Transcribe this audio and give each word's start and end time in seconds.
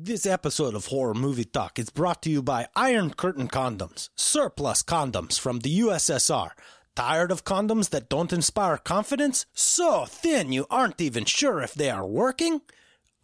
This 0.00 0.26
episode 0.26 0.76
of 0.76 0.86
Horror 0.86 1.14
Movie 1.14 1.44
Talk 1.44 1.76
is 1.76 1.90
brought 1.90 2.22
to 2.22 2.30
you 2.30 2.40
by 2.40 2.68
Iron 2.76 3.10
Curtain 3.14 3.48
Condoms, 3.48 4.10
surplus 4.14 4.80
condoms 4.80 5.40
from 5.40 5.58
the 5.58 5.80
USSR. 5.80 6.50
Tired 6.94 7.32
of 7.32 7.42
condoms 7.42 7.90
that 7.90 8.08
don't 8.08 8.32
inspire 8.32 8.76
confidence? 8.76 9.44
So 9.54 10.04
thin 10.04 10.52
you 10.52 10.66
aren't 10.70 11.00
even 11.00 11.24
sure 11.24 11.60
if 11.60 11.74
they 11.74 11.90
are 11.90 12.06
working? 12.06 12.60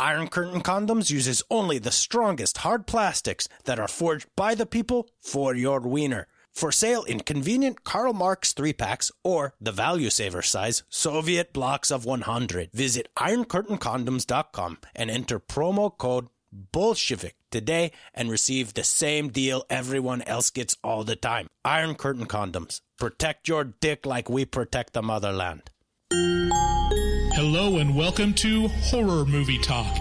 Iron 0.01 0.27
Curtain 0.27 0.63
Condoms 0.63 1.13
uses 1.13 1.45
only 1.49 1.79
the 1.79 1.93
strongest 1.93 2.59
hard 2.59 2.89
plastics 2.89 3.49
that 3.67 3.79
are 3.79 3.87
forged 3.87 4.27
by 4.35 4.57
the 4.57 4.67
people 4.67 5.09
for 5.21 5.55
your 5.55 5.79
wiener. 5.79 6.27
For 6.55 6.73
sale 6.73 7.05
in 7.05 7.21
convenient 7.21 7.85
Karl 7.85 8.13
Marx 8.13 8.53
3 8.53 8.73
packs 8.73 9.13
or 9.23 9.55
the 9.61 9.73
value 9.73 10.11
saver 10.11 10.43
size 10.43 10.83
Soviet 10.89 11.53
blocks 11.53 11.93
of 11.93 12.05
100. 12.05 12.71
Visit 12.73 13.09
IronCurtainCondoms.com 13.17 14.79
and 14.97 15.11
enter 15.11 15.39
promo 15.39 15.97
code 15.97 16.29
Bolshevik 16.55 17.35
today 17.51 17.91
and 18.15 18.31
receive 18.31 18.75
the 18.75 18.85
same 18.85 19.29
deal 19.29 19.65
everyone 19.69 20.23
else 20.23 20.51
gets 20.51 20.77
all 20.85 21.03
the 21.03 21.17
time. 21.17 21.49
Iron 21.65 21.97
Curtain 21.97 22.27
Condoms. 22.27 22.81
Protect 22.97 23.49
your 23.49 23.65
dick 23.65 24.07
like 24.07 24.29
we 24.31 24.45
protect 24.45 24.93
the 24.93 25.03
motherland. 25.03 25.71
Hello 26.13 27.79
and 27.79 27.97
welcome 27.97 28.33
to 28.35 28.69
Horror 28.69 29.25
Movie 29.25 29.59
Talk. 29.59 29.97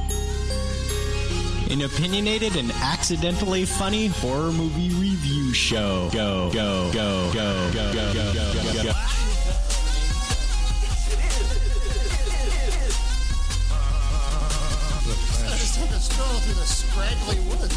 An 1.72 1.82
opinionated 1.82 2.56
and 2.56 2.72
accidentally 2.84 3.66
funny 3.66 4.08
horror 4.08 4.52
movie 4.52 4.90
review 4.90 5.54
show. 5.54 6.08
Go, 6.14 6.52
go, 6.52 6.92
go, 6.94 7.32
go, 7.34 7.72
go, 7.74 7.94
go, 7.94 8.14
go, 8.14 8.74
go, 8.74 8.84
go. 8.84 9.33
Just 15.74 15.90
took 15.90 15.98
a 15.98 16.02
stroll 16.02 16.40
through 16.42 16.54
the 16.54 16.68
scraggly 16.68 17.40
woods. 17.50 17.74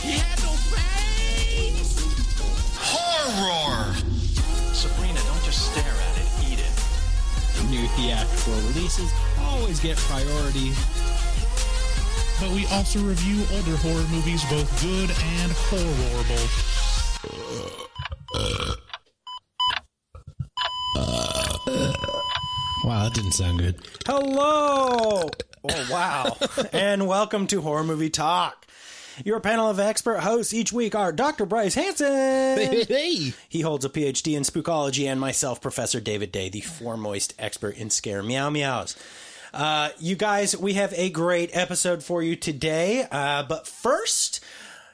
He 0.00 0.12
had 0.16 0.40
no 0.40 0.48
face. 0.72 1.92
Horror! 2.80 3.94
Sabrina, 4.72 5.20
don't 5.20 5.44
just 5.44 5.72
stare 5.72 5.84
at 5.84 6.16
it, 6.16 6.28
eat 6.48 6.58
it. 6.58 6.72
New 7.68 7.86
theatrical 7.88 8.54
releases 8.72 9.12
always 9.40 9.78
get 9.78 9.98
priority. 9.98 10.72
But 12.40 12.50
we 12.52 12.66
also 12.72 13.00
review 13.00 13.44
older 13.52 13.76
horror 13.76 14.06
movies, 14.08 14.42
both 14.48 14.70
good 14.80 15.10
and 15.10 15.52
horrible. 15.68 16.48
Wow, 22.84 23.04
that 23.04 23.12
didn't 23.12 23.32
sound 23.32 23.58
good. 23.58 23.76
Hello! 24.06 25.28
Oh, 25.62 25.88
wow. 25.90 26.36
and 26.72 27.06
welcome 27.06 27.46
to 27.48 27.60
Horror 27.60 27.84
Movie 27.84 28.10
Talk. 28.10 28.66
Your 29.24 29.40
panel 29.40 29.68
of 29.68 29.78
expert 29.78 30.20
hosts 30.20 30.54
each 30.54 30.72
week 30.72 30.94
are 30.94 31.12
Dr. 31.12 31.44
Bryce 31.44 31.74
Hanson. 31.74 32.06
Hey, 32.88 33.34
He 33.48 33.60
holds 33.60 33.84
a 33.84 33.90
PhD 33.90 34.34
in 34.36 34.44
spookology, 34.44 35.06
and 35.06 35.20
myself, 35.20 35.60
Professor 35.60 36.00
David 36.00 36.32
Day, 36.32 36.48
the 36.48 36.62
foremost 36.62 37.34
expert 37.38 37.76
in 37.76 37.90
scare 37.90 38.22
meow 38.22 38.48
meows. 38.48 38.96
Uh, 39.52 39.90
you 39.98 40.16
guys, 40.16 40.56
we 40.56 40.74
have 40.74 40.94
a 40.96 41.10
great 41.10 41.50
episode 41.54 42.02
for 42.02 42.22
you 42.22 42.36
today. 42.36 43.06
Uh, 43.10 43.42
but 43.42 43.66
first, 43.66 44.42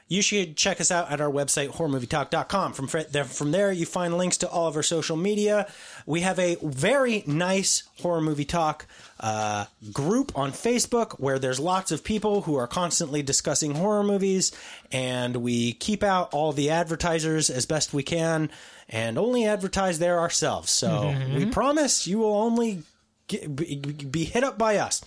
you 0.09 0.21
should 0.21 0.57
check 0.57 0.81
us 0.81 0.91
out 0.91 1.09
at 1.11 1.21
our 1.21 1.29
website, 1.31 1.69
horrormovietalk.com. 1.69 2.73
From, 2.73 2.87
fr- 2.87 2.99
there, 3.11 3.23
from 3.23 3.51
there, 3.51 3.71
you 3.71 3.85
find 3.85 4.17
links 4.17 4.37
to 4.37 4.49
all 4.49 4.67
of 4.67 4.75
our 4.75 4.83
social 4.83 5.15
media. 5.15 5.71
We 6.05 6.21
have 6.21 6.39
a 6.39 6.57
very 6.61 7.23
nice 7.27 7.83
horror 8.01 8.19
movie 8.21 8.45
talk 8.45 8.87
uh, 9.19 9.65
group 9.91 10.31
on 10.35 10.51
Facebook 10.51 11.19
where 11.19 11.39
there's 11.39 11.59
lots 11.59 11.91
of 11.91 12.03
people 12.03 12.41
who 12.43 12.55
are 12.55 12.67
constantly 12.67 13.21
discussing 13.23 13.73
horror 13.75 14.03
movies, 14.03 14.51
and 14.91 15.37
we 15.37 15.73
keep 15.73 16.03
out 16.03 16.33
all 16.33 16.51
the 16.51 16.69
advertisers 16.69 17.49
as 17.49 17.65
best 17.65 17.93
we 17.93 18.03
can 18.03 18.49
and 18.89 19.17
only 19.17 19.45
advertise 19.45 19.99
there 19.99 20.19
ourselves. 20.19 20.71
So 20.71 21.15
we 21.35 21.45
promise 21.47 22.07
you 22.07 22.19
will 22.19 22.35
only 22.35 22.83
get, 23.27 23.53
be, 23.53 23.75
be 23.75 24.23
hit 24.23 24.43
up 24.43 24.57
by 24.57 24.77
us. 24.77 25.01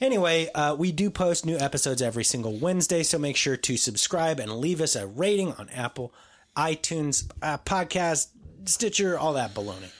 Anyway, 0.00 0.48
uh, 0.54 0.74
we 0.76 0.90
do 0.90 1.10
post 1.10 1.46
new 1.46 1.56
episodes 1.56 2.02
every 2.02 2.24
single 2.24 2.56
Wednesday, 2.56 3.02
so 3.02 3.18
make 3.18 3.36
sure 3.36 3.56
to 3.56 3.76
subscribe 3.76 4.40
and 4.40 4.50
leave 4.52 4.80
us 4.80 4.96
a 4.96 5.06
rating 5.06 5.52
on 5.52 5.68
Apple, 5.70 6.12
iTunes, 6.56 7.30
uh, 7.42 7.58
podcast, 7.58 8.28
Stitcher, 8.68 9.18
all 9.18 9.32
that 9.34 9.54
baloney. 9.54 9.90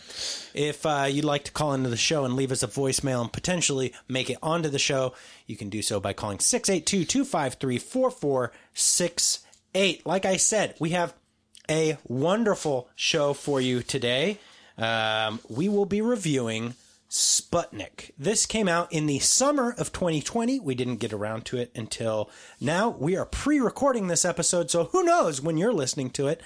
If 0.54 0.86
uh, 0.86 1.08
you'd 1.10 1.24
like 1.24 1.44
to 1.44 1.52
call 1.52 1.74
into 1.74 1.90
the 1.90 1.96
show 1.96 2.24
and 2.24 2.34
leave 2.34 2.52
us 2.52 2.62
a 2.62 2.68
voicemail 2.68 3.20
and 3.20 3.32
potentially 3.32 3.92
make 4.08 4.30
it 4.30 4.38
onto 4.40 4.68
the 4.68 4.78
show, 4.78 5.14
you 5.46 5.56
can 5.56 5.68
do 5.68 5.82
so 5.82 5.98
by 5.98 6.12
calling 6.12 6.38
682 6.38 7.04
253 7.04 7.78
4468. 7.78 10.06
Like 10.06 10.24
I 10.24 10.36
said, 10.36 10.76
we 10.78 10.90
have 10.90 11.12
a 11.68 11.98
wonderful 12.06 12.88
show 12.94 13.34
for 13.34 13.60
you 13.60 13.82
today. 13.82 14.38
Um, 14.78 15.40
we 15.48 15.68
will 15.68 15.86
be 15.86 16.00
reviewing 16.00 16.74
Sputnik. 17.14 18.10
This 18.18 18.44
came 18.44 18.66
out 18.66 18.92
in 18.92 19.06
the 19.06 19.20
summer 19.20 19.72
of 19.78 19.92
2020. 19.92 20.58
We 20.58 20.74
didn't 20.74 20.96
get 20.96 21.12
around 21.12 21.44
to 21.46 21.56
it 21.56 21.70
until 21.74 22.28
now. 22.60 22.88
We 22.88 23.16
are 23.16 23.24
pre 23.24 23.60
recording 23.60 24.08
this 24.08 24.24
episode, 24.24 24.68
so 24.68 24.86
who 24.86 25.04
knows 25.04 25.40
when 25.40 25.56
you're 25.56 25.72
listening 25.72 26.10
to 26.10 26.26
it. 26.26 26.42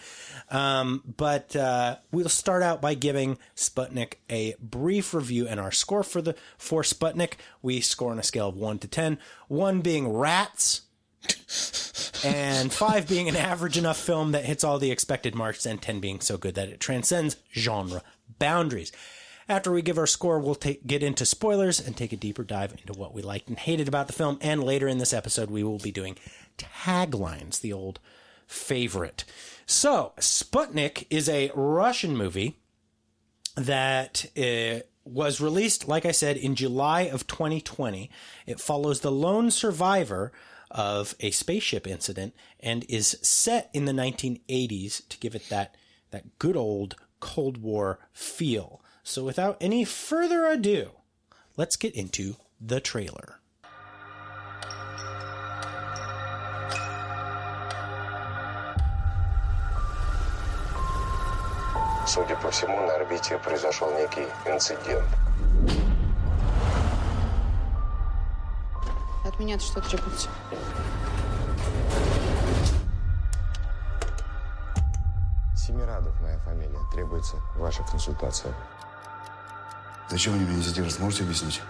Um, 0.50 1.02
but 1.16 1.54
uh, 1.54 1.96
we'll 2.10 2.28
start 2.28 2.62
out 2.62 2.80
by 2.80 2.94
giving 2.94 3.38
Sputnik 3.54 4.14
a 4.30 4.54
brief 4.60 5.12
review 5.12 5.46
and 5.46 5.60
our 5.60 5.72
score 5.72 6.02
for 6.02 6.22
the 6.22 6.34
for 6.56 6.82
Sputnik. 6.82 7.34
We 7.60 7.80
score 7.80 8.12
on 8.12 8.18
a 8.18 8.22
scale 8.22 8.48
of 8.48 8.56
1 8.56 8.78
to 8.78 8.88
ten, 8.88 9.18
one 9.48 9.80
being 9.82 10.08
rats 10.10 10.82
and 12.24 12.72
five 12.72 13.08
being 13.08 13.28
an 13.28 13.36
average 13.36 13.76
enough 13.76 13.98
film 13.98 14.32
that 14.32 14.44
hits 14.44 14.64
all 14.64 14.78
the 14.78 14.90
expected 14.90 15.34
marks, 15.34 15.66
and 15.66 15.82
10 15.82 16.00
being 16.00 16.20
so 16.20 16.38
good 16.38 16.54
that 16.54 16.68
it 16.68 16.80
transcends 16.80 17.36
genre 17.54 18.02
boundaries. 18.38 18.92
After 19.48 19.72
we 19.72 19.80
give 19.80 19.96
our 19.96 20.06
score, 20.06 20.38
we'll 20.38 20.54
take, 20.54 20.86
get 20.86 21.02
into 21.02 21.24
spoilers 21.24 21.80
and 21.80 21.96
take 21.96 22.12
a 22.12 22.16
deeper 22.16 22.44
dive 22.44 22.72
into 22.72 22.98
what 22.98 23.14
we 23.14 23.22
liked 23.22 23.48
and 23.48 23.58
hated 23.58 23.88
about 23.88 24.06
the 24.06 24.12
film. 24.12 24.38
And 24.42 24.62
later 24.62 24.86
in 24.86 24.98
this 24.98 25.14
episode, 25.14 25.50
we 25.50 25.62
will 25.62 25.78
be 25.78 25.90
doing 25.90 26.16
taglines, 26.58 27.60
the 27.60 27.72
old 27.72 27.98
favorite. 28.48 29.24
So, 29.66 30.12
Sputnik 30.18 31.06
is 31.10 31.28
a 31.28 31.52
Russian 31.54 32.16
movie 32.16 32.58
that 33.54 34.24
uh, 34.36 34.80
was 35.04 35.40
released, 35.40 35.86
like 35.86 36.06
I 36.06 36.12
said, 36.12 36.36
in 36.36 36.54
July 36.54 37.02
of 37.02 37.26
2020. 37.26 38.10
It 38.46 38.60
follows 38.60 39.00
the 39.00 39.12
lone 39.12 39.50
survivor 39.50 40.32
of 40.70 41.14
a 41.20 41.30
spaceship 41.30 41.86
incident 41.86 42.34
and 42.60 42.84
is 42.88 43.18
set 43.22 43.70
in 43.72 43.84
the 43.84 43.92
1980s 43.92 45.06
to 45.08 45.18
give 45.18 45.34
it 45.34 45.48
that 45.48 45.74
that 46.10 46.38
good 46.38 46.56
old 46.56 46.96
Cold 47.20 47.58
War 47.58 47.98
feel. 48.12 48.80
So, 49.02 49.24
without 49.24 49.56
any 49.60 49.84
further 49.84 50.46
ado, 50.46 50.90
let's 51.56 51.76
get 51.76 51.94
into 51.94 52.36
the 52.60 52.80
trailer. 52.80 53.37
Судя 62.08 62.36
по 62.36 62.50
всему, 62.50 62.80
на 62.86 62.94
орбите 62.94 63.36
произошел 63.36 63.92
некий 63.92 64.26
инцидент. 64.46 65.04
От 69.26 69.38
меня-то 69.38 69.62
что 69.62 69.82
требуется? 69.82 70.30
Семирадов 75.54 76.18
моя 76.22 76.38
фамилия. 76.38 76.80
Требуется 76.94 77.36
ваша 77.56 77.82
консультация. 77.82 78.54
Зачем 80.08 80.32
они 80.32 80.44
меня 80.44 80.62
задержат, 80.62 81.00
можете 81.00 81.24
объяснить? 81.24 81.60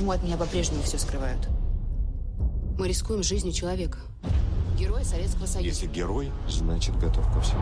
Почему 0.00 0.12
от 0.12 0.22
меня 0.22 0.38
по-прежнему 0.38 0.82
все 0.82 0.96
скрывают? 0.96 1.46
Мы 2.78 2.88
рискуем 2.88 3.22
жизнью 3.22 3.52
человека. 3.52 3.98
герой 4.78 5.04
Советского 5.04 5.44
Союза. 5.44 5.68
Если 5.68 5.86
герой, 5.88 6.32
значит 6.48 6.98
готов 6.98 7.30
ко 7.30 7.42
всему. 7.42 7.60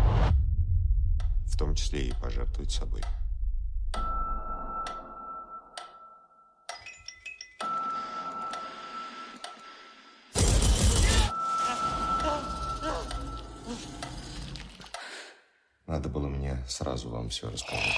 В 1.46 1.58
том 1.58 1.74
числе 1.74 2.10
и 2.10 2.12
пожертвовать 2.22 2.70
собой. 2.70 3.02
Надо 15.88 16.08
было 16.08 16.28
мне 16.28 16.56
сразу 16.68 17.08
вам 17.08 17.30
все 17.30 17.50
рассказать. 17.50 17.96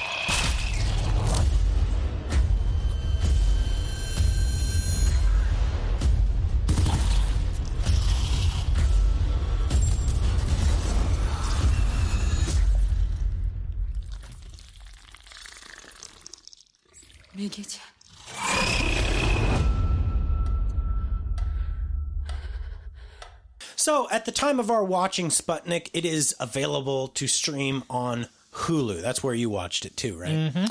The 24.30 24.36
time 24.36 24.60
of 24.60 24.70
our 24.70 24.84
watching 24.84 25.26
Sputnik, 25.28 25.90
it 25.92 26.04
is 26.04 26.36
available 26.38 27.08
to 27.08 27.26
stream 27.26 27.82
on 27.90 28.28
Hulu. 28.52 29.02
That's 29.02 29.24
where 29.24 29.34
you 29.34 29.50
watched 29.50 29.84
it 29.84 29.96
too, 29.96 30.16
right? 30.16 30.70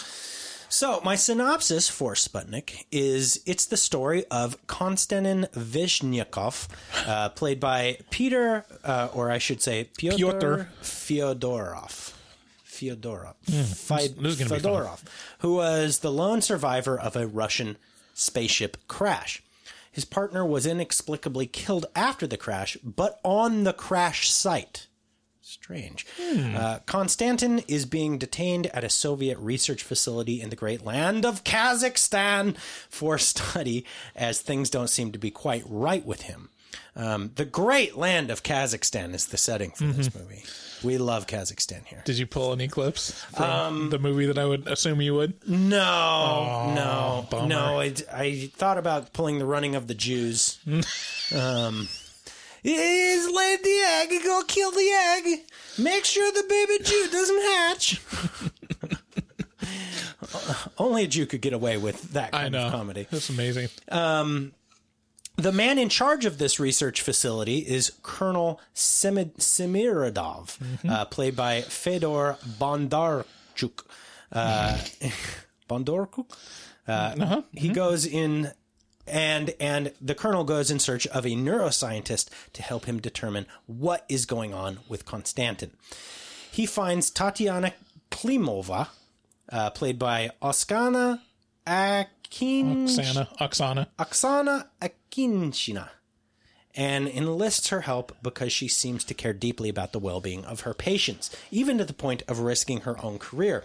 So, 0.69 1.01
my 1.03 1.17
synopsis 1.17 1.89
for 1.89 2.13
Sputnik 2.13 2.85
is 2.89 3.41
it's 3.45 3.65
the 3.65 3.75
story 3.75 4.23
of 4.31 4.55
Konstantin 4.67 5.47
Veshnyakov, 5.53 6.69
uh, 7.05 7.29
played 7.29 7.59
by 7.59 7.97
Peter, 8.11 8.63
uh, 8.85 9.09
or 9.13 9.29
I 9.29 9.39
should 9.39 9.61
say, 9.61 9.89
Pyotr, 9.97 10.15
Pyotr. 10.17 10.69
Fyodorov. 10.81 12.13
Fyodorov. 12.65 13.33
this- 13.45 13.83
Fi- 13.83 14.07
this 14.07 14.39
is 14.39 14.39
gonna 14.39 14.55
be 14.55 14.59
fun. 14.61 14.71
Fedorov, 14.73 14.99
who 15.39 15.55
was 15.55 15.99
the 15.99 16.13
lone 16.13 16.41
survivor 16.41 16.97
of 16.97 17.17
a 17.17 17.27
Russian 17.27 17.75
spaceship 18.13 18.77
crash. 18.87 19.43
His 19.91 20.05
partner 20.05 20.45
was 20.45 20.65
inexplicably 20.65 21.47
killed 21.47 21.85
after 21.95 22.27
the 22.27 22.37
crash, 22.37 22.77
but 22.83 23.19
on 23.23 23.63
the 23.63 23.73
crash 23.73 24.29
site. 24.29 24.87
Strange. 25.41 26.05
Uh, 26.55 26.77
Konstantin 26.85 27.59
is 27.67 27.87
being 27.87 28.19
detained 28.19 28.67
at 28.67 28.83
a 28.83 28.89
Soviet 28.89 29.37
research 29.39 29.81
facility 29.81 30.41
in 30.41 30.51
the 30.51 30.55
great 30.55 30.85
land 30.85 31.25
of 31.25 31.43
Kazakhstan 31.43 32.55
for 32.87 33.17
study, 33.17 33.83
as 34.15 34.41
things 34.41 34.69
don't 34.69 34.89
seem 34.89 35.11
to 35.11 35.17
be 35.17 35.31
quite 35.31 35.63
right 35.65 36.05
with 36.05 36.21
him. 36.23 36.49
Um, 36.95 37.31
the 37.35 37.45
great 37.45 37.95
land 37.97 38.29
of 38.31 38.43
Kazakhstan 38.43 39.13
is 39.13 39.27
the 39.27 39.37
setting 39.37 39.71
for 39.71 39.85
this 39.85 40.13
movie. 40.13 40.43
We 40.83 40.97
love 40.97 41.27
Kazakhstan 41.27 41.85
here. 41.85 42.01
Did 42.05 42.17
you 42.17 42.25
pull 42.25 42.51
any 42.53 42.67
clips 42.67 43.11
from 43.35 43.43
Um, 43.49 43.89
the 43.89 43.99
movie 43.99 44.25
that 44.25 44.37
I 44.37 44.45
would 44.45 44.67
assume 44.67 45.01
you 45.01 45.13
would? 45.15 45.33
No, 45.47 46.73
no, 46.75 47.27
bummer. 47.29 47.47
no. 47.47 47.79
I, 47.79 47.93
I 48.13 48.49
thought 48.55 48.77
about 48.77 49.13
pulling 49.13 49.39
the 49.39 49.45
running 49.45 49.75
of 49.75 49.87
the 49.87 49.93
Jews. 49.95 50.59
um, 51.35 51.87
is 52.63 53.29
laid 53.31 53.63
the 53.63 53.79
egg, 53.87 54.09
go 54.23 54.43
kill 54.47 54.71
the 54.71 54.89
egg. 55.17 55.39
Make 55.77 56.03
sure 56.05 56.31
the 56.31 56.43
baby 56.49 56.83
Jew 56.83 57.07
doesn't 57.11 57.41
hatch. 57.41 58.01
Only 60.77 61.03
a 61.03 61.07
Jew 61.07 61.25
could 61.25 61.41
get 61.41 61.53
away 61.53 61.77
with 61.77 62.13
that 62.13 62.33
I 62.33 62.41
kind 62.43 62.51
know. 62.53 62.65
of 62.67 62.71
comedy. 62.73 63.07
That's 63.09 63.29
amazing. 63.29 63.69
The 65.39 65.51
man 65.51 65.77
in 65.77 65.89
charge 65.89 66.25
of 66.25 66.37
this 66.37 66.59
research 66.59 67.01
facility 67.01 67.59
is 67.59 67.91
Colonel 68.03 68.59
Semid- 68.75 69.37
Semiradov, 69.37 70.57
uh, 70.89 71.05
played 71.05 71.35
by 71.35 71.61
Fedor 71.61 72.37
Bondarchuk. 72.59 73.83
Uh, 74.31 74.77
Bondarchuk? 75.69 76.25
Uh, 76.87 77.41
He 77.53 77.69
goes 77.69 78.05
in, 78.05 78.51
and 79.07 79.53
and 79.59 79.93
the 80.01 80.15
colonel 80.15 80.43
goes 80.43 80.69
in 80.71 80.79
search 80.79 81.07
of 81.07 81.25
a 81.25 81.29
neuroscientist 81.29 82.29
to 82.53 82.61
help 82.61 82.85
him 82.85 82.99
determine 82.99 83.45
what 83.67 84.05
is 84.09 84.25
going 84.25 84.53
on 84.53 84.79
with 84.89 85.05
Konstantin. 85.05 85.71
He 86.51 86.65
finds 86.65 87.09
Tatiana 87.11 87.73
Klimova, 88.11 88.87
uh, 89.51 89.69
played 89.69 89.99
by 89.99 90.31
Oskana 90.41 91.21
Akin. 91.67 92.87
Oksana, 92.87 93.37
Oksana. 93.37 93.87
Oksana 93.99 94.65
Akinshina 95.09 95.89
and 96.75 97.07
enlists 97.07 97.69
her 97.69 97.81
help 97.81 98.15
because 98.21 98.51
she 98.51 98.67
seems 98.67 99.03
to 99.03 99.13
care 99.13 99.33
deeply 99.33 99.69
about 99.69 99.91
the 99.91 99.99
well 99.99 100.21
being 100.21 100.45
of 100.45 100.61
her 100.61 100.73
patients, 100.73 101.35
even 101.51 101.77
to 101.77 101.85
the 101.85 101.93
point 101.93 102.23
of 102.27 102.39
risking 102.39 102.81
her 102.81 103.03
own 103.03 103.19
career. 103.19 103.63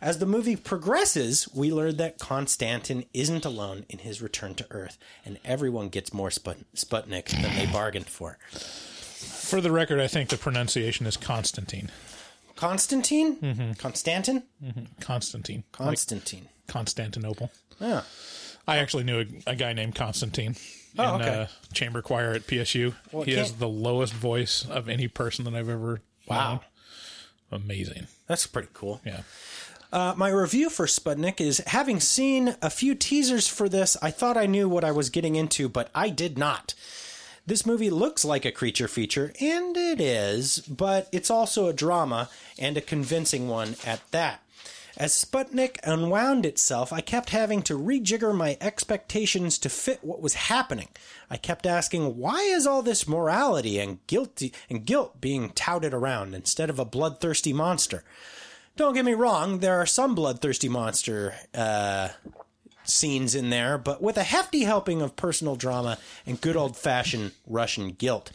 As 0.00 0.18
the 0.18 0.26
movie 0.26 0.56
progresses, 0.56 1.48
we 1.54 1.72
learn 1.72 1.96
that 1.96 2.18
Konstantin 2.18 3.04
isn't 3.14 3.44
alone 3.44 3.86
in 3.88 4.00
his 4.00 4.20
return 4.20 4.54
to 4.56 4.66
Earth, 4.70 4.98
and 5.24 5.38
everyone 5.44 5.88
gets 5.90 6.12
more 6.12 6.30
Sput- 6.30 6.72
Sputnik 6.74 7.28
than 7.28 7.54
they 7.54 7.66
bargained 7.66 8.08
for. 8.08 8.38
For 8.50 9.60
the 9.60 9.70
record, 9.70 10.00
I 10.00 10.08
think 10.08 10.28
the 10.28 10.36
pronunciation 10.36 11.06
is 11.06 11.16
Constantine. 11.16 11.90
Constantine? 12.56 13.36
Mm-hmm. 13.36 13.72
Constantin? 13.74 14.42
Mm-hmm. 14.62 14.84
Constantine. 15.00 15.64
Like 15.78 15.86
Constantine. 15.86 16.48
Constantinople. 16.66 17.50
Yeah. 17.80 18.02
I 18.66 18.78
actually 18.78 19.04
knew 19.04 19.20
a, 19.20 19.52
a 19.52 19.56
guy 19.56 19.72
named 19.72 19.94
Constantine 19.94 20.56
Oh, 20.98 21.14
in 21.16 21.22
okay. 21.22 21.40
uh, 21.42 21.46
chamber 21.72 22.02
choir 22.02 22.32
at 22.32 22.46
PSU. 22.46 22.94
Well, 23.10 23.22
he 23.24 23.32
has 23.34 23.52
the 23.54 23.68
lowest 23.68 24.12
voice 24.12 24.66
of 24.68 24.88
any 24.88 25.08
person 25.08 25.44
that 25.46 25.54
I've 25.54 25.68
ever 25.68 26.00
Wow. 26.26 26.60
known. 27.50 27.60
Amazing. 27.62 28.06
That's 28.26 28.46
pretty 28.46 28.68
cool. 28.72 29.00
Yeah. 29.04 29.22
Uh, 29.92 30.14
my 30.16 30.28
review 30.30 30.70
for 30.70 30.86
Sputnik 30.86 31.40
is 31.40 31.58
having 31.66 32.00
seen 32.00 32.56
a 32.62 32.70
few 32.70 32.94
teasers 32.94 33.46
for 33.48 33.68
this, 33.68 33.96
I 34.00 34.10
thought 34.10 34.36
I 34.38 34.46
knew 34.46 34.68
what 34.68 34.84
I 34.84 34.90
was 34.90 35.10
getting 35.10 35.36
into, 35.36 35.68
but 35.68 35.90
I 35.94 36.08
did 36.08 36.38
not. 36.38 36.72
This 37.46 37.66
movie 37.66 37.90
looks 37.90 38.24
like 38.24 38.44
a 38.44 38.52
creature 38.52 38.86
feature, 38.88 39.32
and 39.40 39.76
it 39.76 40.00
is, 40.00 40.60
but 40.60 41.08
it's 41.12 41.30
also 41.30 41.66
a 41.66 41.72
drama, 41.72 42.30
and 42.58 42.76
a 42.76 42.80
convincing 42.80 43.48
one 43.48 43.76
at 43.84 44.00
that. 44.12 44.41
As 44.96 45.12
Sputnik 45.12 45.78
unwound 45.84 46.44
itself, 46.44 46.92
I 46.92 47.00
kept 47.00 47.30
having 47.30 47.62
to 47.62 47.78
rejigger 47.78 48.34
my 48.34 48.58
expectations 48.60 49.58
to 49.58 49.68
fit 49.70 50.00
what 50.02 50.20
was 50.20 50.34
happening. 50.34 50.88
I 51.30 51.38
kept 51.38 51.66
asking, 51.66 52.18
why 52.18 52.40
is 52.40 52.66
all 52.66 52.82
this 52.82 53.08
morality 53.08 53.78
and 53.78 54.06
guilty 54.06 54.52
and 54.68 54.84
guilt 54.84 55.20
being 55.20 55.50
touted 55.50 55.94
around 55.94 56.34
instead 56.34 56.68
of 56.68 56.78
a 56.78 56.84
bloodthirsty 56.84 57.52
monster? 57.52 58.04
Don't 58.76 58.94
get 58.94 59.04
me 59.04 59.14
wrong, 59.14 59.58
there 59.60 59.78
are 59.78 59.86
some 59.86 60.14
bloodthirsty 60.14 60.68
monster 60.68 61.34
uh, 61.54 62.08
scenes 62.84 63.34
in 63.34 63.50
there, 63.50 63.78
but 63.78 64.02
with 64.02 64.16
a 64.16 64.22
hefty 64.22 64.64
helping 64.64 65.00
of 65.02 65.16
personal 65.16 65.56
drama 65.56 65.98
and 66.26 66.40
good 66.40 66.56
old 66.56 66.76
fashioned 66.76 67.32
Russian 67.46 67.88
guilt. 67.92 68.30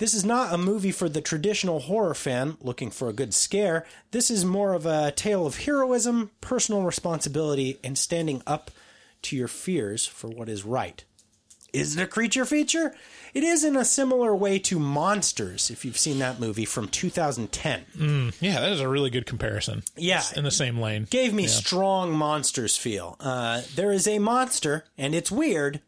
This 0.00 0.14
is 0.14 0.24
not 0.24 0.52
a 0.54 0.56
movie 0.56 0.92
for 0.92 1.10
the 1.10 1.20
traditional 1.20 1.80
horror 1.80 2.14
fan 2.14 2.56
looking 2.62 2.90
for 2.90 3.10
a 3.10 3.12
good 3.12 3.34
scare. 3.34 3.84
This 4.12 4.30
is 4.30 4.46
more 4.46 4.72
of 4.72 4.86
a 4.86 5.12
tale 5.12 5.46
of 5.46 5.58
heroism, 5.58 6.30
personal 6.40 6.84
responsibility, 6.84 7.78
and 7.84 7.98
standing 7.98 8.42
up 8.46 8.70
to 9.22 9.36
your 9.36 9.46
fears 9.46 10.06
for 10.06 10.28
what 10.28 10.48
is 10.48 10.64
right. 10.64 11.04
Is 11.74 11.98
it 11.98 12.02
a 12.02 12.06
creature 12.06 12.46
feature? 12.46 12.94
It 13.34 13.44
is 13.44 13.62
in 13.62 13.76
a 13.76 13.84
similar 13.84 14.34
way 14.34 14.58
to 14.60 14.78
Monsters, 14.78 15.70
if 15.70 15.84
you've 15.84 15.98
seen 15.98 16.18
that 16.20 16.40
movie 16.40 16.64
from 16.64 16.88
2010. 16.88 18.32
Yeah, 18.40 18.60
that 18.60 18.72
is 18.72 18.80
a 18.80 18.88
really 18.88 19.10
good 19.10 19.26
comparison. 19.26 19.82
Yeah. 19.98 20.16
It's 20.20 20.32
in 20.32 20.44
the 20.44 20.50
same 20.50 20.80
lane. 20.80 21.06
gave 21.10 21.34
me 21.34 21.46
strong 21.46 22.10
monsters 22.12 22.74
feel. 22.78 23.16
Uh, 23.20 23.60
there 23.76 23.92
is 23.92 24.08
a 24.08 24.18
monster, 24.18 24.84
and 24.96 25.14
it's 25.14 25.30
weird, 25.30 25.80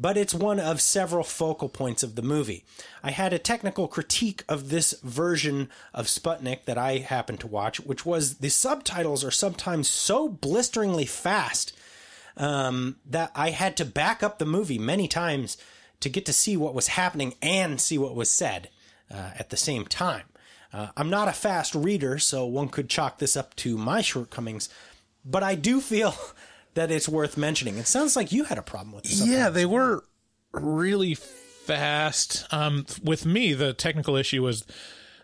but 0.00 0.16
it's 0.16 0.32
one 0.32 0.58
of 0.58 0.80
several 0.80 1.22
focal 1.22 1.68
points 1.68 2.02
of 2.02 2.14
the 2.14 2.22
movie. 2.22 2.64
I 3.02 3.10
had 3.10 3.34
a 3.34 3.38
technical 3.38 3.86
critique 3.86 4.42
of 4.48 4.70
this 4.70 4.94
version 5.02 5.68
of 5.92 6.06
Sputnik 6.06 6.64
that 6.64 6.78
I 6.78 6.98
happened 6.98 7.40
to 7.40 7.46
watch, 7.46 7.80
which 7.80 8.06
was 8.06 8.38
the 8.38 8.48
subtitles 8.48 9.22
are 9.22 9.30
sometimes 9.30 9.88
so 9.88 10.26
blisteringly 10.26 11.04
fast 11.04 11.76
um, 12.38 12.96
that 13.04 13.30
I 13.34 13.50
had 13.50 13.76
to 13.76 13.84
back 13.84 14.22
up 14.22 14.38
the 14.38 14.46
movie 14.46 14.78
many 14.78 15.06
times 15.06 15.58
to 16.00 16.08
get 16.08 16.24
to 16.26 16.32
see 16.32 16.56
what 16.56 16.74
was 16.74 16.88
happening 16.88 17.34
and 17.42 17.78
see 17.78 17.98
what 17.98 18.14
was 18.14 18.30
said 18.30 18.70
uh, 19.10 19.32
at 19.38 19.50
the 19.50 19.56
same 19.58 19.84
time. 19.84 20.24
Uh, 20.72 20.88
I'm 20.96 21.10
not 21.10 21.28
a 21.28 21.32
fast 21.32 21.74
reader, 21.74 22.18
so 22.18 22.46
one 22.46 22.68
could 22.68 22.88
chalk 22.88 23.18
this 23.18 23.36
up 23.36 23.54
to 23.56 23.76
my 23.76 24.00
shortcomings, 24.00 24.70
but 25.26 25.42
I 25.42 25.56
do 25.56 25.82
feel 25.82 26.14
that 26.74 26.90
it's 26.90 27.08
worth 27.08 27.36
mentioning. 27.36 27.78
It 27.78 27.86
sounds 27.86 28.16
like 28.16 28.32
you 28.32 28.44
had 28.44 28.58
a 28.58 28.62
problem 28.62 28.92
with 28.94 29.04
this. 29.04 29.26
Yeah, 29.26 29.50
they 29.50 29.66
were 29.66 30.04
really 30.52 31.14
fast. 31.14 32.46
Um, 32.52 32.86
with 33.02 33.24
me, 33.26 33.52
the 33.54 33.72
technical 33.72 34.16
issue 34.16 34.42
was 34.42 34.64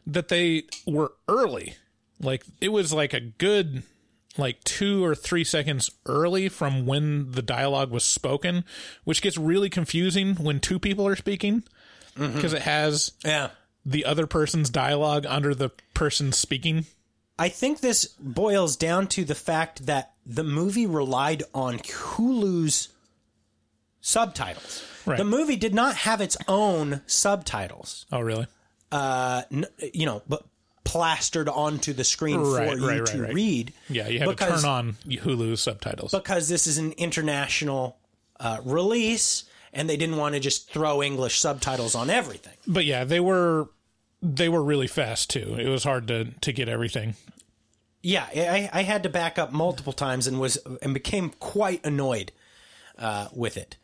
that 0.07 0.29
they 0.29 0.65
were 0.87 1.13
early. 1.29 1.75
Like 2.21 2.45
it 2.61 2.71
was 2.71 2.93
like 2.93 3.13
a 3.13 3.21
good 3.21 3.83
like 4.39 4.63
two 4.65 5.03
or 5.05 5.15
three 5.15 5.45
seconds 5.45 5.91
early 6.05 6.49
from 6.49 6.85
when 6.87 7.33
the 7.33 7.43
dialogue 7.43 7.91
was 7.91 8.05
spoken, 8.05 8.65
which 9.05 9.23
gets 9.23 9.39
really 9.39 9.71
confusing 9.71 10.35
when 10.37 10.61
two 10.61 10.79
people 10.79 11.07
are 11.07 11.17
speaking. 11.17 11.63
because 12.17 12.53
it 12.55 12.63
has 12.63 13.13
Yeah. 13.25 13.51
the 13.85 14.05
other 14.07 14.27
person's 14.27 14.71
dialogue 14.71 15.27
under 15.29 15.55
the 15.55 15.71
person 15.95 16.33
speaking. 16.33 16.87
I 17.39 17.49
think 17.51 17.81
this 17.81 18.07
boils 18.19 18.77
down 18.77 19.09
to 19.09 19.25
the 19.25 19.35
fact 19.35 19.87
that 19.87 20.13
the 20.25 20.45
movie 20.45 20.87
relied 20.87 21.43
on 21.55 21.79
Hulu's 21.79 22.89
subtitles. 24.01 24.85
Right. 25.05 25.19
The 25.19 25.25
movie 25.25 25.57
did 25.57 25.75
not 25.75 25.97
have 25.97 26.21
its 26.21 26.37
own 26.49 27.03
subtitles, 27.07 28.07
Oh, 28.11 28.21
really? 28.21 28.47
uh, 28.91 29.43
n- 29.53 29.67
you 29.93 30.07
know, 30.07 30.23
but 30.29 30.45
plastered 30.85 31.49
onto 31.49 31.93
the 31.93 32.05
screen 32.05 32.41
Right, 32.41 32.71
for 32.71 32.77
you 32.77 32.89
right, 32.89 32.99
right, 33.01 33.07
to 33.09 33.23
read. 33.35 33.73
Yeah, 33.89 34.09
you 34.09 34.19
had 34.21 34.29
Because- 34.29 34.61
to 34.63 34.67
turn 34.67 34.71
on 34.71 34.97
Hulu 35.07 35.59
subtitles. 35.59 36.13
because 36.13 36.49
this 36.49 36.67
is 36.67 36.79
an 36.79 36.93
international 36.93 37.99
uh, 38.39 38.59
release, 38.65 39.45
and 39.73 39.89
they 39.89 39.97
didn't 39.97 40.17
want 40.17 40.35
to 40.35 40.41
just 40.41 40.71
throw 40.71 41.03
English 41.03 41.41
subtitles 41.41 41.95
on 41.95 42.11
everything. 42.11 42.53
but 42.67 42.85
yeah, 42.85 43.03
they 43.05 43.19
were 43.21 43.69
they 44.23 44.49
were 44.49 44.63
really 44.63 44.87
fast 44.87 45.31
too. 45.31 45.57
It 45.59 45.69
was 45.69 45.85
hard 45.85 46.09
to 46.09 46.27
to 46.41 46.53
get 46.53 46.69
everything. 46.69 47.15
Yeah, 48.03 48.27
I, 48.33 48.71
I 48.73 48.83
had 48.83 49.03
to 49.03 49.09
back 49.09 49.39
up 49.39 49.53
multiple 49.53 49.93
times 49.93 50.27
and 50.27 50.41
was 50.41 50.59
and 50.83 50.95
became 50.95 51.31
quite 51.41 51.85
annoyed 51.85 52.31
uh, 52.99 53.29
with 53.33 53.57
it. 53.57 53.77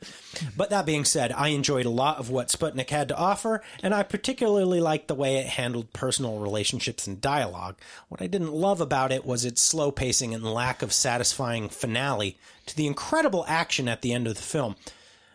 But 0.56 0.70
that 0.70 0.86
being 0.86 1.04
said, 1.04 1.32
I 1.32 1.48
enjoyed 1.48 1.86
a 1.86 1.90
lot 1.90 2.18
of 2.18 2.30
what 2.30 2.48
Sputnik 2.48 2.90
had 2.90 3.08
to 3.08 3.16
offer, 3.16 3.62
and 3.82 3.94
I 3.94 4.02
particularly 4.02 4.80
liked 4.80 5.08
the 5.08 5.14
way 5.14 5.36
it 5.36 5.46
handled 5.46 5.92
personal 5.92 6.38
relationships 6.38 7.06
and 7.06 7.20
dialogue. 7.20 7.76
What 8.08 8.22
I 8.22 8.26
didn't 8.26 8.52
love 8.52 8.80
about 8.80 9.12
it 9.12 9.26
was 9.26 9.44
its 9.44 9.60
slow 9.60 9.90
pacing 9.90 10.34
and 10.34 10.44
lack 10.44 10.82
of 10.82 10.92
satisfying 10.92 11.68
finale 11.68 12.38
to 12.66 12.76
the 12.76 12.86
incredible 12.86 13.44
action 13.48 13.88
at 13.88 14.02
the 14.02 14.12
end 14.12 14.26
of 14.26 14.36
the 14.36 14.42
film. 14.42 14.76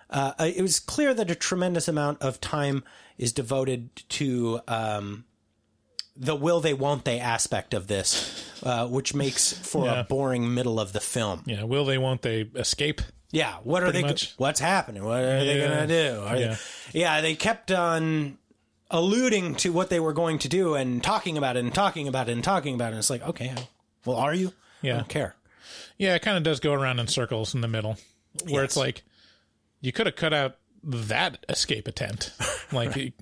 Uh, 0.09 0.33
it 0.39 0.61
was 0.61 0.79
clear 0.79 1.13
that 1.13 1.29
a 1.29 1.35
tremendous 1.35 1.87
amount 1.87 2.21
of 2.21 2.39
time 2.39 2.83
is 3.17 3.33
devoted 3.33 3.89
to 4.09 4.59
um, 4.67 5.25
the 6.15 6.35
will 6.35 6.59
they 6.61 6.73
won't 6.73 7.05
they 7.05 7.19
aspect 7.19 7.73
of 7.73 7.87
this, 7.87 8.51
uh, 8.63 8.87
which 8.87 9.13
makes 9.13 9.53
for 9.53 9.85
Yeah. 9.85 9.99
a 10.01 10.03
boring 10.03 10.53
middle 10.53 10.79
of 10.79 10.93
the 10.93 10.99
film. 10.99 11.43
Yeah, 11.45 11.63
will 11.63 11.85
they? 11.85 11.97
Won't 11.97 12.21
they 12.21 12.41
escape? 12.55 13.01
Yeah, 13.31 13.55
what 13.63 13.83
are 13.83 13.91
they? 13.91 14.01
much. 14.03 14.33
What's 14.37 14.59
happening? 14.59 15.03
What 15.03 15.21
are 15.21 15.43
they 15.43 15.59
gonna 15.59 15.87
do? 15.87 16.21
Are 16.25 16.37
Yeah. 16.37 16.55
They, 16.93 16.99
yeah, 16.99 17.21
they 17.21 17.35
kept 17.35 17.71
on 17.71 18.37
alluding 18.89 19.55
to 19.55 19.73
what 19.73 19.89
they 19.89 19.99
were 19.99 20.13
going 20.13 20.39
to 20.39 20.47
do 20.49 20.75
and 20.75 21.03
talking 21.03 21.37
about 21.37 21.57
it 21.57 21.59
and 21.59 21.73
talking 21.75 22.07
about 22.07 22.29
it 22.29 22.31
and 22.31 22.43
talking 22.43 22.73
about 22.73 22.85
it. 22.87 22.91
And 22.91 22.99
it's 22.99 23.09
like, 23.09 23.21
okay, 23.27 23.53
well, 24.05 24.15
are 24.17 24.33
you? 24.33 24.53
Yeah, 24.81 24.91
I 24.91 24.93
Yeah. 24.93 24.97
don't 24.99 25.09
care. 25.09 25.35
Yeah, 25.97 26.15
it 26.15 26.21
kind 26.21 26.37
of 26.37 26.43
does 26.43 26.59
go 26.61 26.71
around 26.73 26.99
in 26.99 27.07
circles 27.07 27.53
in 27.53 27.59
the 27.61 27.67
middle, 27.67 27.97
where 28.47 28.63
it's 28.63 28.77
like 28.77 29.03
you 29.81 29.91
could 29.91 30.05
have 30.05 30.15
cut 30.15 30.33
out 30.33 30.55
that 30.87 31.45
escape 31.49 31.87
attempt. 31.87 32.31
Like, 32.71 33.13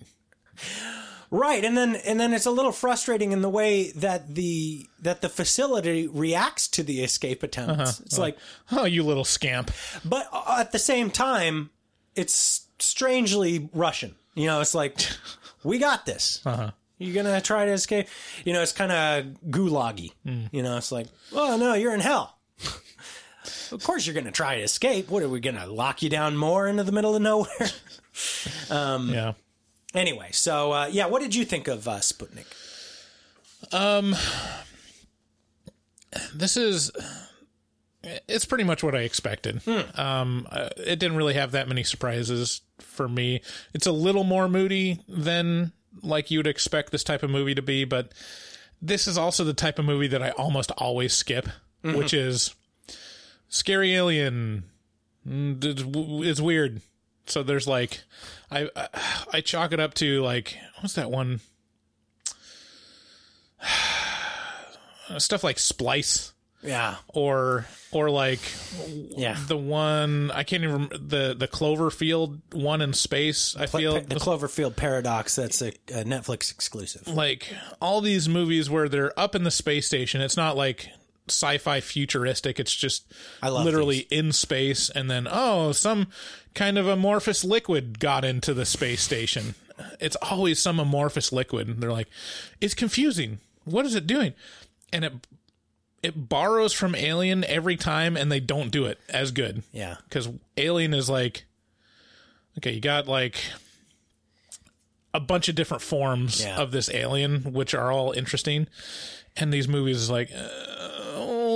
Right, 1.31 1.63
and 1.63 1.77
then 1.77 1.95
and 1.97 2.19
then 2.19 2.33
it's 2.33 2.45
a 2.45 2.51
little 2.51 2.71
frustrating 2.71 3.31
in 3.31 3.41
the 3.41 3.49
way 3.49 3.91
that 3.91 4.33
the 4.35 4.87
that 5.01 5.21
the 5.21 5.29
facility 5.29 6.07
reacts 6.07 6.67
to 6.69 6.83
the 6.83 7.03
escape 7.03 7.43
attempts. 7.43 7.73
Uh-huh. 7.79 8.03
It's 8.05 8.17
like, 8.17 8.37
oh, 8.71 8.85
you 8.85 9.03
little 9.03 9.25
scamp. 9.25 9.71
but 10.03 10.27
uh, 10.31 10.57
at 10.59 10.71
the 10.71 10.79
same 10.79 11.09
time, 11.09 11.71
it's 12.15 12.67
strangely 12.79 13.69
Russian. 13.73 14.15
You 14.33 14.47
know, 14.47 14.61
it's 14.61 14.75
like, 14.75 14.97
we 15.63 15.77
got 15.77 16.05
this. 16.05 16.41
Uh-huh. 16.45 16.71
You're 16.99 17.15
gonna 17.15 17.41
try 17.41 17.65
to 17.65 17.71
escape. 17.71 18.07
You 18.45 18.53
know, 18.53 18.61
it's 18.61 18.71
kind 18.71 18.91
of 18.91 19.25
gulaggy. 19.49 20.13
Mm. 20.25 20.49
You 20.51 20.63
know, 20.63 20.77
it's 20.77 20.91
like, 20.91 21.07
oh 21.33 21.57
no, 21.57 21.73
you're 21.73 21.93
in 21.93 21.99
hell. 21.99 22.37
of 23.71 23.83
course, 23.83 24.05
you're 24.05 24.15
gonna 24.15 24.31
try 24.31 24.57
to 24.57 24.63
escape. 24.63 25.09
What 25.09 25.23
are 25.23 25.29
we 25.29 25.39
gonna 25.39 25.67
lock 25.67 26.01
you 26.03 26.09
down 26.09 26.37
more 26.37 26.67
into 26.67 26.83
the 26.83 26.91
middle 26.91 27.15
of 27.15 27.21
nowhere? 27.21 27.49
Yeah. 29.11 29.33
anyway, 29.93 30.29
so 30.31 30.71
uh, 30.71 30.89
yeah, 30.91 31.07
what 31.07 31.21
did 31.21 31.35
you 31.35 31.43
think 31.45 31.67
of 31.67 31.87
uh, 31.87 31.97
Sputnik? 31.97 32.45
this 36.33 36.55
is 36.57 36.91
it's 38.27 38.45
pretty 38.45 38.63
much 38.63 38.83
what 38.83 38.95
I 38.95 38.99
expected. 38.99 39.61
Um, 39.97 40.47
uh, 40.51 40.69
it 40.77 40.99
didn't 40.99 41.17
really 41.17 41.33
have 41.33 41.51
that 41.51 41.67
many 41.67 41.83
surprises 41.83 42.61
for 42.79 43.07
me. 43.09 43.41
It's 43.73 43.87
a 43.87 43.91
little 43.91 44.23
more 44.23 44.47
moody 44.47 45.01
than 45.07 45.71
like 46.03 46.29
you'd 46.29 46.47
expect 46.47 46.91
this 46.91 47.03
type 47.03 47.23
of 47.23 47.29
movie 47.29 47.55
to 47.55 47.61
be, 47.61 47.83
but 47.83 48.11
this 48.81 49.07
is 49.07 49.17
also 49.17 49.43
the 49.43 49.53
type 49.53 49.79
of 49.79 49.85
movie 49.85 50.07
that 50.07 50.21
I 50.21 50.29
almost 50.31 50.71
always 50.71 51.13
skip, 51.13 51.47
which 51.81 52.13
is 52.13 52.53
scary 53.55 53.95
alien. 53.95 54.63
Mm, 55.27 56.23
It's, 56.25 56.41
weird. 56.41 56.81
So 57.27 57.41
there's 57.41 57.67
like, 57.67 58.01
I, 58.51 58.69
I 58.75 58.87
I 59.33 59.41
chalk 59.41 59.71
it 59.71 59.79
up 59.79 59.93
to 59.95 60.21
like 60.21 60.57
what's 60.81 60.93
that 60.93 61.09
one 61.09 61.39
stuff 65.17 65.43
like 65.43 65.57
Splice 65.59 66.33
Yeah, 66.61 66.95
or 67.07 67.65
or 67.91 68.09
like 68.11 68.39
yeah. 69.17 69.37
the 69.47 69.57
one 69.57 70.29
I 70.31 70.43
can't 70.43 70.63
even 70.63 70.73
remember 70.73 70.97
the 70.99 71.35
the 71.37 71.47
Cloverfield 71.47 72.41
one 72.53 72.81
in 72.81 72.93
space. 72.93 73.55
I 73.57 73.65
feel 73.65 73.93
the 74.01 74.15
Cloverfield 74.15 74.75
Paradox. 74.75 75.35
That's 75.35 75.61
a, 75.61 75.69
a 75.89 76.03
Netflix 76.03 76.51
exclusive. 76.51 77.07
like 77.07 77.51
all 77.81 78.01
these 78.01 78.27
movies 78.29 78.69
where 78.69 78.87
they're 78.89 79.17
up 79.19 79.33
in 79.35 79.43
the 79.43 79.51
space 79.51 79.87
station. 79.87 80.21
It's 80.21 80.37
not 80.37 80.55
like 80.57 80.89
sci-fi 81.27 81.79
futuristic. 81.81 82.59
It's 82.59 82.73
just 82.75 83.11
literally 83.43 83.99
in 84.11 84.31
space, 84.31 84.89
and 84.89 85.09
then 85.09 85.27
oh, 85.29 85.71
some 85.71 86.07
kind 86.53 86.77
of 86.77 86.87
amorphous 86.87 87.43
liquid 87.43 87.99
got 87.99 88.23
into 88.25 88.53
the 88.53 88.65
space 88.65 89.01
station. 89.01 89.55
It's 89.99 90.15
always 90.21 90.59
some 90.61 90.79
amorphous 90.79 91.31
liquid. 91.33 91.67
And 91.67 91.83
they're 91.83 91.91
like, 91.91 92.07
it's 92.61 92.73
confusing. 92.73 93.39
What 93.65 93.85
is 93.85 93.93
it 93.95 94.07
doing? 94.07 94.33
And 94.93 95.03
it 95.03 95.13
it 96.03 96.29
borrows 96.29 96.71
from 96.71 96.93
Alien 96.95 97.43
every 97.45 97.75
time, 97.75 98.15
and 98.15 98.31
they 98.31 98.39
don't 98.39 98.69
do 98.69 98.85
it 98.85 98.99
as 99.09 99.31
good. 99.31 99.63
Yeah. 99.73 99.95
because 100.07 100.29
Alien 100.55 100.93
is 100.93 101.09
like, 101.09 101.45
okay, 102.59 102.73
you 102.73 102.79
got 102.79 103.07
like 103.07 103.37
a 105.13 105.19
bunch 105.19 105.49
of 105.49 105.55
different 105.55 105.81
forms 105.81 106.41
Yeah. 106.43 106.57
of 106.57 106.71
this 106.71 106.89
alien, 106.89 107.53
which 107.53 107.73
are 107.73 107.91
all 107.91 108.11
interesting. 108.11 108.67
And 109.37 109.51
these 109.51 109.67
movies 109.67 109.97
is 109.97 110.09
like, 110.09 110.29
uh, 110.35 110.84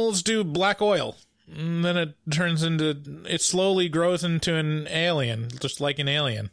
let's 0.09 0.21
do 0.23 0.43
black 0.43 0.81
oil. 0.81 1.15
And 1.55 1.83
then 1.83 1.97
it 1.97 2.13
turns 2.29 2.61
into, 2.61 3.23
it 3.27 3.41
slowly 3.41 3.89
grows 3.89 4.23
into 4.23 4.53
an 4.55 4.87
alien, 4.87 5.49
just 5.59 5.81
like 5.81 5.97
an 5.97 6.07
alien. 6.07 6.51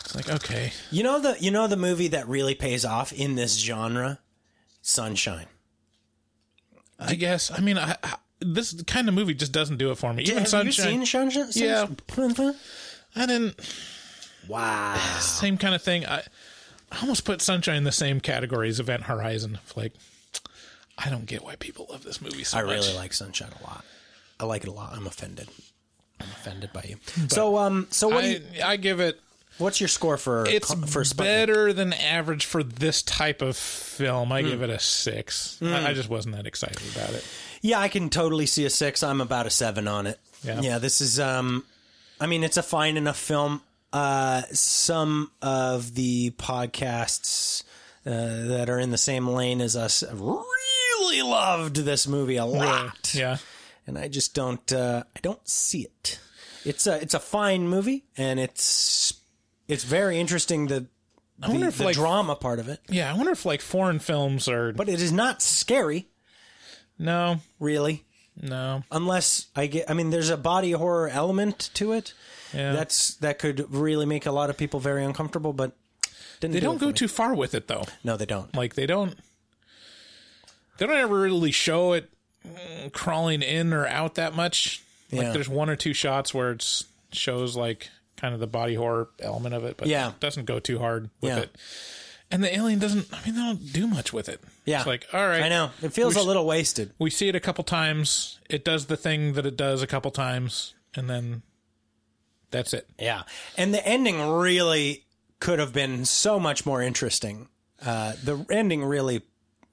It's 0.00 0.16
like, 0.16 0.28
okay. 0.28 0.72
You 0.90 1.04
know 1.04 1.20
the 1.20 1.36
you 1.38 1.52
know 1.52 1.68
the 1.68 1.76
movie 1.76 2.08
that 2.08 2.26
really 2.26 2.56
pays 2.56 2.84
off 2.84 3.12
in 3.12 3.36
this 3.36 3.56
genre, 3.56 4.18
Sunshine. 4.82 5.46
I 6.98 7.14
guess, 7.14 7.50
I 7.50 7.60
mean, 7.60 7.78
I, 7.78 7.96
I, 8.02 8.16
this 8.40 8.82
kind 8.82 9.08
of 9.08 9.14
movie 9.14 9.34
just 9.34 9.52
doesn't 9.52 9.76
do 9.78 9.90
it 9.90 9.98
for 9.98 10.12
me. 10.12 10.24
Even 10.24 10.38
Have 10.38 10.48
Sunshine. 10.48 10.66
you 11.00 11.06
seen 11.06 11.30
Sunshine? 11.30 11.46
Yeah. 11.54 11.86
Sunshine? 12.10 12.54
I 13.16 13.26
didn't, 13.26 13.60
Wow. 14.48 14.96
same 15.20 15.56
kind 15.56 15.74
of 15.74 15.82
thing. 15.82 16.04
I, 16.06 16.22
I 16.90 17.00
almost 17.02 17.24
put 17.24 17.40
Sunshine 17.40 17.76
in 17.76 17.84
the 17.84 17.92
same 17.92 18.20
category 18.20 18.68
as 18.68 18.80
Event 18.80 19.04
Horizon. 19.04 19.58
Like, 19.76 19.92
I 21.02 21.08
don't 21.10 21.26
get 21.26 21.42
why 21.42 21.56
people 21.56 21.86
love 21.90 22.04
this 22.04 22.20
movie 22.20 22.44
so 22.44 22.58
much. 22.58 22.64
I 22.64 22.66
much. 22.66 22.84
really 22.86 22.96
like 22.96 23.12
Sunshine 23.12 23.50
a 23.60 23.64
lot. 23.64 23.84
I 24.38 24.44
like 24.44 24.62
it 24.62 24.68
a 24.68 24.72
lot. 24.72 24.94
I'm 24.94 25.06
offended. 25.06 25.48
I'm 26.20 26.28
offended 26.28 26.72
by 26.72 26.84
you. 26.88 26.96
so 27.28 27.56
um 27.56 27.86
so 27.90 28.08
what 28.08 28.22
do 28.22 28.26
I, 28.26 28.30
you, 28.30 28.42
I 28.62 28.76
give 28.76 29.00
it 29.00 29.18
what's 29.58 29.80
your 29.80 29.88
score 29.88 30.16
for 30.16 30.46
it's 30.46 30.72
for 30.72 31.02
Sputnik? 31.02 31.16
better 31.16 31.72
than 31.72 31.92
average 31.94 32.44
for 32.44 32.62
this 32.62 33.02
type 33.02 33.40
of 33.42 33.56
film. 33.56 34.28
Hmm. 34.28 34.32
I 34.34 34.42
give 34.42 34.62
it 34.62 34.70
a 34.70 34.78
six. 34.78 35.58
I, 35.62 35.88
I 35.90 35.94
just 35.94 36.08
wasn't 36.10 36.36
that 36.36 36.46
excited 36.46 36.82
about 36.94 37.10
it. 37.14 37.26
Yeah, 37.62 37.78
I 37.78 37.88
can 37.88 38.08
totally 38.08 38.46
see 38.46 38.64
a 38.64 38.70
6. 38.70 39.02
I'm 39.02 39.20
about 39.20 39.46
a 39.46 39.50
7 39.50 39.86
on 39.86 40.06
it. 40.06 40.18
Yeah. 40.42 40.60
Yeah, 40.62 40.78
this 40.78 41.00
is 41.00 41.20
um 41.20 41.64
I 42.20 42.26
mean 42.26 42.44
it's 42.44 42.56
a 42.56 42.62
fine 42.62 42.96
enough 42.96 43.18
film. 43.18 43.62
Uh 43.92 44.42
some 44.52 45.30
of 45.42 45.94
the 45.94 46.30
podcasts 46.32 47.62
uh, 48.06 48.10
that 48.46 48.70
are 48.70 48.78
in 48.78 48.90
the 48.90 48.98
same 48.98 49.28
lane 49.28 49.60
as 49.60 49.76
us 49.76 50.02
really 51.00 51.22
loved 51.22 51.76
this 51.76 52.06
movie 52.06 52.36
a 52.36 52.44
lot. 52.44 53.14
Yeah, 53.14 53.38
and 53.86 53.98
I 53.98 54.08
just 54.08 54.34
don't 54.34 54.72
uh, 54.72 55.04
I 55.16 55.20
don't 55.20 55.46
see 55.48 55.82
it. 55.82 56.20
It's 56.64 56.86
a 56.86 57.00
it's 57.00 57.14
a 57.14 57.20
fine 57.20 57.68
movie 57.68 58.04
and 58.16 58.38
it's 58.38 59.14
it's 59.66 59.84
very 59.84 60.18
interesting 60.20 60.66
the 60.66 60.86
I 61.42 61.48
wonder 61.48 61.66
the, 61.66 61.68
if 61.68 61.78
the 61.78 61.84
like 61.84 61.96
drama 61.96 62.36
part 62.36 62.58
of 62.58 62.68
it, 62.68 62.80
yeah, 62.88 63.10
I 63.12 63.16
wonder 63.16 63.32
if 63.32 63.44
like 63.46 63.62
foreign 63.62 63.98
films 63.98 64.46
are 64.48 64.72
but 64.72 64.88
it 64.88 65.00
is 65.00 65.12
not 65.12 65.40
scary 65.42 66.06
no, 66.98 67.40
really 67.58 68.04
no. 68.40 68.84
unless 68.92 69.46
I 69.56 69.66
get 69.66 69.90
I 69.90 69.94
mean 69.94 70.10
there's 70.10 70.28
a 70.28 70.36
body 70.36 70.72
horror 70.72 71.08
element 71.08 71.70
to 71.74 71.92
it. 71.92 72.12
Yeah, 72.52 72.72
That's 72.72 73.14
that 73.16 73.38
could 73.38 73.72
really 73.72 74.06
make 74.06 74.26
a 74.26 74.32
lot 74.32 74.50
of 74.50 74.56
people 74.56 74.80
very 74.80 75.04
uncomfortable, 75.04 75.52
but 75.52 75.72
didn't 76.40 76.54
they 76.54 76.60
do 76.60 76.72
for 76.72 76.78
go 76.78 76.86
me. 76.88 76.92
too 76.92 77.08
far 77.08 77.34
with 77.34 77.54
it 77.54 77.68
though. 77.68 77.84
No, 78.04 78.16
they 78.16 78.26
don't. 78.26 78.54
Like 78.54 78.74
they 78.74 78.86
don't 78.86 79.16
they 80.80 80.86
don't 80.86 80.96
ever 80.96 81.20
really 81.20 81.52
show 81.52 81.92
it 81.92 82.10
mm, 82.44 82.90
crawling 82.92 83.42
in 83.42 83.72
or 83.72 83.86
out 83.86 84.16
that 84.16 84.34
much. 84.34 84.82
Yeah. 85.10 85.22
Like 85.24 85.32
there's 85.34 85.48
one 85.48 85.68
or 85.70 85.76
two 85.76 85.92
shots 85.92 86.32
where 86.34 86.50
it 86.52 86.82
shows 87.12 87.54
like 87.56 87.90
kind 88.16 88.32
of 88.34 88.40
the 88.40 88.46
body 88.46 88.74
horror 88.74 89.08
element 89.20 89.54
of 89.54 89.64
it, 89.64 89.76
but 89.76 89.88
Yeah. 89.88 90.08
it 90.10 90.20
doesn't 90.20 90.46
go 90.46 90.58
too 90.58 90.78
hard 90.78 91.10
with 91.20 91.30
Yeah. 91.30 91.38
it. 91.40 91.56
And 92.30 92.42
the 92.44 92.54
alien 92.54 92.78
doesn't. 92.78 93.06
I 93.12 93.24
mean, 93.26 93.34
they 93.34 93.40
don't 93.42 93.72
do 93.72 93.86
much 93.86 94.12
with 94.12 94.28
it. 94.28 94.40
Yeah. 94.64 94.78
it's 94.78 94.86
like 94.86 95.06
all 95.12 95.26
right, 95.26 95.42
I 95.42 95.48
know 95.48 95.70
it 95.82 95.92
feels 95.92 96.14
We 96.14 96.20
a 96.20 96.24
little 96.24 96.46
wasted. 96.46 96.92
We 96.98 97.10
see 97.10 97.28
it 97.28 97.34
a 97.34 97.40
couple 97.40 97.64
times. 97.64 98.38
It 98.48 98.64
does 98.64 98.86
the 98.86 98.96
thing 98.96 99.32
that 99.34 99.44
it 99.46 99.56
does 99.56 99.82
a 99.82 99.86
couple 99.86 100.10
times, 100.12 100.74
and 100.94 101.10
then 101.10 101.42
that's 102.52 102.72
it. 102.72 102.88
Yeah, 102.98 103.22
and 103.56 103.74
the 103.74 103.84
ending 103.86 104.20
really 104.30 105.04
could 105.40 105.58
have 105.58 105.72
been 105.72 106.04
so 106.04 106.38
much 106.38 106.64
more 106.64 106.80
interesting. 106.82 107.48
Uh, 107.84 108.12
the 108.22 108.46
ending 108.50 108.84
really 108.84 109.22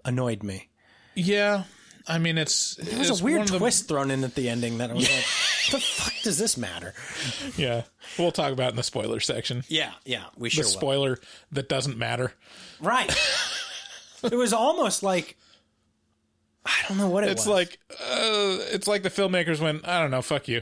annoyed 0.04 0.42
me. 0.42 0.70
Yeah, 1.18 1.64
I 2.08 2.20
mean, 2.20 2.38
it's 2.38 2.76
There 2.76 3.00
was 3.00 3.10
it's 3.10 3.22
a 3.22 3.24
weird 3.24 3.42
of 3.42 3.52
the- 3.52 3.58
twist 3.58 3.88
thrown 3.88 4.12
in 4.12 4.24
at 4.24 4.36
the 4.36 4.50
ending 4.50 4.78
that 4.78 4.92
I 4.92 4.94
was 4.94 5.10
like, 5.10 5.26
"The 5.72 5.80
fuck 5.80 6.14
does 6.24 6.38
this 6.38 6.58
matter?" 6.58 6.94
Yeah, 7.58 7.84
we'll 8.20 8.32
talk 8.32 8.54
about 8.54 8.68
it 8.68 8.70
in 8.72 8.76
the 8.76 8.84
spoiler 8.84 9.20
section. 9.20 9.64
Yeah, 9.68 9.92
yeah, 10.06 10.26
we 10.38 10.50
the 10.50 10.56
sure 10.56 10.64
will. 10.66 10.70
spoiler 10.72 11.20
that 11.52 11.68
doesn't 11.70 11.98
matter. 11.98 12.34
Right. 12.80 13.10
it 14.24 14.36
was 14.36 14.54
almost 14.54 15.02
like 15.04 15.38
I 16.66 16.74
don't 16.88 16.98
know 16.98 17.10
what 17.10 17.24
it 17.24 17.28
was. 17.28 17.34
It's 17.34 17.46
was. 17.48 17.56
like 17.56 17.80
uh, 17.92 18.58
it's 18.74 18.88
like 18.88 19.02
the 19.04 19.10
filmmakers 19.10 19.60
went, 19.60 19.88
I 19.88 20.00
don't 20.00 20.12
know, 20.12 20.22
fuck 20.22 20.48
you. 20.48 20.62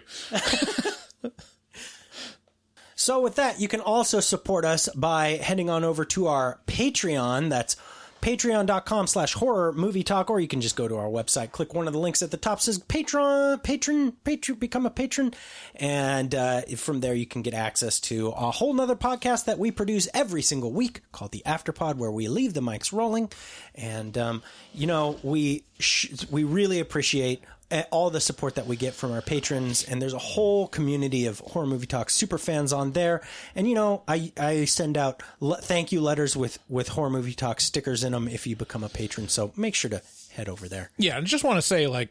So 2.97 3.19
with 3.21 3.35
that, 3.35 3.59
you 3.59 3.67
can 3.67 3.81
also 3.81 4.19
support 4.19 4.65
us 4.65 4.89
by 4.95 5.31
heading 5.31 5.69
on 5.69 5.83
over 5.83 6.05
to 6.05 6.27
our 6.27 6.59
Patreon. 6.65 7.49
That's 7.49 7.75
patreon.com 8.25 9.05
slash 9.05 9.33
horror 9.35 9.71
movie 9.71 10.01
talk, 10.01 10.31
or 10.31 10.39
you 10.39 10.47
can 10.47 10.59
just 10.59 10.75
go 10.75 10.87
to 10.87 10.95
our 10.95 11.05
website, 11.05 11.51
click 11.51 11.75
one 11.75 11.85
of 11.85 11.93
the 11.93 11.99
links 11.99 12.23
at 12.23 12.31
the 12.31 12.37
top, 12.37 12.59
says 12.59 12.79
patron, 12.79 13.59
patron, 13.59 14.13
patron, 14.23 14.57
become 14.57 14.87
a 14.87 14.89
patron. 14.89 15.31
And 15.75 16.33
uh, 16.33 16.61
from 16.75 17.01
there, 17.01 17.13
you 17.13 17.27
can 17.27 17.43
get 17.43 17.53
access 17.53 17.99
to 17.99 18.29
a 18.29 18.49
whole 18.49 18.73
nother 18.73 18.95
podcast 18.95 19.45
that 19.45 19.59
we 19.59 19.69
produce 19.69 20.07
every 20.11 20.41
single 20.41 20.71
week 20.71 21.01
called 21.11 21.33
the 21.33 21.43
Afterpod, 21.45 21.97
where 21.97 22.09
we 22.09 22.27
leave 22.27 22.55
the 22.55 22.61
mics 22.61 22.91
rolling. 22.91 23.31
And, 23.75 24.17
um, 24.17 24.41
you 24.73 24.87
know, 24.87 25.19
we, 25.21 25.63
sh- 25.77 26.25
we 26.31 26.43
really 26.43 26.79
appreciate 26.79 27.43
Eh, 27.71 27.81
all 27.89 28.11
the 28.11 28.21
support 28.21 28.53
that 28.55 28.67
we 28.67 28.75
get 28.75 28.93
from 28.93 29.11
our 29.11 29.23
patrons 29.23 29.83
and 29.83 29.99
there's 29.99 30.13
a 30.13 30.19
whole 30.19 30.67
community 30.67 31.25
of 31.25 31.39
horror 31.39 31.65
movie 31.65 31.87
talk 31.87 32.11
super 32.11 32.37
fans 32.37 32.71
on 32.71 32.91
there 32.91 33.21
and 33.55 33.67
you 33.67 33.73
know 33.73 34.03
i 34.07 34.31
i 34.39 34.65
send 34.65 34.95
out 34.95 35.23
le- 35.39 35.57
thank 35.57 35.91
you 35.91 35.99
letters 35.99 36.37
with 36.37 36.59
with 36.69 36.89
horror 36.89 37.09
movie 37.09 37.33
talk 37.33 37.59
stickers 37.59 38.03
in 38.03 38.11
them 38.11 38.27
if 38.27 38.45
you 38.45 38.55
become 38.55 38.83
a 38.83 38.89
patron 38.89 39.27
so 39.27 39.51
make 39.57 39.73
sure 39.73 39.89
to 39.89 39.99
head 40.31 40.47
over 40.47 40.67
there 40.69 40.91
Yeah, 40.97 41.17
I 41.17 41.21
just 41.21 41.43
want 41.43 41.57
to 41.57 41.61
say, 41.63 41.87
like, 41.87 42.09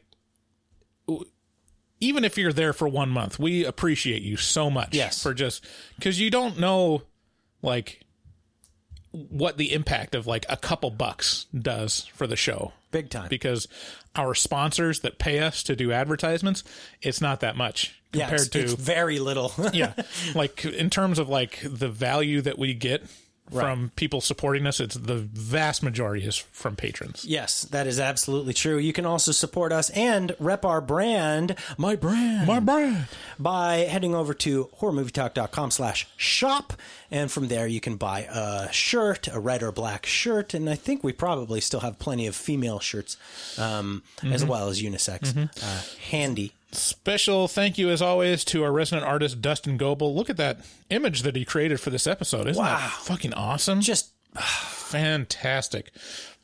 even 2.00 2.24
if 2.24 2.36
you're 2.36 2.52
there 2.52 2.72
for 2.72 2.88
one 2.88 3.10
month, 3.10 3.38
we 3.38 3.64
appreciate 3.64 4.22
you 4.22 4.36
so 4.36 4.70
much. 4.70 4.94
Yes. 4.94 5.22
for 5.22 5.32
just 5.34 5.64
because 5.96 6.18
you 6.20 6.30
don't 6.30 6.58
know, 6.58 7.02
like, 7.62 8.00
what 9.12 9.56
the 9.56 9.72
impact 9.72 10.14
of 10.16 10.26
like 10.26 10.44
a 10.48 10.56
couple 10.56 10.90
bucks 10.90 11.46
does 11.56 12.06
for 12.14 12.26
the 12.26 12.34
show. 12.36 12.72
big 12.90 13.08
time 13.10 13.28
Because 13.28 13.68
our 14.16 14.34
sponsors 14.34 15.00
that 15.00 15.18
pay 15.18 15.40
us 15.40 15.62
to 15.64 15.76
do 15.76 15.92
advertisements, 15.92 16.64
it's 17.02 17.20
not 17.20 17.40
that 17.40 17.56
much 17.56 18.00
yeah 18.12 18.22
compared 18.22 18.40
it's, 18.40 18.50
to 18.50 18.60
it's 18.60 18.72
very 18.74 19.18
little. 19.18 19.52
Yeah. 19.72 19.94
Like 20.34 20.64
in 20.64 20.90
terms 20.90 21.18
of 21.18 21.28
like 21.28 21.60
the 21.62 21.88
value 21.88 22.40
that 22.42 22.58
we 22.58 22.74
get 22.74 23.02
from 23.52 23.90
people 23.96 24.20
supporting 24.20 24.66
us 24.66 24.80
it's 24.80 24.94
the 24.94 25.16
vast 25.16 25.82
majority 25.82 26.24
is 26.24 26.36
from 26.36 26.74
patrons 26.76 27.24
Yes, 27.24 27.62
that 27.64 27.86
is 27.86 27.98
absolutely 28.00 28.54
true. 28.54 28.78
You 28.78 28.92
can 28.92 29.04
also 29.06 29.32
support 29.32 29.72
us 29.72 29.90
and 29.90 30.34
rep 30.38 30.64
our 30.64 30.80
brand, 30.80 31.56
my 31.76 31.96
brand, 31.96 32.46
my 32.46 32.60
brand 32.60 33.08
by 33.38 33.78
heading 33.78 34.14
over 34.14 34.34
to 34.34 34.68
horrormovietalk.com 34.80 35.70
slash 35.70 36.06
shop. 36.16 36.72
And 37.10 37.30
from 37.30 37.48
there, 37.48 37.66
you 37.66 37.80
can 37.80 37.96
buy 37.96 38.20
a 38.22 38.72
shirt, 38.72 39.28
a 39.28 39.38
red 39.40 39.62
or 39.62 39.72
black 39.72 40.06
shirt. 40.06 40.54
And 40.54 40.68
I 40.70 40.74
think 40.74 41.02
we 41.04 41.12
probably 41.12 41.60
still 41.60 41.80
have 41.80 41.98
plenty 41.98 42.26
of 42.26 42.34
female 42.36 42.80
shirts, 42.80 43.16
um, 43.58 44.02
as 44.22 44.44
well 44.44 44.68
as 44.68 44.82
unisex. 44.82 45.36
Uh, 45.36 45.82
handy. 46.10 46.52
Special 46.74 47.48
thank 47.48 47.78
you 47.78 47.90
as 47.90 48.02
always 48.02 48.44
to 48.46 48.62
our 48.64 48.72
resident 48.72 49.06
artist 49.06 49.40
dustin 49.40 49.76
goebel. 49.76 50.14
Look 50.14 50.30
at 50.30 50.36
that 50.36 50.60
image 50.90 51.22
that 51.22 51.36
he 51.36 51.44
created 51.44 51.80
for 51.80 51.90
this 51.90 52.06
episode. 52.06 52.46
Isn't 52.48 52.62
that 52.62 52.80
Wow. 52.80 52.88
fucking 53.00 53.34
awesome? 53.34 53.80
Just 53.80 54.12
fantastic. 54.36 55.90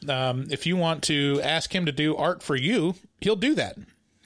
Um, 0.09 0.47
if 0.51 0.67
you 0.67 0.77
want 0.77 1.03
to 1.05 1.41
ask 1.43 1.75
him 1.75 1.87
to 1.87 1.93
do 1.93 2.17
art 2.17 2.43
for 2.43 2.57
you 2.57 2.95
he'll 3.21 3.37
do 3.37 3.55
that. 3.55 3.77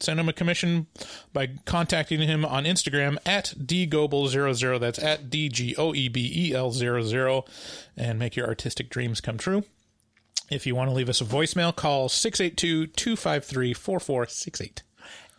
Send 0.00 0.18
him 0.20 0.28
a 0.28 0.32
commission 0.32 0.86
by 1.32 1.50
contacting 1.64 2.20
him 2.20 2.44
on 2.44 2.64
instagram 2.64 3.16
at 3.24 3.54
dgoebel00 3.58 4.80
that's 4.80 4.98
at 4.98 5.20
E 5.34 5.48
d-g-o-e-b-e-l-00 5.48 7.46
and 7.96 8.18
make 8.18 8.36
your 8.36 8.46
artistic 8.46 8.90
dreams 8.90 9.20
come 9.20 9.38
true. 9.38 9.64
If 10.50 10.66
you 10.66 10.74
want 10.74 10.90
to 10.90 10.94
leave 10.94 11.08
us 11.08 11.22
a 11.22 11.24
voicemail 11.24 11.74
call 11.74 12.08
682-253-4468 12.10 14.82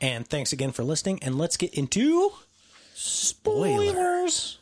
And 0.02 0.28
thanks 0.28 0.52
again 0.54 0.72
for 0.72 0.84
listening. 0.84 1.20
And 1.22 1.38
let's 1.38 1.58
get 1.58 1.74
into 1.74 2.32
spoilers. 2.94 4.58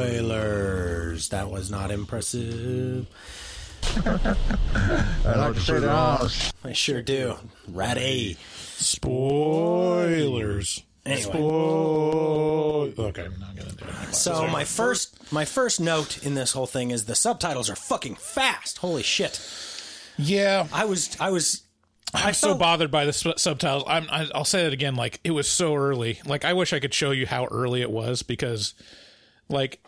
Spoilers. 0.00 1.28
That 1.30 1.50
was 1.50 1.70
not 1.70 1.90
impressive. 1.90 3.06
I 4.04 4.36
like 5.24 5.54
to 5.54 5.60
say 5.60 5.78
that. 5.80 6.52
I 6.64 6.72
sure 6.72 7.02
do. 7.02 7.36
Ratty. 7.68 8.36
Spoilers. 8.76 9.62
Anyway. 11.06 11.22
Spoil- 11.22 12.92
okay, 12.98 13.24
I'm 13.24 13.40
not 13.40 13.56
gonna 13.56 13.70
do 13.70 13.84
it. 13.84 13.90
anymore. 13.90 14.12
So 14.12 14.46
my 14.48 14.64
first 14.64 15.32
my 15.32 15.44
first 15.44 15.80
note 15.80 16.22
in 16.24 16.34
this 16.34 16.52
whole 16.52 16.66
thing 16.66 16.90
is 16.90 17.04
the 17.06 17.14
subtitles 17.14 17.70
are 17.70 17.76
fucking 17.76 18.16
fast. 18.16 18.78
Holy 18.78 19.02
shit. 19.02 19.40
yeah, 20.18 20.66
I 20.72 20.84
was 20.84 21.16
I 21.20 21.30
was 21.30 21.62
I'm 22.12 22.34
so 22.34 22.48
felt- 22.48 22.58
bothered 22.58 22.90
by 22.90 23.04
the 23.04 23.12
sub- 23.12 23.38
subtitles. 23.38 23.84
I'm, 23.86 24.08
I, 24.10 24.28
I'll 24.34 24.44
say 24.44 24.66
it 24.66 24.72
again. 24.72 24.94
Like 24.96 25.20
it 25.24 25.30
was 25.30 25.48
so 25.48 25.74
early. 25.74 26.20
Like 26.26 26.44
I 26.44 26.52
wish 26.52 26.72
I 26.72 26.80
could 26.80 26.92
show 26.92 27.12
you 27.12 27.26
how 27.26 27.46
early 27.46 27.80
it 27.82 27.90
was 27.90 28.22
because, 28.22 28.74
like, 29.48 29.80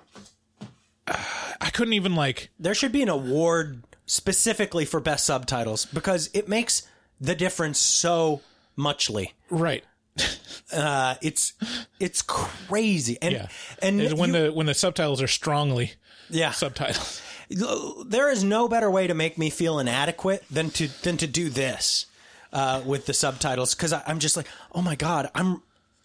I 1.09 1.71
couldn't 1.73 1.95
even 1.95 2.15
like. 2.15 2.51
there 2.59 2.75
should 2.75 2.93
be 2.93 3.03
an 3.03 3.09
award 3.09 3.83
specifically 4.07 4.85
for 4.85 5.01
best 5.01 5.27
subtitles 5.27 5.85
because 5.87 6.31
it 6.33 6.49
makes 6.49 6.83
the 7.21 7.35
difference 7.35 7.79
so 7.79 8.41
muchly. 8.77 9.33
Right. 9.51 9.85
Uh, 10.73 11.17
it's 11.21 11.53
it's 12.01 12.23
crazy 12.23 13.19
and 13.21 13.33
Yeah. 13.35 13.49
and 13.83 14.17
when 14.19 14.33
you- 14.33 14.45
the 14.47 14.53
when 14.55 14.65
the 14.65 14.73
subtitles 14.73 15.21
are 15.21 15.29
strongly 15.29 15.93
yeah 16.31 16.51
subtitles. 16.53 17.21
there 18.07 18.31
is 18.31 18.43
no 18.43 18.69
better 18.69 18.91
way 18.91 19.07
to 19.07 19.13
make 19.13 19.37
me 19.37 19.51
feel 19.51 19.79
inadequate 19.79 20.43
than 20.51 20.71
to 20.71 20.89
than 21.03 21.19
to 21.19 21.27
do 21.27 21.51
this 21.51 22.07
uh, 22.55 22.81
with 22.87 23.05
the 23.05 23.13
subtitles 23.13 23.75
because 23.75 23.93
I'm 23.93 24.19
just 24.19 24.35
like 24.35 24.47
oh 24.75 24.81
my 24.81 24.95
god 24.95 25.31
I'm 25.35 25.61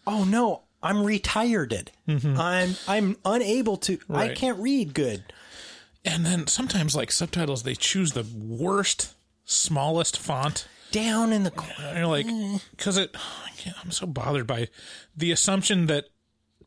oh 0.06 0.24
no 0.24 0.64
I'm 0.82 1.02
retired 1.02 1.90
I'm 2.06 2.74
I'm 2.86 3.16
unable 3.24 3.78
to 3.78 3.98
I 4.10 4.26
Mm-hmm. 4.28 4.34
Can't 4.34 4.58
read 4.58 4.92
good 4.92 5.24
And 6.04 6.26
then 6.26 6.46
sometimes 6.46 6.94
like 6.94 7.10
subtitles, 7.10 7.62
they 7.62 7.74
choose 7.74 8.12
the 8.12 8.26
worst, 8.36 9.14
smallest 9.46 10.18
font. 10.18 10.68
Down 10.90 11.32
in 11.32 11.42
the 11.44 11.50
corner. 11.50 11.74
And 11.88 11.98
you're 11.98 12.06
like, 12.06 12.26
because 12.72 12.96
it, 12.96 13.14
yeah, 13.64 13.72
I'm 13.82 13.90
so 13.90 14.06
bothered 14.06 14.46
by 14.46 14.68
the 15.16 15.30
assumption 15.32 15.86
that, 15.86 16.06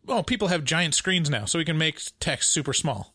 oh, 0.07 0.23
people 0.23 0.47
have 0.49 0.63
giant 0.63 0.95
screens 0.95 1.29
now, 1.29 1.45
so 1.45 1.57
we 1.59 1.65
can 1.65 1.77
make 1.77 1.99
text 2.19 2.51
super 2.51 2.73
small 2.73 3.13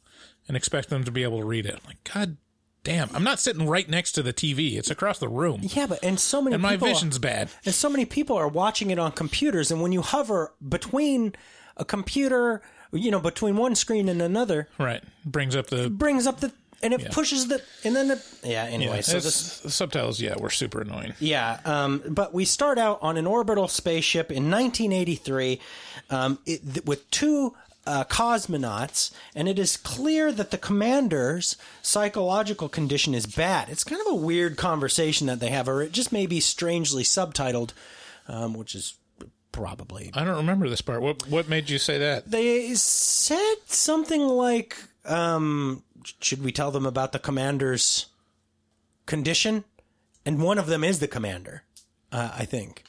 and 0.48 0.56
expect 0.56 0.88
them 0.90 1.04
to 1.04 1.10
be 1.10 1.22
able 1.22 1.38
to 1.40 1.44
read 1.46 1.66
it. 1.66 1.74
I'm 1.74 1.86
like, 1.86 2.04
God 2.14 2.36
damn, 2.84 3.10
I'm 3.14 3.24
not 3.24 3.40
sitting 3.40 3.66
right 3.68 3.88
next 3.88 4.12
to 4.12 4.22
the 4.22 4.32
TV. 4.32 4.76
It's 4.76 4.90
across 4.90 5.18
the 5.18 5.28
room. 5.28 5.60
Yeah, 5.62 5.86
but 5.86 5.98
and 6.04 6.20
so 6.20 6.40
many 6.40 6.54
And 6.54 6.62
my 6.62 6.72
people 6.74 6.88
vision's 6.88 7.18
bad. 7.18 7.50
and 7.64 7.74
so 7.74 7.88
many 7.90 8.04
people 8.04 8.36
are 8.36 8.46
watching 8.48 8.90
it 8.90 8.98
on 8.98 9.10
computers 9.12 9.70
and 9.72 9.82
when 9.82 9.90
you 9.92 10.02
hover 10.02 10.54
between 10.66 11.34
a 11.76 11.84
computer 11.84 12.62
you 12.92 13.10
know 13.10 13.18
between 13.18 13.56
one 13.56 13.74
screen 13.74 14.08
and 14.08 14.22
another 14.22 14.68
Right. 14.78 15.02
Brings 15.24 15.56
up 15.56 15.66
the. 15.66 15.90
brings 15.90 16.26
up 16.28 16.38
the 16.38 16.52
and 16.82 16.92
it 16.94 17.00
Yeah. 17.00 17.08
pushes 17.10 17.48
the 17.48 17.60
and 17.84 17.94
then 17.96 18.08
the 18.08 18.22
yeah 18.44 18.64
anyway 18.64 18.96
Yeah, 18.96 19.00
so 19.02 19.20
this 19.20 19.60
the 19.60 19.70
subtitles, 19.70 20.20
yeah, 20.20 20.36
were 20.38 20.50
super 20.50 20.80
annoying. 20.82 21.14
Yeah, 21.18 21.60
um, 21.64 22.02
but 22.08 22.32
we 22.34 22.44
start 22.44 22.78
out 22.78 22.98
on 23.02 23.16
an 23.16 23.26
orbital 23.26 23.68
spaceship 23.68 24.30
in 24.30 24.50
1983 24.50 25.60
um, 26.10 26.38
it, 26.46 26.60
th- 26.74 26.86
with 26.86 27.10
two 27.10 27.54
uh, 27.86 28.02
cosmonauts, 28.04 29.12
and 29.34 29.48
it 29.48 29.58
is 29.60 29.76
clear 29.76 30.32
that 30.32 30.50
the 30.50 30.58
commander's 30.58 31.56
psychological 31.82 32.68
condition 32.68 33.14
is 33.14 33.26
bad. 33.26 33.68
It's 33.68 33.84
kind 33.84 34.00
of 34.00 34.08
a 34.12 34.14
weird 34.16 34.56
conversation 34.56 35.28
that 35.28 35.38
they 35.38 35.50
have, 35.50 35.68
or 35.68 35.82
it 35.82 35.92
just 35.92 36.10
may 36.10 36.26
be 36.26 36.40
strangely 36.40 37.04
subtitled, 37.04 37.70
um, 38.26 38.54
which 38.54 38.74
is 38.74 38.94
probably. 39.52 40.10
I 40.14 40.24
don't 40.24 40.36
remember 40.36 40.68
this 40.68 40.80
part. 40.80 41.00
What 41.00 41.28
What 41.28 41.48
made 41.48 41.70
you 41.70 41.78
say 41.78 41.96
that? 41.98 42.28
They 42.28 42.74
said 42.74 43.54
something 43.66 44.22
like 44.22 44.76
um, 45.04 45.84
should 46.20 46.42
we 46.42 46.52
tell 46.52 46.70
them 46.70 46.86
about 46.86 47.12
the 47.12 47.18
commander's 47.18 48.06
condition? 49.06 49.64
And 50.24 50.42
one 50.42 50.58
of 50.58 50.66
them 50.66 50.82
is 50.82 50.98
the 50.98 51.08
commander, 51.08 51.62
uh, 52.10 52.32
I 52.36 52.44
think. 52.44 52.82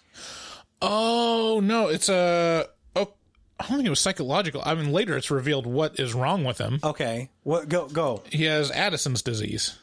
Oh 0.82 1.60
no, 1.64 1.88
it's 1.88 2.10
a. 2.10 2.68
Oh, 2.96 3.14
I 3.60 3.68
don't 3.68 3.78
think 3.78 3.88
it 3.88 3.92
was 3.92 4.00
psychological. 4.00 4.62
I 4.66 4.76
mean, 4.76 4.92
later 4.92 5.18
it's 5.18 5.32
revealed 5.32 5.66
what 5.66 6.00
is 6.00 6.14
wrong 6.14 6.44
with 6.44 6.58
him. 6.58 6.80
Okay, 6.84 7.30
what 7.44 7.70
go 7.70 7.88
go? 7.88 8.24
He 8.32 8.46
has 8.46 8.72
Addison's 8.72 9.22
disease, 9.22 9.78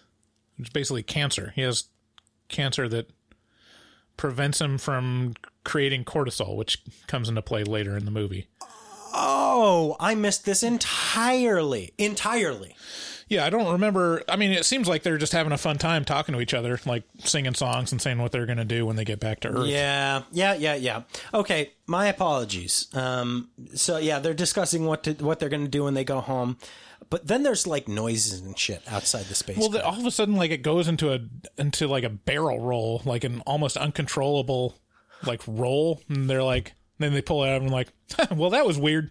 which 0.57 0.69
is 0.69 0.73
basically 0.73 1.03
cancer. 1.03 1.53
He 1.55 1.63
has 1.63 1.85
cancer 2.49 2.89
that 2.89 3.11
prevents 4.17 4.61
him 4.61 4.79
from 4.79 5.35
creating 5.65 6.05
cortisol, 6.05 6.57
which 6.57 6.83
comes 7.07 7.29
into 7.29 7.43
play 7.43 7.65
later 7.65 7.97
in 7.97 8.05
the 8.05 8.11
movie. 8.11 8.47
Oh, 9.13 9.97
I 10.01 10.15
missed 10.15 10.45
this 10.45 10.63
entirely. 10.63 11.93
Entirely. 11.99 12.75
Yeah, 13.29 13.45
I 13.45 13.51
don't 13.51 13.73
remember. 13.73 14.23
I 14.29 14.37
mean, 14.37 14.51
it 14.53 14.65
seems 14.65 14.89
like 14.89 15.03
they're 15.03 15.19
just 15.19 15.33
having 15.33 15.53
a 15.53 15.59
fun 15.59 15.79
time 15.79 16.05
talking 16.05 16.35
to 16.35 16.41
each 16.41 16.55
other, 16.55 16.79
like 16.85 17.05
singing 17.19 17.55
songs 17.55 17.93
and 17.93 18.01
saying 18.01 18.19
what 18.19 18.33
they're 18.33 18.47
going 18.47 18.59
to 18.59 18.65
do 18.65 18.85
when 18.87 18.97
they 18.97 19.05
get 19.05 19.21
back 19.21 19.41
to 19.41 19.49
Earth. 19.49 19.67
Yeah, 19.67 20.23
yeah, 20.33 20.55
yeah, 20.55 20.75
yeah. 20.75 21.03
Okay, 21.33 21.73
my 21.87 22.07
apologies. 22.07 22.89
Um, 22.95 23.49
so 23.75 23.97
yeah, 23.97 24.19
they're 24.19 24.35
discussing 24.35 24.85
what 24.85 25.05
to, 25.05 25.13
what 25.15 25.39
they're 25.39 25.49
going 25.49 25.65
to 25.65 25.71
do 25.71 25.85
when 25.85 25.95
they 25.95 26.05
go 26.05 26.21
home, 26.21 26.59
but 27.11 27.27
then 27.27 27.43
there's 27.43 27.67
like 27.67 27.89
noises 27.89 28.41
and 28.41 28.59
shit 28.59 28.83
outside 28.89 29.25
the 29.27 29.35
space. 29.35 29.59
Well, 29.59 29.69
the, 29.71 29.85
all 29.85 29.99
of 29.99 30.07
a 30.07 30.11
sudden, 30.11 30.37
like 30.37 30.51
it 30.51 30.63
goes 30.63 30.89
into 30.89 31.13
a 31.13 31.21
into 31.59 31.87
like 31.87 32.05
a 32.05 32.11
barrel 32.11 32.61
roll, 32.61 33.03
like 33.05 33.25
an 33.25 33.41
almost 33.47 33.77
uncontrollable 33.77 34.77
like 35.27 35.41
roll, 35.47 36.03
and 36.09 36.29
they're 36.29 36.43
like, 36.43 36.75
then 36.99 37.13
they 37.13 37.23
pull 37.23 37.45
it 37.45 37.49
out 37.49 37.63
and 37.63 37.71
like, 37.71 37.89
well, 38.31 38.51
that 38.51 38.67
was 38.67 38.79
weird. 38.79 39.11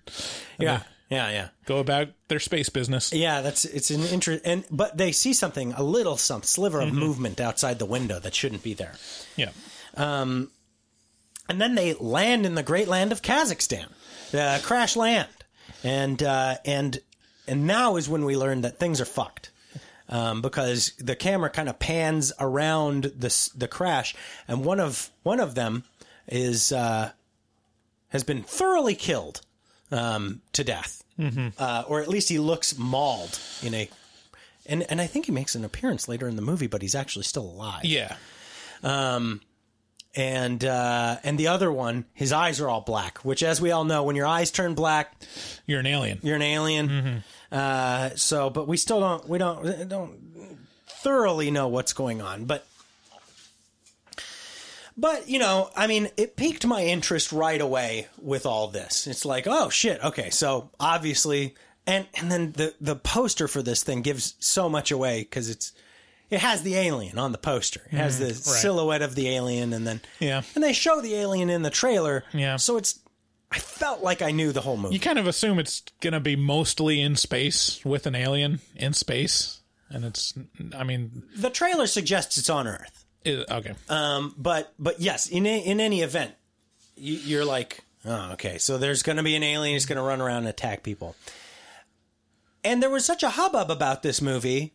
And 0.57 0.65
yeah, 0.65 0.83
yeah, 1.09 1.29
yeah, 1.29 1.47
go 1.65 1.79
about 1.79 2.09
their 2.27 2.39
space 2.39 2.69
business. 2.69 3.13
yeah. 3.13 3.41
That's 3.41 3.65
it's 3.65 3.91
an 3.91 4.01
interest, 4.03 4.41
and 4.45 4.63
but 4.71 4.97
they 4.97 5.11
see 5.11 5.33
something, 5.33 5.73
a 5.73 5.83
little 5.83 6.17
some 6.17 6.43
sliver 6.43 6.81
of 6.81 6.93
movement 6.93 7.39
outside 7.39 7.79
the 7.79 7.85
window 7.85 8.19
that 8.19 8.33
shouldn't 8.33 8.63
be 8.63 8.73
there, 8.73 8.93
Yeah, 9.35 9.51
Um, 9.95 10.49
and 11.49 11.59
then 11.61 11.75
they 11.75 11.93
land 11.93 12.45
in 12.45 12.55
the 12.55 12.63
great 12.63 12.87
land 12.87 13.11
of 13.11 13.21
Kazakhstan, 13.21 13.87
uh, 14.33 14.59
crash 14.63 14.95
land, 14.95 15.29
and 15.83 16.21
uh, 16.23 16.55
and 16.65 16.99
and 17.47 17.67
now 17.67 17.97
is 17.97 18.07
when 18.09 18.25
we 18.25 18.35
learn 18.37 18.61
that 18.61 18.79
things 18.79 18.99
are 19.01 19.05
fucked. 19.05 19.49
Um, 20.09 20.41
because 20.41 20.91
the 20.99 21.15
camera 21.15 21.49
kind 21.49 21.69
of 21.69 21.79
pans 21.79 22.33
around 22.39 23.03
the 23.17 23.49
the 23.55 23.67
crash, 23.67 24.15
and 24.47 24.63
one 24.65 24.79
of 24.79 25.09
one 25.23 25.39
of 25.39 25.55
them 25.55 25.83
is 26.27 26.71
uh, 26.71 27.11
has 28.09 28.23
been 28.23 28.43
thoroughly 28.43 28.95
killed 28.95 29.41
um, 29.93 30.41
to 30.53 30.63
death, 30.63 31.03
mm-hmm. 31.19 31.49
uh, 31.57 31.83
or 31.87 32.01
at 32.01 32.07
least 32.07 32.29
he 32.29 32.39
looks 32.39 32.77
mauled 32.77 33.39
in 33.61 33.73
a. 33.73 33.89
And 34.65 34.89
and 34.89 35.01
I 35.01 35.07
think 35.07 35.25
he 35.25 35.31
makes 35.31 35.55
an 35.55 35.65
appearance 35.65 36.07
later 36.07 36.27
in 36.27 36.35
the 36.35 36.41
movie, 36.41 36.67
but 36.67 36.81
he's 36.81 36.95
actually 36.95 37.23
still 37.23 37.43
alive 37.43 37.83
yeah, 37.83 38.15
Um, 38.81 39.41
and 40.15 40.63
uh, 40.63 41.17
and 41.23 41.37
the 41.37 41.47
other 41.47 41.71
one, 41.71 42.05
his 42.13 42.31
eyes 42.31 42.61
are 42.61 42.69
all 42.69 42.81
black. 42.81 43.19
Which, 43.19 43.43
as 43.43 43.59
we 43.59 43.71
all 43.71 43.83
know, 43.83 44.03
when 44.03 44.15
your 44.15 44.25
eyes 44.25 44.51
turn 44.51 44.73
black, 44.73 45.13
you're 45.67 45.81
an 45.81 45.85
alien. 45.85 46.19
you're 46.23 46.37
an 46.37 46.41
alien. 46.41 47.23
Uh, 47.51 48.09
so, 48.15 48.49
but 48.49 48.67
we 48.67 48.77
still 48.77 48.99
don't 48.99 49.27
we 49.29 49.37
don't 49.37 49.89
don't 49.89 50.19
thoroughly 50.87 51.51
know 51.51 51.67
what's 51.67 51.93
going 51.93 52.21
on. 52.21 52.45
But 52.45 52.65
but 54.97 55.27
you 55.27 55.39
know, 55.39 55.69
I 55.75 55.87
mean, 55.87 56.09
it 56.17 56.35
piqued 56.35 56.65
my 56.65 56.83
interest 56.83 57.31
right 57.31 57.59
away 57.59 58.07
with 58.21 58.45
all 58.45 58.67
this. 58.67 59.07
It's 59.07 59.25
like, 59.25 59.47
oh 59.47 59.69
shit, 59.69 60.03
okay, 60.03 60.29
so 60.29 60.69
obviously, 60.79 61.55
and 61.87 62.07
and 62.15 62.31
then 62.31 62.51
the 62.53 62.73
the 62.79 62.95
poster 62.95 63.47
for 63.47 63.61
this 63.61 63.83
thing 63.83 64.01
gives 64.01 64.35
so 64.39 64.69
much 64.69 64.91
away 64.91 65.21
because 65.21 65.49
it's. 65.49 65.73
It 66.29 66.39
has 66.39 66.63
the 66.63 66.75
alien 66.75 67.19
on 67.19 67.31
the 67.31 67.37
poster. 67.37 67.81
It 67.91 67.97
has 67.97 68.15
mm-hmm. 68.15 68.29
the 68.29 68.33
silhouette 68.33 69.03
of 69.03 69.13
the 69.13 69.29
alien, 69.29 69.71
and 69.71 69.85
then 69.85 70.01
Yeah. 70.19 70.41
and 70.55 70.63
they 70.63 70.73
show 70.73 70.99
the 70.99 71.13
alien 71.13 71.51
in 71.51 71.61
the 71.61 71.69
trailer. 71.69 72.23
Yeah. 72.33 72.55
so 72.55 72.77
it's. 72.77 72.99
I 73.51 73.59
felt 73.59 74.01
like 74.01 74.23
I 74.23 74.31
knew 74.31 74.51
the 74.51 74.61
whole 74.61 74.77
movie. 74.77 74.95
You 74.95 74.99
kind 74.99 75.19
of 75.19 75.27
assume 75.27 75.59
it's 75.59 75.83
gonna 76.01 76.19
be 76.19 76.35
mostly 76.35 77.01
in 77.01 77.17
space 77.17 77.85
with 77.85 78.07
an 78.07 78.15
alien 78.15 78.61
in 78.75 78.93
space, 78.93 79.59
and 79.89 80.03
it's. 80.05 80.33
I 80.75 80.83
mean, 80.83 81.21
the 81.35 81.51
trailer 81.51 81.85
suggests 81.85 82.39
it's 82.39 82.49
on 82.49 82.67
Earth. 82.67 83.02
It, 83.25 83.49
okay. 83.49 83.73
Um, 83.89 84.33
but 84.37 84.73
but 84.79 84.99
yes, 84.99 85.27
in 85.27 85.45
a, 85.45 85.59
in 85.59 85.79
any 85.79 86.01
event, 86.01 86.33
you, 86.95 87.15
you're 87.15 87.45
like, 87.45 87.79
oh, 88.05 88.31
okay, 88.33 88.57
so 88.57 88.77
there's 88.77 89.03
going 89.03 89.17
to 89.17 89.23
be 89.23 89.35
an 89.35 89.43
alien 89.43 89.75
who's 89.75 89.85
going 89.85 89.97
to 89.97 90.03
run 90.03 90.21
around 90.21 90.39
and 90.39 90.47
attack 90.47 90.83
people. 90.83 91.15
And 92.63 92.81
there 92.81 92.89
was 92.89 93.03
such 93.05 93.23
a 93.23 93.29
hubbub 93.29 93.69
about 93.69 94.03
this 94.03 94.21
movie, 94.21 94.73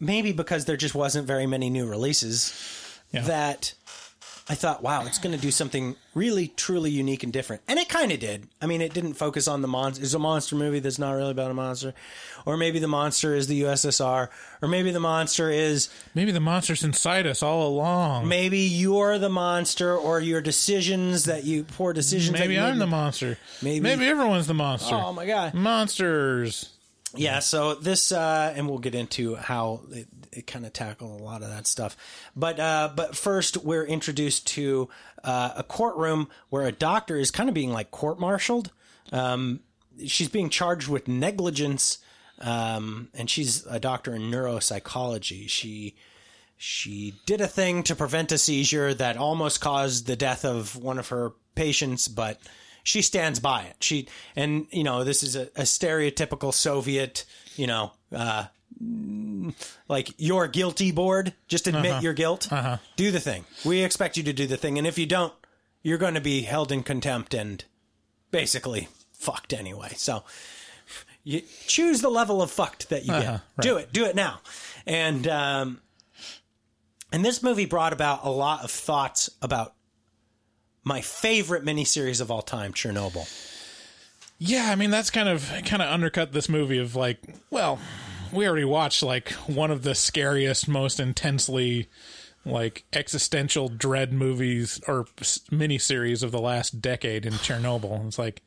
maybe 0.00 0.32
because 0.32 0.64
there 0.64 0.76
just 0.76 0.94
wasn't 0.94 1.26
very 1.26 1.46
many 1.46 1.70
new 1.70 1.86
releases, 1.86 2.52
Yeah. 3.12 3.22
that 3.22 3.74
I 4.48 4.54
thought, 4.54 4.80
wow, 4.80 5.04
it's 5.06 5.18
going 5.18 5.34
to 5.34 5.40
do 5.40 5.50
something 5.50 5.96
really, 6.14 6.46
truly 6.46 6.88
unique 6.92 7.24
and 7.24 7.32
different. 7.32 7.62
And 7.66 7.80
it 7.80 7.88
kind 7.88 8.12
of 8.12 8.20
did. 8.20 8.46
I 8.62 8.66
mean, 8.66 8.80
it 8.80 8.94
didn't 8.94 9.14
focus 9.14 9.48
on 9.48 9.60
the 9.60 9.66
monster. 9.66 10.04
It's 10.04 10.14
a 10.14 10.20
monster 10.20 10.54
movie 10.54 10.78
that's 10.78 11.00
not 11.00 11.10
really 11.12 11.32
about 11.32 11.50
a 11.50 11.54
monster. 11.54 11.94
Or 12.44 12.56
maybe 12.56 12.78
the 12.78 12.86
monster 12.86 13.34
is 13.34 13.48
the 13.48 13.62
USSR. 13.62 14.28
Or 14.62 14.68
maybe 14.68 14.92
the 14.92 15.00
monster 15.00 15.50
is 15.50 15.88
Maybe 16.14 16.30
the 16.30 16.38
monster's 16.38 16.84
inside 16.84 17.26
us 17.26 17.42
all 17.42 17.66
along. 17.66 18.28
maybe 18.28 18.60
you're 18.60 19.18
the 19.18 19.28
monster 19.28 19.96
or 19.96 20.20
your 20.20 20.40
decisions 20.40 21.24
that 21.24 21.42
you 21.42 21.64
poor 21.64 21.92
decisions 21.92 22.38
Maybe 22.38 22.54
that 22.54 22.66
I'm 22.66 22.74
made- 22.78 22.82
the 22.82 22.86
monster. 22.86 23.38
Maybe- 23.62 23.80
Maybe 23.80 24.06
everyone's 24.06 24.46
the 24.46 24.54
monster. 24.54 24.94
oh 24.94 25.12
my 25.12 25.26
god 25.26 25.54
Monsters. 25.54 26.70
yeah 27.16 27.38
so 27.40 27.74
this 27.74 28.12
uh 28.12 28.52
and 28.56 28.68
we'll 28.68 28.78
get 28.78 28.94
into 28.94 29.34
how 29.36 29.80
it, 29.90 30.06
it 30.36 30.46
kind 30.46 30.66
of 30.66 30.72
tackled 30.72 31.20
a 31.20 31.22
lot 31.22 31.42
of 31.42 31.48
that 31.48 31.66
stuff. 31.66 31.96
But 32.34 32.60
uh 32.60 32.90
but 32.94 33.16
first 33.16 33.58
we're 33.58 33.84
introduced 33.84 34.46
to 34.48 34.88
uh, 35.24 35.52
a 35.56 35.62
courtroom 35.62 36.28
where 36.50 36.66
a 36.66 36.72
doctor 36.72 37.16
is 37.16 37.30
kind 37.30 37.48
of 37.48 37.54
being 37.54 37.70
like 37.70 37.90
court-martialed. 37.90 38.70
Um 39.12 39.60
she's 40.06 40.28
being 40.28 40.50
charged 40.50 40.88
with 40.88 41.08
negligence 41.08 41.98
um 42.40 43.08
and 43.14 43.30
she's 43.30 43.64
a 43.66 43.80
doctor 43.80 44.14
in 44.14 44.30
neuropsychology. 44.30 45.48
She 45.48 45.96
she 46.56 47.14
did 47.26 47.40
a 47.40 47.48
thing 47.48 47.82
to 47.84 47.94
prevent 47.94 48.32
a 48.32 48.38
seizure 48.38 48.94
that 48.94 49.16
almost 49.16 49.60
caused 49.60 50.06
the 50.06 50.16
death 50.16 50.44
of 50.44 50.74
one 50.76 50.98
of 50.98 51.08
her 51.08 51.32
patients, 51.54 52.08
but 52.08 52.40
she 52.82 53.02
stands 53.02 53.40
by 53.40 53.62
it. 53.64 53.76
She 53.80 54.08
and 54.36 54.66
you 54.70 54.84
know 54.84 55.04
this 55.04 55.22
is 55.22 55.36
a, 55.36 55.42
a 55.56 55.62
stereotypical 55.62 56.54
Soviet, 56.54 57.24
you 57.56 57.66
know, 57.66 57.92
uh, 58.14 58.46
like 59.88 60.10
you're 60.18 60.48
guilty 60.48 60.92
board. 60.92 61.34
Just 61.48 61.66
admit 61.66 62.02
your 62.02 62.12
guilt. 62.12 62.48
Do 62.96 63.10
the 63.10 63.20
thing. 63.20 63.44
We 63.64 63.82
expect 63.82 64.16
you 64.16 64.22
to 64.24 64.32
do 64.32 64.46
the 64.46 64.56
thing, 64.56 64.78
and 64.78 64.86
if 64.86 64.98
you 64.98 65.06
don't, 65.06 65.32
you're 65.82 65.98
going 65.98 66.14
to 66.14 66.20
be 66.20 66.42
held 66.42 66.72
in 66.72 66.82
contempt 66.82 67.32
and 67.34 67.64
basically 68.30 68.88
fucked 69.12 69.52
anyway. 69.52 69.92
So 69.96 70.24
you 71.24 71.42
choose 71.66 72.00
the 72.00 72.10
level 72.10 72.42
of 72.42 72.50
fucked 72.50 72.88
that 72.90 73.02
you 73.02 73.12
get. 73.12 73.26
Uh-huh, 73.26 73.38
Do 73.60 73.76
it. 73.76 73.92
Do 73.92 74.04
it 74.04 74.14
now. 74.16 74.40
And 74.86 75.26
um, 75.28 75.80
and 77.12 77.24
this 77.24 77.42
movie 77.42 77.66
brought 77.66 77.92
about 77.92 78.24
a 78.24 78.30
lot 78.30 78.62
of 78.64 78.70
thoughts 78.70 79.30
about 79.40 79.74
my 80.84 81.00
favorite 81.00 81.64
miniseries 81.64 82.20
of 82.20 82.30
all 82.30 82.42
time, 82.42 82.72
Chernobyl. 82.72 83.28
Yeah, 84.38 84.66
I 84.70 84.76
mean 84.76 84.90
that's 84.90 85.10
kind 85.10 85.28
of 85.28 85.50
kind 85.64 85.80
of 85.82 85.90
undercut 85.90 86.32
this 86.32 86.48
movie 86.48 86.78
of 86.78 86.94
like, 86.94 87.18
well, 87.50 87.78
we 88.36 88.46
already 88.46 88.64
watched 88.64 89.02
like 89.02 89.30
one 89.46 89.70
of 89.70 89.82
the 89.82 89.94
scariest, 89.94 90.68
most 90.68 91.00
intensely 91.00 91.88
like 92.44 92.84
existential 92.92 93.68
dread 93.68 94.12
movies 94.12 94.80
or 94.86 95.04
miniseries 95.50 96.22
of 96.22 96.30
the 96.30 96.40
last 96.40 96.80
decade 96.80 97.26
in 97.26 97.32
Chernobyl. 97.34 98.06
It's 98.06 98.18
like 98.18 98.42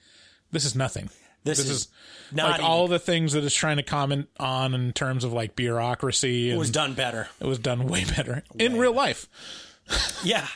this 0.51 0.65
is 0.65 0.75
nothing. 0.75 1.09
This, 1.43 1.57
This 1.57 1.69
is, 1.69 1.71
is 1.71 1.87
not 2.31 2.51
like 2.51 2.63
all 2.63 2.87
the 2.87 2.99
things 2.99 3.33
that 3.33 3.43
it's 3.43 3.55
trying 3.55 3.77
to 3.77 3.83
comment 3.83 4.27
on 4.39 4.73
in 4.73 4.91
terms 4.93 5.23
of 5.23 5.33
like 5.33 5.55
bureaucracy. 5.55 6.51
it 6.51 6.57
was 6.57 6.71
done 6.71 6.93
better. 6.93 7.27
It 7.39 7.47
was 7.47 7.59
done 7.59 7.87
way 7.87 8.05
better 8.05 8.43
in 8.57 8.77
real 8.77 8.93
life. 8.93 9.27
Yeah. 10.23 10.47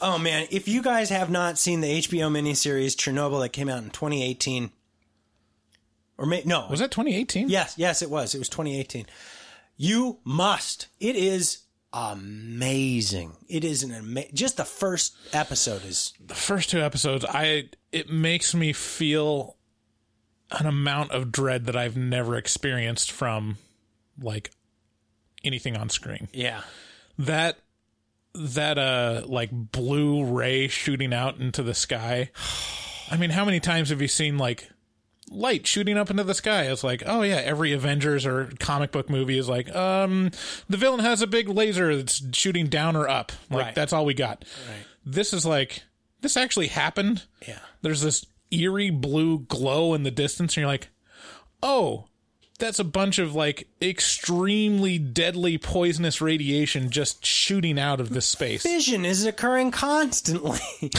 oh 0.00 0.18
man, 0.18 0.46
if 0.50 0.68
you 0.68 0.82
guys 0.82 1.10
have 1.10 1.30
not 1.30 1.58
seen 1.58 1.80
the 1.80 2.00
HBO 2.00 2.30
miniseries 2.30 2.96
Chernobyl 2.96 3.40
that 3.42 3.50
came 3.50 3.68
out 3.68 3.82
in 3.82 3.90
2018, 3.90 4.70
or 6.20 6.26
may, 6.26 6.42
no, 6.44 6.66
Was 6.70 6.78
that 6.80 6.90
2018? 6.92 7.48
Yes, 7.48 7.74
yes, 7.76 8.02
it 8.02 8.10
was. 8.10 8.34
It 8.34 8.38
was 8.38 8.48
2018. 8.50 9.06
You 9.76 10.18
must. 10.22 10.86
It 11.00 11.16
is 11.16 11.60
amazing. 11.92 13.32
It 13.48 13.64
is 13.64 13.82
an 13.82 13.92
ama- 13.92 14.30
just 14.32 14.56
the 14.56 14.64
first 14.64 15.16
episode 15.32 15.84
is 15.84 16.12
the 16.24 16.34
first 16.34 16.70
two 16.70 16.80
episodes, 16.80 17.24
I 17.28 17.70
it 17.90 18.10
makes 18.10 18.54
me 18.54 18.72
feel 18.72 19.56
an 20.50 20.66
amount 20.66 21.12
of 21.12 21.32
dread 21.32 21.66
that 21.66 21.76
I've 21.76 21.96
never 21.96 22.36
experienced 22.36 23.10
from 23.10 23.56
like 24.20 24.50
anything 25.42 25.76
on 25.76 25.88
screen. 25.88 26.28
yeah. 26.32 26.60
That 27.18 27.58
that 28.34 28.78
uh 28.78 29.22
like 29.26 29.50
blue 29.50 30.24
ray 30.24 30.68
shooting 30.68 31.12
out 31.12 31.38
into 31.38 31.62
the 31.62 31.74
sky. 31.74 32.30
I 33.10 33.16
mean, 33.16 33.30
how 33.30 33.44
many 33.44 33.58
times 33.58 33.88
have 33.90 34.00
you 34.00 34.06
seen 34.06 34.38
like 34.38 34.69
light 35.30 35.66
shooting 35.66 35.96
up 35.96 36.10
into 36.10 36.24
the 36.24 36.34
sky. 36.34 36.64
It's 36.64 36.82
like, 36.84 37.02
oh 37.06 37.22
yeah, 37.22 37.36
every 37.36 37.72
Avengers 37.72 38.26
or 38.26 38.50
comic 38.58 38.90
book 38.92 39.08
movie 39.08 39.38
is 39.38 39.48
like, 39.48 39.74
um, 39.74 40.30
the 40.68 40.76
villain 40.76 41.00
has 41.00 41.22
a 41.22 41.26
big 41.26 41.48
laser 41.48 41.94
that's 41.96 42.22
shooting 42.36 42.66
down 42.66 42.96
or 42.96 43.08
up. 43.08 43.30
Like 43.48 43.66
Right. 43.66 43.74
that's 43.74 43.92
all 43.92 44.04
we 44.04 44.14
got. 44.14 44.44
Right. 44.68 44.84
This 45.06 45.32
is 45.32 45.46
like, 45.46 45.84
this 46.20 46.36
actually 46.36 46.66
happened. 46.66 47.24
Yeah. 47.46 47.60
There's 47.82 48.02
this 48.02 48.26
eerie 48.50 48.90
blue 48.90 49.38
glow 49.38 49.94
in 49.94 50.02
the 50.02 50.10
distance, 50.10 50.52
and 50.56 50.62
you're 50.62 50.66
like, 50.66 50.88
oh, 51.62 52.06
that's 52.58 52.78
a 52.78 52.84
bunch 52.84 53.18
of 53.18 53.34
like 53.34 53.68
extremely 53.80 54.98
deadly 54.98 55.56
poisonous 55.56 56.20
radiation 56.20 56.90
just 56.90 57.24
shooting 57.24 57.78
out 57.78 58.00
of 58.00 58.10
this 58.10 58.26
space. 58.26 58.62
Fission 58.62 59.04
is 59.06 59.24
occurring 59.24 59.70
constantly 59.70 60.58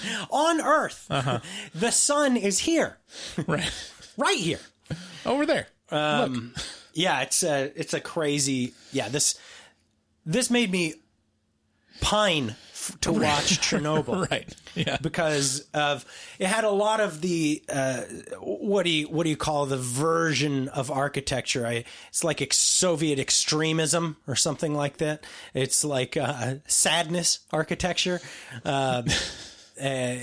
on 0.30 0.60
Earth. 0.60 1.06
Uh-huh. 1.10 1.40
The 1.74 1.90
sun 1.90 2.36
is 2.36 2.58
here, 2.60 2.98
right. 3.46 3.70
right 4.16 4.38
here. 4.38 4.60
Over 5.24 5.46
there. 5.46 5.66
Um, 5.90 6.54
yeah, 6.94 7.20
it's 7.22 7.42
a 7.42 7.72
it's 7.76 7.94
a 7.94 8.00
crazy. 8.00 8.74
Yeah, 8.92 9.08
this 9.08 9.38
this 10.26 10.50
made 10.50 10.70
me 10.70 10.94
pine 12.00 12.50
f- 12.72 12.96
to 13.02 13.12
watch 13.12 13.60
Chernobyl. 13.60 14.28
Right. 14.30 14.54
Yeah. 14.74 14.96
because 15.02 15.66
of 15.74 16.04
it 16.38 16.46
had 16.46 16.64
a 16.64 16.70
lot 16.70 17.00
of 17.00 17.20
the 17.20 17.62
uh, 17.68 18.02
what 18.40 18.84
do 18.84 18.90
you 18.90 19.06
what 19.08 19.24
do 19.24 19.30
you 19.30 19.36
call 19.36 19.66
the 19.66 19.76
version 19.78 20.68
of 20.68 20.90
architecture? 20.90 21.66
I, 21.66 21.84
it's 22.08 22.24
like 22.24 22.40
ex- 22.42 22.56
Soviet 22.56 23.18
extremism 23.18 24.16
or 24.26 24.34
something 24.34 24.74
like 24.74 24.96
that. 24.98 25.24
It's 25.54 25.84
like 25.84 26.16
uh, 26.16 26.54
sadness 26.66 27.40
architecture. 27.52 28.20
Um 28.64 29.04
uh, 29.80 30.14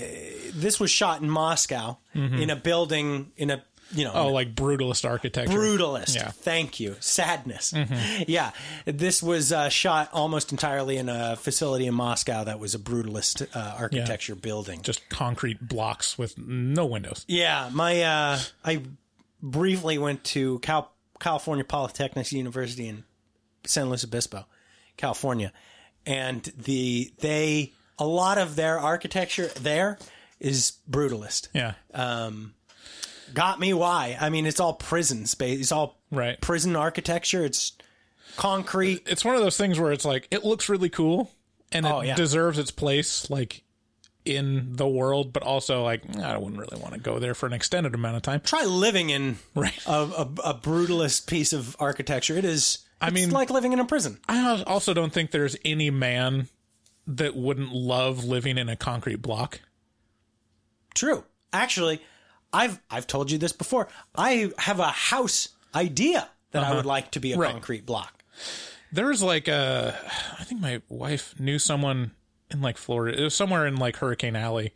this 0.54 0.78
was 0.80 0.90
shot 0.90 1.22
in 1.22 1.30
Moscow 1.30 1.98
in 2.14 2.50
a 2.50 2.56
building 2.56 3.32
in 3.36 3.50
a 3.50 3.62
you 3.92 4.04
know 4.04 4.10
Mm-hmm. 4.12 4.18
Oh, 4.18 4.28
like 4.32 4.54
brutalist 4.54 5.04
architecture. 5.08 5.52
brutalist. 5.52 6.14
Yeah. 6.14 6.30
Thank 6.30 6.78
you. 6.78 6.94
Sadness. 7.00 7.72
Mhm. 7.72 8.24
Yeah. 8.28 8.52
This 8.84 9.20
was 9.20 9.50
uh, 9.52 9.68
shot 9.68 10.10
almost 10.12 10.52
entirely 10.52 10.96
in 10.96 11.08
a 11.08 11.34
facility 11.34 11.86
in 11.88 11.94
Moscow 11.94 12.44
that 12.44 12.60
was 12.60 12.76
a 12.76 12.78
brutalist 12.78 13.46
uh, 13.54 13.74
architecture 13.78 14.36
building. 14.36 14.82
Just 14.82 15.08
concrete 15.08 15.60
blocks 15.66 16.16
with 16.16 16.38
no 16.38 16.86
windows. 16.86 17.24
Yeah, 17.26 17.68
my 17.72 18.02
uh, 18.02 18.38
I 18.64 18.82
briefly 19.42 19.98
went 19.98 20.22
to 20.24 20.60
Cal- 20.60 20.92
California 21.18 21.64
Polytechnic 21.64 22.30
University 22.30 22.86
in 22.86 23.02
San 23.66 23.88
Luis 23.88 24.04
Obispo, 24.04 24.46
California, 24.96 25.52
and 26.06 26.44
the 26.56 27.12
they 27.18 27.72
a 28.00 28.04
lot 28.04 28.38
of 28.38 28.56
their 28.56 28.78
architecture 28.80 29.46
there 29.60 29.98
is 30.40 30.72
brutalist. 30.90 31.48
Yeah. 31.54 31.74
Um, 31.94 32.54
got 33.34 33.60
me 33.60 33.72
why? 33.74 34.16
I 34.20 34.30
mean, 34.30 34.46
it's 34.46 34.58
all 34.58 34.72
prison 34.74 35.26
space. 35.26 35.60
It's 35.60 35.72
all 35.72 36.00
right. 36.10 36.40
prison 36.40 36.74
architecture. 36.76 37.44
It's 37.44 37.72
concrete. 38.36 39.02
It's 39.06 39.24
one 39.24 39.34
of 39.36 39.42
those 39.42 39.56
things 39.56 39.78
where 39.78 39.92
it's 39.92 40.04
like 40.04 40.28
it 40.30 40.44
looks 40.44 40.68
really 40.68 40.88
cool 40.88 41.30
and 41.72 41.86
it 41.86 41.92
Oh, 41.92 42.00
yeah. 42.00 42.14
deserves 42.14 42.58
its 42.58 42.70
place 42.70 43.28
like 43.30 43.62
in 44.24 44.76
the 44.76 44.86
world, 44.88 45.32
but 45.32 45.42
also 45.42 45.82
like 45.82 46.02
I 46.18 46.36
wouldn't 46.38 46.58
really 46.60 46.80
want 46.80 46.94
to 46.94 47.00
go 47.00 47.18
there 47.18 47.34
for 47.34 47.46
an 47.46 47.52
extended 47.52 47.94
amount 47.94 48.16
of 48.16 48.22
time. 48.22 48.40
Try 48.40 48.64
living 48.64 49.10
in 49.10 49.38
right. 49.54 49.78
a, 49.86 49.92
a, 49.92 50.28
a 50.44 50.54
brutalist 50.54 51.26
piece 51.26 51.52
of 51.52 51.76
architecture. 51.80 52.36
It 52.36 52.44
is. 52.44 52.78
I 53.00 53.10
mean- 53.10 53.30
like 53.30 53.50
living 53.50 53.72
in 53.72 53.80
a 53.80 53.84
prison. 53.86 54.18
I 54.28 54.62
also 54.66 54.92
don't 54.94 55.12
think 55.12 55.30
there's 55.30 55.56
any 55.64 55.90
man 55.90 56.48
that 57.16 57.34
wouldn't 57.36 57.72
love 57.72 58.24
living 58.24 58.56
in 58.58 58.68
a 58.68 58.76
concrete 58.76 59.20
block. 59.22 59.60
True. 60.94 61.24
Actually, 61.52 62.00
I've 62.52 62.80
I've 62.90 63.06
told 63.06 63.30
you 63.30 63.38
this 63.38 63.52
before. 63.52 63.88
I 64.14 64.50
have 64.58 64.80
a 64.80 64.88
house 64.88 65.50
idea 65.74 66.28
that 66.52 66.62
I 66.62 66.66
Uh-huh. 66.66 66.76
would 66.76 66.86
like 66.86 67.10
to 67.12 67.20
be 67.20 67.32
a 67.32 67.38
Right. 67.38 67.50
concrete 67.52 67.86
block. 67.86 68.24
There's 68.92 69.22
like 69.22 69.46
a, 69.48 69.96
I 70.38 70.44
think 70.44 70.60
my 70.60 70.82
wife 70.88 71.38
knew 71.38 71.58
someone 71.60 72.10
in 72.50 72.60
like 72.60 72.76
Florida. 72.76 73.20
It 73.20 73.24
was 73.24 73.34
somewhere 73.34 73.66
in 73.66 73.76
like 73.76 73.96
Hurricane 73.96 74.36
Alley 74.36 74.74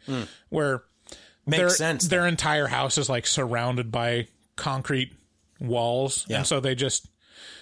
where 0.50 0.78
Hmm. 0.78 1.50
Makes 1.50 1.58
their, 1.60 1.68
sense, 1.70 2.08
Their 2.08 2.26
entire 2.26 2.68
house 2.68 2.96
is 2.96 3.08
like 3.10 3.26
surrounded 3.26 3.90
by 3.92 4.28
concrete 4.56 5.12
walls, 5.60 6.24
Yeah. 6.28 6.38
and 6.38 6.46
so 6.46 6.58
they 6.58 6.74
just 6.74 7.06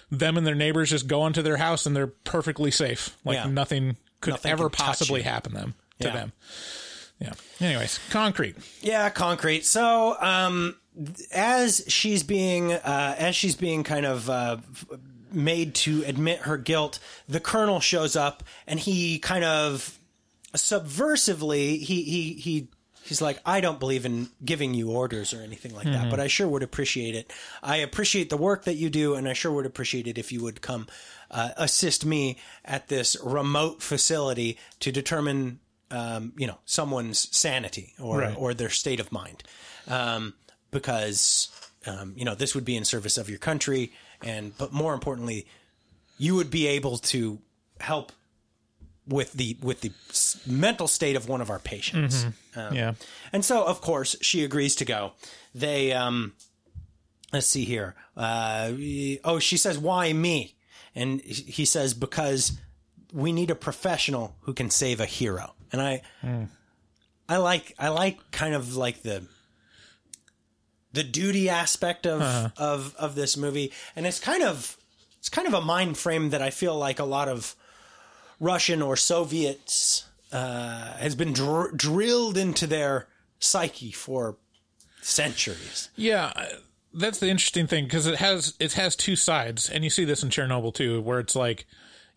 them 0.09 0.37
and 0.37 0.45
their 0.47 0.55
neighbors 0.55 0.91
just 0.91 1.07
go 1.07 1.25
into 1.27 1.41
their 1.41 1.57
house 1.57 1.85
and 1.87 1.93
they're 1.95 2.07
perfectly 2.07 2.69
safe. 2.71 3.17
Like 3.25 3.35
Yeah. 3.35 3.47
nothing 3.47 3.97
could 4.23 4.31
Nothing 4.31 4.51
ever 4.51 4.69
possibly 4.69 5.21
happen 5.21 5.53
them 5.53 5.75
to 5.99 6.07
Yeah. 6.07 6.13
them. 6.13 6.31
Yeah. 7.19 7.33
Anyways, 7.59 7.99
concrete. 8.09 8.55
Yeah, 8.81 9.09
concrete. 9.11 9.65
So, 9.65 10.17
um, 10.19 10.75
as 11.31 11.83
she's 11.87 12.23
being 12.23 12.73
uh, 12.73 13.15
as 13.17 13.35
she's 13.35 13.55
being 13.55 13.83
kind 13.83 14.05
of 14.05 14.29
uh, 14.29 14.57
made 15.31 15.75
to 15.75 16.03
admit 16.05 16.39
her 16.39 16.57
guilt, 16.57 16.99
the 17.27 17.39
colonel 17.39 17.79
shows 17.79 18.15
up 18.15 18.43
and 18.67 18.79
he 18.79 19.19
kind 19.19 19.43
of 19.43 19.99
subversively 20.55 21.79
he 21.79 22.03
he 22.03 22.33
he. 22.33 22.67
He's 23.03 23.21
like, 23.21 23.39
I 23.45 23.59
don't 23.61 23.79
believe 23.79 24.05
in 24.05 24.29
giving 24.45 24.73
you 24.73 24.89
orders 24.91 25.33
or 25.33 25.41
anything 25.41 25.73
like 25.75 25.85
that, 25.85 26.05
Mhm. 26.07 26.09
but 26.09 26.19
I 26.19 26.27
sure 26.27 26.47
would 26.47 26.63
appreciate 26.63 27.15
it. 27.15 27.31
I 27.61 27.77
appreciate 27.77 28.29
the 28.29 28.37
work 28.37 28.63
that 28.63 28.75
you 28.75 28.89
do, 28.89 29.13
and 29.15 29.27
I 29.27 29.33
sure 29.33 29.51
would 29.51 29.65
appreciate 29.65 30.07
it 30.07 30.17
if 30.17 30.31
you 30.31 30.41
would 30.41 30.61
come 30.61 30.87
uh, 31.31 31.49
assist 31.57 32.05
me 32.05 32.37
at 32.63 32.89
this 32.89 33.17
remote 33.23 33.81
facility 33.81 34.55
to 34.79 34.91
determine, 34.91 35.59
um, 35.89 36.31
you 36.37 36.45
know, 36.45 36.59
someone's 36.65 37.27
sanity 37.35 37.93
or 37.99 38.19
Right. 38.19 38.35
or 38.37 38.53
their 38.53 38.69
state 38.69 38.99
of 38.99 39.11
mind, 39.11 39.41
um, 39.87 40.35
because 40.69 41.49
um, 41.87 42.13
you 42.15 42.23
know 42.23 42.35
this 42.35 42.53
would 42.55 42.63
be 42.65 42.75
in 42.75 42.85
service 42.85 43.17
of 43.17 43.29
your 43.29 43.39
country, 43.39 43.91
and 44.21 44.55
but 44.57 44.71
more 44.71 44.93
importantly, 44.93 45.45
you 46.19 46.35
would 46.35 46.51
be 46.51 46.67
able 46.67 46.97
to 46.99 47.39
help 47.79 48.11
with 49.07 49.33
the 49.33 49.57
with 49.61 49.81
the 49.81 49.91
mental 50.49 50.87
state 50.87 51.15
of 51.15 51.27
one 51.27 51.41
of 51.41 51.49
our 51.49 51.59
patients. 51.59 52.25
Um, 52.55 52.73
Yeah. 52.75 52.93
and 53.31 53.43
so 53.43 53.63
of 53.65 53.81
course 53.81 54.15
she 54.21 54.43
agrees 54.43 54.75
to 54.77 54.85
go. 54.85 55.13
They 55.55 55.91
um, 55.93 56.33
let's 57.31 57.47
see 57.47 57.65
here. 57.65 57.95
Uh, 58.15 58.71
oh, 59.23 59.39
she 59.39 59.57
says, 59.57 59.77
"Why 59.77 60.13
me?" 60.13 60.55
And 60.95 61.21
he 61.21 61.65
says, 61.65 61.93
"Because 61.93 62.53
we 63.11 63.31
need 63.31 63.49
a 63.51 63.55
professional 63.55 64.35
who 64.41 64.53
can 64.53 64.69
save 64.69 64.99
a 64.99 65.05
hero." 65.05 65.53
And 65.71 65.81
I, 65.81 66.01
I 67.27 67.37
like, 67.37 67.73
I 67.79 67.89
like 67.89 68.19
kind 68.31 68.53
of 68.55 68.75
like 68.75 69.01
the 69.01 69.25
the 70.91 71.03
duty 71.03 71.49
aspect 71.49 72.05
of 72.05 72.21
Uh-huh. 72.21 72.49
of 72.57 72.95
of 72.95 73.15
this 73.15 73.35
movie, 73.35 73.71
and 73.95 74.05
it's 74.05 74.19
kind 74.19 74.43
of 74.43 74.77
it's 75.19 75.29
kind 75.29 75.47
of 75.47 75.53
a 75.53 75.61
mind 75.61 75.97
frame 75.97 76.29
that 76.29 76.41
I 76.41 76.49
feel 76.51 76.77
like 76.77 76.99
a 76.99 77.05
lot 77.05 77.27
of 77.27 77.55
Russian 78.43 78.81
or 78.81 78.95
Soviets 78.97 80.05
uh, 80.31 80.93
has 80.97 81.15
been 81.15 81.31
dr- 81.33 81.77
drilled 81.77 82.37
into 82.37 82.67
their 82.67 83.07
psyche 83.39 83.91
for 83.91 84.35
centuries. 85.01 85.89
Yeah, 85.95 86.33
that's 86.93 87.19
the 87.19 87.29
interesting 87.29 87.67
thing 87.67 87.85
because 87.85 88.05
it 88.05 88.15
has 88.15 88.55
it 88.59 88.73
has 88.73 88.95
two 88.95 89.15
sides, 89.15 89.69
and 89.69 89.83
you 89.83 89.89
see 89.89 90.05
this 90.05 90.23
in 90.23 90.29
Chernobyl 90.29 90.73
too, 90.73 91.01
where 91.01 91.19
it's 91.19 91.35
like, 91.35 91.65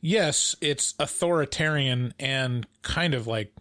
yes, 0.01 0.57
it's 0.61 0.95
authoritarian 0.99 2.12
and 2.19 2.67
kind 2.83 3.15
of 3.15 3.27
like, 3.27 3.53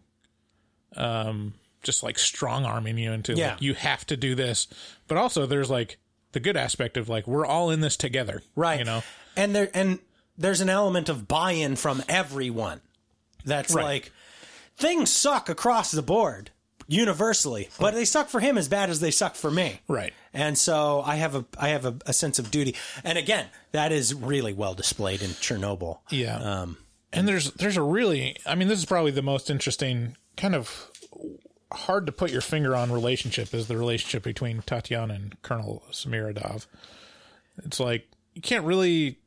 um, 0.95 1.53
just 1.83 2.01
like 2.03 2.17
strong 2.17 2.65
arming 2.65 2.97
you 2.97 3.11
into 3.11 3.33
Yeah. 3.33 3.51
like 3.51 3.61
you 3.61 3.73
have 3.75 4.05
to 4.07 4.17
do 4.17 4.33
this, 4.35 4.67
but 5.07 5.17
also 5.17 5.45
there's 5.45 5.69
like 5.69 5.97
the 6.31 6.39
good 6.39 6.57
aspect 6.57 6.97
of 6.97 7.09
like 7.09 7.27
we're 7.27 7.45
all 7.45 7.69
in 7.69 7.81
this 7.81 7.95
together, 7.97 8.41
right? 8.55 8.79
You 8.79 8.85
know, 8.85 9.03
and 9.37 9.55
there 9.55 9.69
and 9.73 9.99
there's 10.37 10.61
an 10.61 10.69
element 10.69 11.09
of 11.09 11.27
buy-in 11.27 11.75
from 11.75 12.03
everyone. 12.09 12.81
That's 13.45 13.73
Right. 13.73 13.83
like 13.83 14.11
things 14.77 15.11
suck 15.11 15.49
across 15.49 15.91
the 15.91 16.01
board 16.01 16.51
universally, 16.87 17.69
but 17.79 17.93
they 17.93 18.05
suck 18.05 18.29
for 18.29 18.39
him 18.39 18.57
as 18.57 18.67
bad 18.67 18.89
as 18.89 18.99
they 18.99 19.11
suck 19.11 19.35
for 19.35 19.49
me. 19.51 19.81
Right. 19.87 20.13
And 20.33 20.57
so 20.57 21.01
I 21.05 21.15
have 21.15 21.35
a 21.35 21.45
I 21.57 21.69
have 21.69 21.85
a, 21.85 21.95
a 22.05 22.13
sense 22.13 22.39
of 22.39 22.51
duty. 22.51 22.75
And 23.03 23.17
again, 23.17 23.47
that 23.71 23.91
is 23.91 24.13
really 24.13 24.53
well 24.53 24.73
displayed 24.73 25.21
in 25.21 25.29
Chernobyl. 25.31 25.99
Yeah. 26.09 26.37
Um, 26.37 26.77
and 27.13 27.27
there's 27.27 27.51
there's 27.53 27.77
a 27.77 27.81
really 27.83 28.37
I 28.45 28.55
mean 28.55 28.67
this 28.67 28.79
is 28.79 28.85
probably 28.85 29.11
the 29.11 29.21
most 29.21 29.49
interesting 29.49 30.15
kind 30.37 30.53
of 30.55 30.91
hard 31.71 32.05
to 32.05 32.11
put 32.11 32.31
your 32.31 32.41
finger 32.41 32.75
on 32.75 32.91
relationship 32.91 33.53
is 33.53 33.67
the 33.67 33.77
relationship 33.77 34.23
between 34.23 34.61
Tatiana 34.61 35.13
and 35.15 35.41
Colonel 35.41 35.83
Semiradov. 35.91 36.67
It's 37.63 37.79
like 37.79 38.07
you 38.33 38.41
can't 38.41 38.65
really 38.65 39.19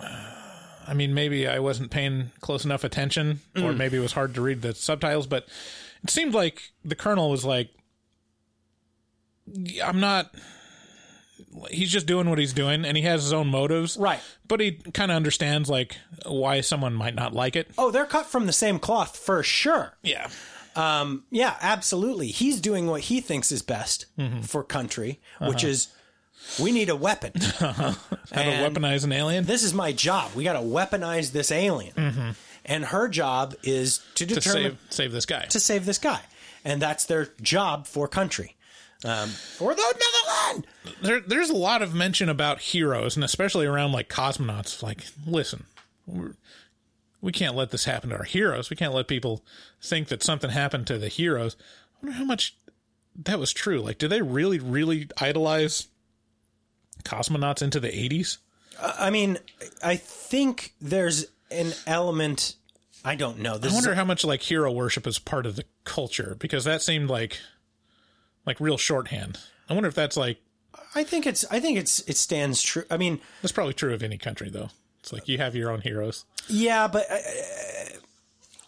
I 0.00 0.94
mean 0.94 1.14
maybe 1.14 1.48
I 1.48 1.58
wasn't 1.58 1.90
paying 1.90 2.30
close 2.40 2.64
enough 2.64 2.84
attention 2.84 3.40
or 3.56 3.72
Mm. 3.72 3.76
maybe 3.76 3.96
it 3.96 4.00
was 4.00 4.12
hard 4.12 4.34
to 4.34 4.40
read 4.40 4.62
the 4.62 4.74
subtitles 4.74 5.26
but 5.26 5.46
it 6.04 6.10
seemed 6.10 6.34
like 6.34 6.70
the 6.84 6.94
colonel 6.94 7.30
was 7.30 7.44
like 7.44 7.70
I'm 9.84 10.00
not 10.00 10.34
he's 11.70 11.90
just 11.92 12.06
doing 12.06 12.28
what 12.28 12.38
he's 12.38 12.52
doing 12.52 12.84
and 12.84 12.96
he 12.96 13.02
has 13.04 13.22
his 13.22 13.32
own 13.32 13.46
motives. 13.48 13.96
Right. 13.96 14.20
But 14.46 14.60
he 14.60 14.72
kind 14.72 15.10
of 15.10 15.16
understands 15.16 15.68
like 15.70 15.96
why 16.24 16.60
someone 16.60 16.94
might 16.94 17.14
not 17.14 17.32
like 17.32 17.56
it. 17.56 17.70
Oh, 17.78 17.90
they're 17.90 18.06
cut 18.06 18.26
from 18.26 18.46
the 18.46 18.52
same 18.52 18.78
cloth 18.78 19.16
for 19.16 19.42
sure. 19.42 19.96
Yeah. 20.02 20.28
Yeah, 21.30 21.56
absolutely. 21.62 22.26
He's 22.28 22.60
doing 22.60 22.86
what 22.86 23.02
he 23.02 23.20
thinks 23.20 23.50
is 23.52 23.62
best 23.62 24.06
Mm-hmm. 24.18 24.40
for 24.42 24.62
country, 24.62 25.20
which 25.40 25.64
Uh-huh. 25.64 25.68
is 25.68 25.88
we 26.60 26.72
need 26.72 26.88
a 26.88 26.96
weapon. 26.96 27.32
How 27.58 27.92
to 28.32 28.50
weaponize 28.70 29.04
an 29.04 29.12
alien? 29.12 29.44
This 29.44 29.62
is 29.62 29.72
my 29.74 29.92
job. 29.92 30.32
We 30.34 30.44
got 30.44 30.54
to 30.54 30.60
weaponize 30.60 31.32
this 31.32 31.50
alien. 31.50 32.34
And 32.64 32.84
her 32.86 33.08
job 33.08 33.54
is 33.62 33.98
to 34.16 34.24
Mm-hmm. 34.26 34.34
to 34.34 34.40
determine 34.40 34.62
save 34.72 34.78
save 34.90 35.12
this 35.12 35.26
guy. 35.26 35.44
to 35.46 35.60
save 35.60 35.86
this 35.86 35.98
guy. 35.98 36.20
And 36.64 36.82
that's 36.82 37.04
their 37.04 37.28
job 37.40 37.86
for 37.86 38.08
country. 38.08 38.56
Um, 39.04 39.28
for 39.28 39.74
the 39.74 39.82
motherland. 39.82 40.66
there, 41.02 41.20
there's 41.20 41.50
a 41.50 41.54
lot 41.56 41.82
of 41.82 41.94
mention 41.94 42.28
about 42.28 42.60
heroes, 42.60 43.14
and 43.14 43.22
especially 43.24 43.66
around 43.66 43.92
like 43.92 44.08
cosmonauts. 44.08 44.82
Like, 44.82 45.04
listen, 45.26 45.64
we're, 46.06 46.32
we 47.20 47.30
can't 47.30 47.54
let 47.54 47.70
this 47.70 47.84
happen 47.84 48.10
to 48.10 48.16
our 48.16 48.24
heroes. 48.24 48.68
We 48.70 48.74
can't 48.76 48.94
let 48.94 49.06
people 49.06 49.44
think 49.82 50.08
that 50.08 50.22
something 50.24 50.50
happened 50.50 50.86
to 50.88 50.98
the 50.98 51.08
heroes. 51.08 51.56
I 51.60 52.06
wonder 52.06 52.18
how 52.18 52.24
much 52.24 52.56
that 53.24 53.38
was 53.38 53.52
true. 53.52 53.80
Like, 53.80 53.98
do 53.98 54.08
they 54.08 54.22
really, 54.22 54.58
really 54.58 55.08
idolize 55.20 55.86
cosmonauts 57.06 57.62
into 57.62 57.80
the 57.80 57.88
80s? 57.88 58.38
I 58.80 59.10
mean, 59.10 59.38
I 59.82 59.96
think 59.96 60.74
there's 60.80 61.26
an 61.50 61.72
element. 61.86 62.56
I 63.04 63.14
don't 63.14 63.38
know. 63.38 63.56
This 63.56 63.72
I 63.72 63.74
wonder 63.74 63.94
how 63.94 64.04
much 64.04 64.24
like 64.24 64.42
hero 64.42 64.70
worship 64.70 65.06
is 65.06 65.18
part 65.18 65.46
of 65.46 65.56
the 65.56 65.64
culture 65.84 66.36
because 66.38 66.64
that 66.64 66.82
seemed 66.82 67.08
like 67.08 67.38
like 68.44 68.60
real 68.60 68.76
shorthand. 68.76 69.38
I 69.68 69.74
wonder 69.74 69.88
if 69.88 69.94
that's 69.94 70.16
like 70.16 70.38
I 70.94 71.04
think 71.04 71.26
it's. 71.26 71.44
I 71.50 71.60
think 71.60 71.78
it's. 71.78 72.00
It 72.08 72.16
stands 72.16 72.62
true. 72.62 72.84
I 72.90 72.96
mean, 72.96 73.20
that's 73.42 73.52
probably 73.52 73.74
true 73.74 73.92
of 73.92 74.02
any 74.02 74.16
country 74.16 74.48
though. 74.48 74.70
It's 75.00 75.12
like 75.12 75.28
you 75.28 75.38
have 75.38 75.54
your 75.54 75.70
own 75.70 75.82
heroes. 75.82 76.24
Yeah, 76.48 76.88
but 76.88 77.04
uh, 77.10 77.18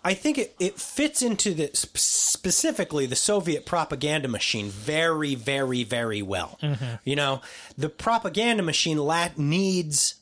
I 0.09 0.15
think 0.15 0.39
it, 0.39 0.55
it 0.59 0.81
fits 0.81 1.21
into 1.21 1.53
the 1.53 1.71
specifically 1.75 3.05
the 3.05 3.15
Soviet 3.15 3.67
propaganda 3.67 4.27
machine 4.27 4.71
very, 4.71 5.35
very, 5.35 5.85
very 5.85 6.23
well. 6.23 6.59
You 7.05 7.15
know, 7.15 7.43
the 7.77 7.91
propaganda 7.91 8.63
machine 8.63 8.97
la- 8.97 9.29
needs 9.37 10.15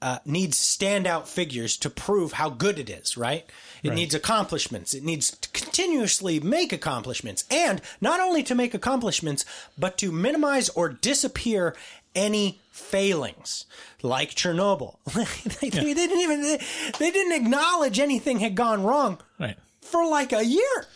uh, 0.00 0.20
needs 0.24 0.56
standout 0.58 1.26
figures 1.26 1.76
to 1.76 1.90
prove 1.90 2.32
how 2.32 2.48
good 2.48 2.78
it 2.78 2.88
is. 2.88 3.18
Right? 3.18 3.44
It 3.82 3.90
needs 3.94 4.14
accomplishments. 4.14 4.94
It 4.94 5.04
needs 5.04 5.36
to 5.36 5.48
continuously 5.50 6.40
make 6.40 6.72
accomplishments, 6.72 7.44
and 7.50 7.82
not 8.00 8.20
only 8.20 8.42
to 8.44 8.54
make 8.54 8.72
accomplishments, 8.72 9.44
but 9.76 9.98
to 9.98 10.10
minimize 10.10 10.70
or 10.70 10.88
disappear 10.88 11.76
any 12.14 12.60
failings 12.70 13.66
like 14.02 14.30
Chernobyl. 14.34 14.96
they, 15.60 15.68
they 15.70 15.94
didn't 15.94 16.18
even 16.20 16.42
they, 16.42 16.60
they 16.98 17.10
didn't 17.10 17.32
acknowledge 17.32 17.98
anything 17.98 18.40
had 18.40 18.54
gone 18.54 18.82
wrong 18.82 19.18
Right. 19.38 19.56
for 19.82 20.06
like 20.06 20.32
a 20.32 20.44
year. 20.44 20.86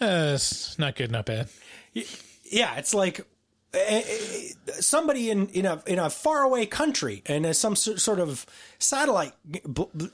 Uh, 0.00 0.32
it's 0.34 0.78
not 0.78 0.96
good, 0.96 1.10
not 1.10 1.26
bad. 1.26 1.48
Yeah, 2.44 2.76
it's 2.76 2.92
like 2.94 3.20
eh, 3.72 4.02
eh, 4.04 4.48
somebody 4.80 5.30
in 5.30 5.48
in 5.48 5.66
a 5.66 5.82
in 5.86 5.98
a 5.98 6.10
faraway 6.10 6.66
country 6.66 7.22
and 7.26 7.46
as 7.46 7.58
some 7.58 7.76
sort 7.76 8.18
of 8.20 8.46
satellite 8.78 9.32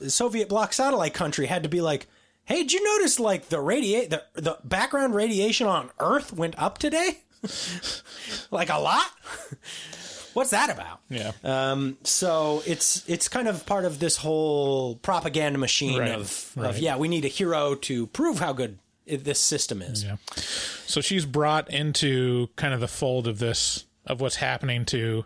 Soviet 0.07 0.47
bloc 0.49 0.73
satellite 0.73 1.13
country 1.13 1.47
had 1.47 1.63
to 1.63 1.69
be 1.69 1.81
like, 1.81 2.07
"Hey, 2.45 2.57
did 2.57 2.73
you 2.73 2.83
notice 2.83 3.19
like 3.19 3.49
the 3.49 3.59
radiate 3.59 4.09
the 4.11 4.23
the 4.35 4.57
background 4.63 5.15
radiation 5.15 5.65
on 5.67 5.89
Earth 5.99 6.31
went 6.33 6.55
up 6.57 6.77
today? 6.77 7.19
like 8.51 8.69
a 8.69 8.77
lot? 8.79 9.07
What's 10.33 10.51
that 10.51 10.69
about?" 10.69 10.99
Yeah. 11.09 11.31
Um, 11.43 11.97
so 12.03 12.63
it's 12.65 13.07
it's 13.07 13.27
kind 13.27 13.47
of 13.47 13.65
part 13.65 13.85
of 13.85 13.99
this 13.99 14.17
whole 14.17 14.95
propaganda 14.95 15.59
machine 15.59 15.99
Right, 15.99 16.11
of, 16.11 16.51
right. 16.55 16.69
of 16.69 16.79
yeah, 16.79 16.97
we 16.97 17.07
need 17.07 17.25
a 17.25 17.29
hero 17.29 17.75
to 17.75 18.07
prove 18.07 18.39
how 18.39 18.53
good 18.53 18.77
this 19.05 19.39
system 19.39 19.81
is. 19.81 20.03
Yeah. 20.03 20.17
So 20.35 21.01
she's 21.01 21.25
brought 21.25 21.69
into 21.69 22.47
kind 22.55 22.73
of 22.73 22.79
the 22.79 22.87
fold 22.87 23.27
of 23.27 23.39
this 23.39 23.85
of 24.05 24.21
what's 24.21 24.37
happening 24.37 24.85
to 24.85 25.25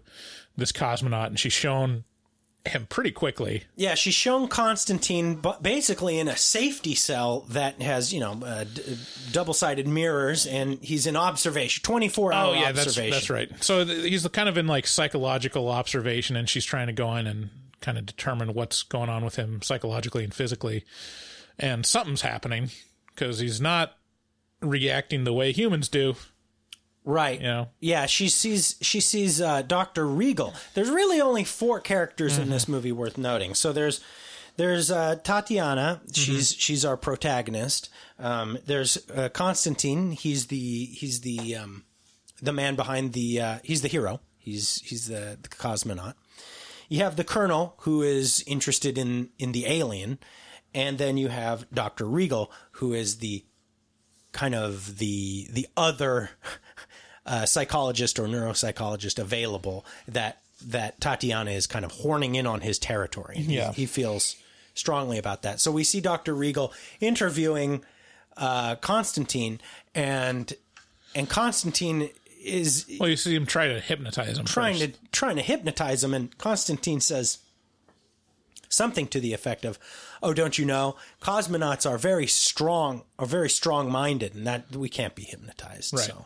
this 0.57 0.71
cosmonaut, 0.71 1.27
and 1.27 1.39
she's 1.39 1.53
shown 1.53 2.03
him 2.67 2.87
pretty 2.87 3.11
quickly. 3.11 3.63
Yeah, 3.75 3.95
she's 3.95 4.13
shown 4.13 4.47
Constantine, 4.47 5.35
but 5.35 5.61
basically 5.61 6.19
in 6.19 6.27
a 6.27 6.35
safety 6.37 6.95
cell 6.95 7.41
that 7.49 7.81
has 7.81 8.13
you 8.13 8.19
know 8.19 8.41
uh, 8.43 8.63
d- 8.65 8.97
double-sided 9.31 9.87
mirrors, 9.87 10.45
and 10.45 10.79
he's 10.81 11.07
in 11.07 11.15
observation, 11.15 11.83
twenty-four 11.83 12.33
hour 12.33 12.55
Oh 12.55 12.59
yeah, 12.59 12.71
that's 12.71 12.95
that's 12.95 13.29
right. 13.29 13.51
So 13.63 13.85
th- 13.85 14.09
he's 14.09 14.27
kind 14.29 14.49
of 14.49 14.57
in 14.57 14.67
like 14.67 14.87
psychological 14.87 15.69
observation, 15.69 16.35
and 16.35 16.49
she's 16.49 16.65
trying 16.65 16.87
to 16.87 16.93
go 16.93 17.15
in 17.15 17.27
and 17.27 17.49
kind 17.81 17.97
of 17.97 18.05
determine 18.05 18.53
what's 18.53 18.83
going 18.83 19.09
on 19.09 19.23
with 19.23 19.35
him 19.35 19.61
psychologically 19.61 20.23
and 20.23 20.33
physically, 20.33 20.83
and 21.59 21.85
something's 21.85 22.21
happening 22.21 22.69
because 23.13 23.39
he's 23.39 23.61
not 23.61 23.97
reacting 24.61 25.23
the 25.23 25.33
way 25.33 25.51
humans 25.51 25.87
do. 25.89 26.15
Right. 27.05 27.39
You 27.39 27.47
know? 27.47 27.69
Yeah, 27.79 28.07
she 28.07 28.29
sees 28.29 28.75
she 28.81 28.99
sees 28.99 29.39
uh, 29.39 29.61
Doctor 29.61 30.07
Regal. 30.07 30.53
There's 30.73 30.89
really 30.89 31.21
only 31.21 31.43
four 31.43 31.79
characters 31.79 32.37
in 32.39 32.49
this 32.49 32.67
movie 32.67 32.91
worth 32.91 33.17
noting. 33.17 33.53
So 33.53 33.71
there's 33.71 34.01
there's 34.57 34.89
uh, 34.89 35.17
Tatiana. 35.23 36.01
She's 36.11 36.53
she's 36.53 36.83
our 36.83 36.97
protagonist. 36.97 37.89
Um, 38.17 38.57
there's 38.65 38.97
uh, 39.11 39.29
Constantine. 39.29 40.11
He's 40.11 40.47
the 40.47 40.85
he's 40.85 41.21
the 41.21 41.55
um, 41.55 41.83
the 42.41 42.53
man 42.53 42.75
behind 42.75 43.13
the 43.13 43.39
uh, 43.39 43.57
he's 43.63 43.83
the 43.83 43.87
hero. 43.87 44.19
He's 44.39 44.81
he's 44.83 45.07
the, 45.07 45.37
the 45.41 45.49
cosmonaut. 45.49 46.15
You 46.89 46.99
have 47.03 47.15
the 47.15 47.23
colonel 47.23 47.75
who 47.79 48.01
is 48.01 48.43
interested 48.47 48.97
in 48.97 49.29
in 49.37 49.51
the 49.51 49.67
alien, 49.67 50.17
and 50.73 50.97
then 50.97 51.17
you 51.17 51.27
have 51.27 51.67
Doctor 51.71 52.05
Regal 52.05 52.51
who 52.71 52.93
is 52.93 53.17
the 53.17 53.45
kind 54.31 54.55
of 54.55 54.97
the 54.97 55.47
the 55.51 55.67
other 55.77 56.31
uh, 57.25 57.45
psychologist 57.45 58.19
or 58.19 58.27
neuropsychologist 58.27 59.19
available 59.19 59.85
that 60.07 60.41
that 60.65 60.99
Tatiana 61.01 61.51
is 61.51 61.67
kind 61.67 61.83
of 61.83 61.91
horning 61.91 62.35
in 62.35 62.47
on 62.47 62.61
his 62.61 62.79
territory. 62.79 63.35
And 63.37 63.45
he- 63.45 63.55
Yeah. 63.57 63.73
he, 63.73 63.85
feels 63.85 64.35
strongly 64.73 65.17
about 65.17 65.41
that. 65.41 65.59
So 65.59 65.71
we 65.71 65.83
see 65.83 65.99
Doctor 66.01 66.33
Regal 66.33 66.71
interviewing 67.01 67.83
uh, 68.37 68.75
Constantine, 68.77 69.59
and 69.93 70.53
and 71.13 71.29
Constantine 71.29 72.09
is 72.43 72.85
Well, 72.99 73.09
you 73.09 73.15
see 73.17 73.33
him 73.35 73.45
try 73.45 73.67
to 73.67 73.79
hypnotize 73.79 74.37
him. 74.37 74.45
trying 74.45 74.77
first. 74.79 74.93
to 74.93 74.99
trying 75.11 75.35
to 75.37 75.41
hypnotize 75.41 76.03
him, 76.03 76.13
and 76.13 76.37
Constantine 76.37 76.99
says 77.01 77.39
something 78.69 79.07
to 79.07 79.19
the 79.19 79.33
effect 79.33 79.63
of, 79.65 79.79
"Oh, 80.21 80.33
don't 80.33 80.57
you 80.57 80.65
know, 80.65 80.95
cosmonauts 81.21 81.89
are 81.89 81.97
very 81.97 82.27
strong, 82.27 83.03
are 83.17 83.25
very 83.25 83.49
strong 83.49 83.89
minded, 83.91 84.35
and 84.35 84.45
that 84.47 84.75
we 84.75 84.89
can't 84.89 85.15
be 85.15 85.23
hypnotized." 85.23 85.93
Right. 85.93 86.05
So, 86.05 86.25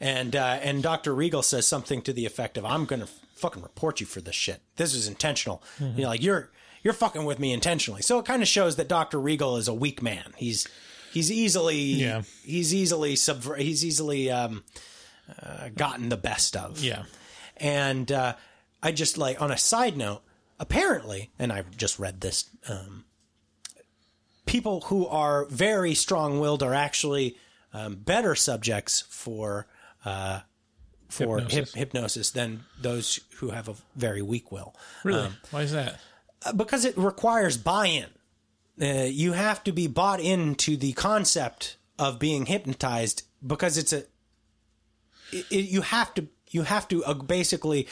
and 0.00 0.34
uh, 0.36 0.58
and 0.62 0.82
Doctor 0.82 1.14
Regal 1.14 1.42
says 1.42 1.66
something 1.66 2.02
to 2.02 2.12
the 2.12 2.26
effect 2.26 2.56
of, 2.56 2.64
"I'm 2.64 2.84
going 2.84 3.00
to 3.00 3.08
fucking 3.34 3.62
report 3.62 4.00
you 4.00 4.06
for 4.06 4.20
this 4.20 4.34
shit. 4.34 4.60
This 4.76 4.94
is 4.94 5.08
intentional. 5.08 5.62
Mm-hmm. 5.78 5.98
You 5.98 6.02
know, 6.04 6.08
like 6.10 6.22
you're 6.22 6.50
you're 6.82 6.94
fucking 6.94 7.24
with 7.24 7.38
me 7.38 7.52
intentionally." 7.52 8.02
So 8.02 8.18
it 8.18 8.24
kind 8.24 8.42
of 8.42 8.48
shows 8.48 8.76
that 8.76 8.88
Doctor 8.88 9.20
Regal 9.20 9.56
is 9.56 9.68
a 9.68 9.74
weak 9.74 10.02
man. 10.02 10.32
He's 10.36 10.66
he's 11.12 11.30
easily 11.32 11.78
Yeah. 11.78 12.22
he's 12.44 12.74
easily 12.74 13.14
subver- 13.14 13.58
he's 13.58 13.84
easily 13.84 14.30
um, 14.30 14.64
uh, 15.42 15.70
gotten 15.74 16.08
the 16.10 16.16
best 16.16 16.56
of. 16.56 16.78
Yeah. 16.80 17.04
And 17.56 18.12
uh, 18.12 18.34
I 18.82 18.92
just 18.92 19.18
like 19.18 19.42
on 19.42 19.50
a 19.50 19.58
side 19.58 19.96
note, 19.96 20.22
apparently, 20.60 21.30
and 21.38 21.52
I've 21.52 21.76
just 21.76 21.98
read 21.98 22.20
this, 22.20 22.48
um, 22.68 23.04
people 24.46 24.82
who 24.82 25.06
are 25.06 25.44
very 25.46 25.94
strong-willed 25.94 26.62
are 26.62 26.74
actually 26.74 27.36
um, 27.72 27.96
better 27.96 28.34
subjects 28.34 29.02
for 29.08 29.66
uh, 30.04 30.40
for 31.08 31.38
hypnosis. 31.38 31.54
Hip- 31.74 31.74
hypnosis 31.78 32.30
than 32.30 32.64
those 32.80 33.20
who 33.36 33.50
have 33.50 33.68
a 33.68 33.74
very 33.96 34.22
weak 34.22 34.52
will. 34.52 34.74
Really? 35.04 35.30
Why 35.50 35.62
is 35.62 35.72
that? 35.72 36.00
because 36.56 36.84
it 36.84 36.96
requires 36.96 37.56
buy-in. 37.56 38.06
Uh, 38.80 39.04
you 39.04 39.32
have 39.32 39.64
to 39.64 39.72
be 39.72 39.88
bought 39.88 40.20
into 40.20 40.76
the 40.76 40.92
concept 40.92 41.76
of 41.98 42.18
being 42.20 42.46
hypnotized 42.46 43.22
because 43.44 43.76
it's 43.76 43.92
a. 43.92 44.04
It, 45.32 45.46
it- 45.50 45.68
you 45.68 45.80
have 45.82 46.14
to. 46.14 46.28
You 46.50 46.62
have 46.62 46.88
to 46.88 47.04
uh, 47.04 47.12
basically 47.14 47.88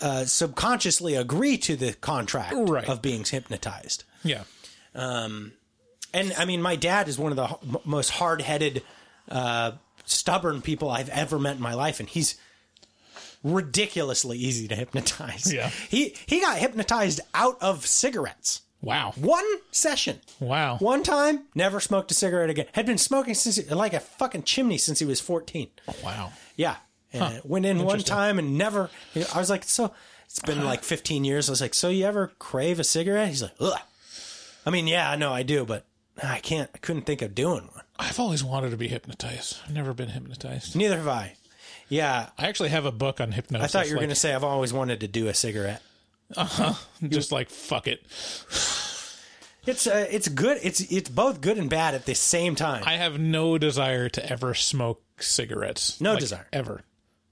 uh, 0.00 0.26
subconsciously 0.26 1.14
agree 1.16 1.56
to 1.58 1.74
the 1.74 1.92
contract 1.94 2.54
Right. 2.56 2.88
of 2.88 3.00
being 3.02 3.24
hypnotized. 3.24 4.04
Yeah. 4.22 4.44
And 4.94 5.52
I 6.38 6.44
mean, 6.44 6.62
my 6.62 6.76
dad 6.76 7.08
is 7.08 7.18
one 7.18 7.32
of 7.32 7.36
the 7.36 7.78
most 7.84 8.10
hard-headed, 8.10 8.82
uh, 9.28 9.72
stubborn 10.04 10.62
people 10.62 10.90
I've 10.90 11.08
ever 11.10 11.38
met 11.38 11.56
in 11.56 11.62
my 11.62 11.74
life, 11.74 12.00
and 12.00 12.08
he's 12.08 12.36
ridiculously 13.42 14.38
easy 14.38 14.68
to 14.68 14.74
hypnotize. 14.74 15.52
Yeah. 15.52 15.70
he 15.88 16.16
he 16.26 16.40
got 16.40 16.58
hypnotized 16.58 17.20
out 17.34 17.56
of 17.60 17.86
cigarettes. 17.86 18.62
Wow. 18.80 19.12
One 19.16 19.44
session. 19.70 20.20
Wow. 20.40 20.76
One 20.78 21.02
time, 21.02 21.44
never 21.54 21.80
smoked 21.80 22.10
a 22.10 22.14
cigarette 22.14 22.50
again. 22.50 22.66
Had 22.72 22.84
been 22.84 22.98
smoking 22.98 23.34
since 23.34 23.70
like 23.70 23.94
a 23.94 24.00
fucking 24.00 24.42
chimney 24.42 24.76
since 24.78 24.98
he 24.98 25.06
was 25.06 25.20
fourteen. 25.20 25.68
Oh, 25.88 25.94
wow. 26.04 26.32
Yeah. 26.56 26.76
And 27.12 27.40
went 27.44 27.64
in 27.64 27.84
one 27.84 28.00
time 28.00 28.38
and 28.38 28.58
never. 28.58 28.90
I 29.34 29.38
was 29.38 29.48
like, 29.48 29.62
so 29.64 29.94
it's 30.26 30.40
been 30.40 30.64
like 30.64 30.82
15 30.82 31.24
years. 31.24 31.48
I 31.48 31.52
was 31.52 31.60
like, 31.60 31.74
so 31.74 31.88
you 31.88 32.06
ever 32.06 32.32
crave 32.40 32.80
a 32.80 32.84
cigarette? 32.84 33.28
He's 33.28 33.42
like, 33.42 33.54
ugh. 33.60 33.78
I 34.66 34.70
mean, 34.70 34.88
yeah, 34.88 35.08
I 35.08 35.14
know 35.14 35.32
I 35.32 35.44
do, 35.44 35.64
but 35.64 35.86
I 36.20 36.40
can't. 36.40 36.68
I 36.74 36.78
couldn't 36.78 37.02
think 37.02 37.22
of 37.22 37.34
doing 37.34 37.68
one. 37.72 37.83
I've 37.98 38.18
always 38.18 38.42
wanted 38.42 38.70
to 38.70 38.76
be 38.76 38.88
hypnotized. 38.88 39.58
I've 39.64 39.72
never 39.74 39.94
been 39.94 40.08
hypnotized. 40.08 40.74
Neither 40.76 40.96
have 40.96 41.08
I. 41.08 41.36
Yeah, 41.88 42.30
I 42.38 42.48
actually 42.48 42.70
have 42.70 42.86
a 42.86 42.92
book 42.92 43.20
on 43.20 43.32
hypnosis. 43.32 43.64
I 43.64 43.78
thought 43.78 43.86
you 43.86 43.92
were 43.92 43.98
like, 43.98 44.02
going 44.06 44.14
to 44.14 44.16
say 44.16 44.34
I've 44.34 44.42
always 44.44 44.72
wanted 44.72 45.00
to 45.00 45.08
do 45.08 45.28
a 45.28 45.34
cigarette. 45.34 45.82
Uh 46.36 46.44
huh. 46.44 46.72
Just 47.08 47.30
like 47.32 47.50
fuck 47.50 47.86
it. 47.86 48.04
It's 49.66 49.86
uh, 49.86 50.06
it's 50.10 50.28
good. 50.28 50.58
It's 50.62 50.80
it's 50.92 51.08
both 51.08 51.40
good 51.40 51.56
and 51.56 51.70
bad 51.70 51.94
at 51.94 52.04
the 52.04 52.14
same 52.14 52.54
time. 52.54 52.82
I 52.84 52.96
have 52.96 53.18
no 53.18 53.56
desire 53.56 54.10
to 54.10 54.30
ever 54.30 54.52
smoke 54.52 55.02
cigarettes. 55.18 56.02
No 56.02 56.10
Like, 56.12 56.20
desire. 56.20 56.46
ever. 56.52 56.82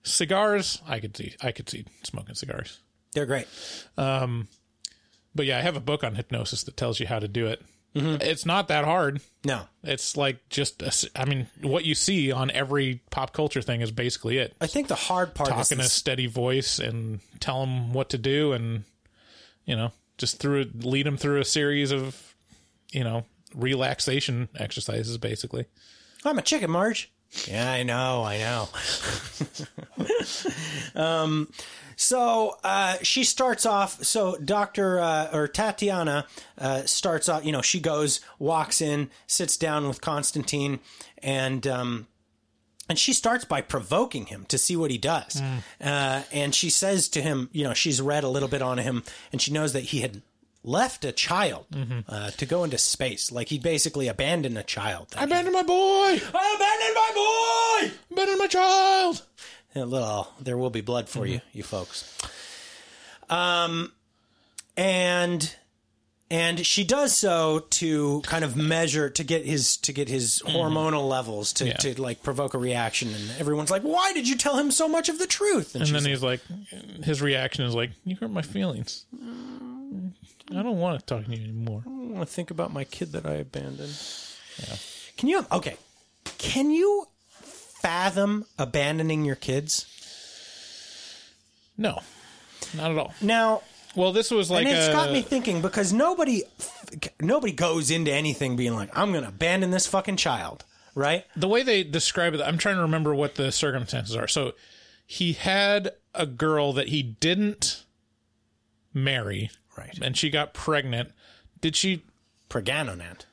Cigars, 0.02 0.80
I 0.88 0.98
could 0.98 1.14
see. 1.14 1.34
I 1.42 1.52
could 1.52 1.68
see 1.68 1.84
smoking 2.04 2.34
cigars. 2.34 2.80
They're 3.12 3.26
great. 3.26 3.46
Um, 3.98 4.48
but 5.34 5.44
yeah, 5.44 5.58
I 5.58 5.60
have 5.60 5.76
a 5.76 5.80
book 5.80 6.02
on 6.04 6.14
hypnosis 6.14 6.62
that 6.64 6.74
tells 6.76 7.00
you 7.00 7.06
how 7.06 7.18
to 7.18 7.28
do 7.28 7.48
it. 7.48 7.60
Mm-hmm. 7.94 8.22
It's 8.22 8.46
not 8.46 8.68
that 8.68 8.84
hard. 8.84 9.20
No, 9.44 9.62
It's 9.82 10.16
like 10.16 10.48
just, 10.48 10.82
a 10.82 10.92
I 11.14 11.24
mean, 11.24 11.48
what 11.60 11.84
you 11.84 11.94
see 11.94 12.32
on 12.32 12.50
every 12.50 13.02
pop 13.10 13.32
culture 13.32 13.60
thing 13.60 13.80
is 13.80 13.90
basically 13.90 14.38
it. 14.38 14.54
I 14.60 14.66
think 14.66 14.88
the 14.88 14.94
hard 14.94 15.34
part 15.34 15.50
Talk 15.50 15.60
is 15.60 15.72
in 15.72 15.80
a 15.80 15.84
steady 15.84 16.26
voice 16.26 16.78
and 16.78 17.20
tell 17.40 17.60
them 17.60 17.92
what 17.92 18.08
to 18.10 18.18
do, 18.18 18.52
and 18.52 18.84
you 19.64 19.76
know, 19.76 19.92
just 20.16 20.38
through 20.38 20.70
lead 20.74 21.06
them 21.06 21.16
through 21.16 21.40
a 21.40 21.44
series 21.44 21.92
of, 21.92 22.34
you 22.92 23.04
know, 23.04 23.26
relaxation 23.54 24.48
exercises, 24.56 25.18
basically. 25.18 25.66
I'm 26.24 26.38
a 26.38 26.42
chicken, 26.42 26.70
Marge. 26.70 27.12
Yeah, 27.48 27.72
I 27.72 27.82
know, 27.82 28.22
I 28.24 28.38
know. 28.38 28.68
um, 31.00 31.50
so 31.96 32.56
uh, 32.62 32.96
she 33.02 33.24
starts 33.24 33.64
off. 33.64 34.02
So 34.04 34.36
Doctor 34.36 35.00
uh, 35.00 35.30
or 35.32 35.48
Tatiana 35.48 36.26
uh, 36.58 36.82
starts 36.84 37.28
off. 37.28 37.44
You 37.44 37.52
know, 37.52 37.62
she 37.62 37.80
goes, 37.80 38.20
walks 38.38 38.80
in, 38.80 39.10
sits 39.26 39.56
down 39.56 39.88
with 39.88 40.00
Constantine, 40.00 40.80
and 41.22 41.66
um, 41.66 42.06
and 42.88 42.98
she 42.98 43.12
starts 43.12 43.44
by 43.44 43.60
provoking 43.62 44.26
him 44.26 44.44
to 44.46 44.58
see 44.58 44.76
what 44.76 44.90
he 44.90 44.98
does. 44.98 45.40
Uh, 45.80 46.22
and 46.32 46.54
she 46.54 46.68
says 46.68 47.08
to 47.10 47.22
him, 47.22 47.48
you 47.52 47.64
know, 47.64 47.72
she's 47.74 48.00
read 48.00 48.24
a 48.24 48.28
little 48.28 48.48
bit 48.48 48.60
on 48.62 48.78
him, 48.78 49.04
and 49.30 49.40
she 49.40 49.52
knows 49.52 49.72
that 49.72 49.84
he 49.84 50.00
had 50.00 50.20
left 50.64 51.04
a 51.04 51.12
child 51.12 51.66
uh, 52.08 52.30
to 52.32 52.46
go 52.46 52.62
into 52.64 52.78
space. 52.78 53.32
Like 53.32 53.48
he 53.48 53.58
basically 53.58 54.08
abandoned 54.08 54.56
a 54.56 54.62
child. 54.62 55.08
I 55.16 55.24
abandoned 55.24 55.54
my 55.54 55.62
boy. 55.62 56.20
I 56.34 56.54
abandoned 56.56 56.94
my 56.94 57.90
boy. 57.90 57.98
Abandoned 58.12 58.38
my 58.38 58.46
child. 58.46 59.22
A 59.74 59.86
little, 59.86 60.28
there 60.40 60.56
will 60.58 60.70
be 60.70 60.82
blood 60.82 61.08
for 61.08 61.26
you, 61.26 61.40
you 61.52 61.62
folks. 61.62 62.16
Um, 63.30 63.92
and 64.76 65.54
and 66.30 66.64
she 66.64 66.84
does 66.84 67.14
so 67.16 67.60
to 67.70 68.20
kind 68.22 68.44
of 68.44 68.56
measure 68.56 69.10
to 69.10 69.24
get 69.24 69.44
his 69.44 69.76
to 69.78 69.92
get 69.92 70.08
his 70.08 70.42
hormonal 70.46 71.08
levels 71.08 71.52
to, 71.54 71.66
Yeah. 71.66 71.72
to 71.78 72.00
like 72.00 72.22
provoke 72.22 72.54
a 72.54 72.58
reaction, 72.58 73.12
and 73.14 73.30
everyone's 73.38 73.70
like, 73.70 73.82
"Why 73.82 74.12
did 74.12 74.28
you 74.28 74.36
tell 74.36 74.56
him 74.58 74.70
so 74.70 74.88
much 74.88 75.08
of 75.08 75.18
the 75.18 75.26
truth?" 75.26 75.74
And 75.74 75.84
she's 75.86 75.92
then 75.92 76.02
like, 76.04 76.10
he's 76.10 76.22
like, 76.22 77.04
his 77.04 77.20
reaction 77.22 77.64
is 77.64 77.74
like, 77.74 77.90
"You 78.04 78.16
hurt 78.16 78.30
my 78.30 78.42
feelings. 78.42 79.04
I 80.50 80.62
don't 80.62 80.78
want 80.78 81.00
to 81.00 81.06
talk 81.06 81.24
to 81.24 81.30
you 81.30 81.42
anymore." 81.42 81.82
I 81.86 81.90
want 81.90 82.28
to 82.28 82.34
think 82.34 82.50
about 82.50 82.72
my 82.72 82.84
kid 82.84 83.12
that 83.12 83.26
I 83.26 83.34
abandoned. 83.34 83.96
Can 85.16 85.28
you 85.28 85.44
okay? 85.50 85.76
Can 86.38 86.70
you 86.70 87.06
fathom 87.40 88.44
abandoning 88.58 89.24
your 89.24 89.36
kids? 89.36 89.86
No, 91.76 92.00
not 92.74 92.90
at 92.90 92.98
all. 92.98 93.14
Now, 93.20 93.62
Well, 93.96 94.12
this 94.12 94.30
was 94.30 94.50
like 94.50 94.66
and 94.66 94.76
it's 94.76 94.88
a, 94.88 94.92
got 94.92 95.10
me 95.12 95.22
thinking 95.22 95.60
because 95.62 95.92
nobody 95.92 96.42
nobody 97.20 97.52
goes 97.52 97.90
into 97.90 98.12
anything 98.12 98.56
being 98.56 98.74
like, 98.74 98.90
I'm 98.96 99.12
going 99.12 99.24
to 99.24 99.30
abandon 99.30 99.70
this 99.70 99.86
fucking 99.86 100.16
child, 100.16 100.64
right? 100.94 101.24
the 101.36 101.48
way 101.48 101.62
they 101.62 101.82
describe 101.82 102.34
it. 102.34 102.40
I'm 102.40 102.58
trying 102.58 102.76
to 102.76 102.82
remember 102.82 103.14
what 103.14 103.34
the 103.36 103.50
circumstances 103.52 104.14
are. 104.16 104.28
So 104.28 104.52
he 105.06 105.32
had 105.32 105.92
a 106.14 106.26
girl 106.26 106.72
that 106.74 106.88
he 106.88 107.02
didn't 107.02 107.84
marry, 108.94 109.50
Right. 109.76 109.98
and 110.02 110.16
she 110.16 110.30
got 110.30 110.54
pregnant. 110.54 111.12
Did 111.60 111.76
she? 111.76 112.04
Preganonant. 112.50 113.24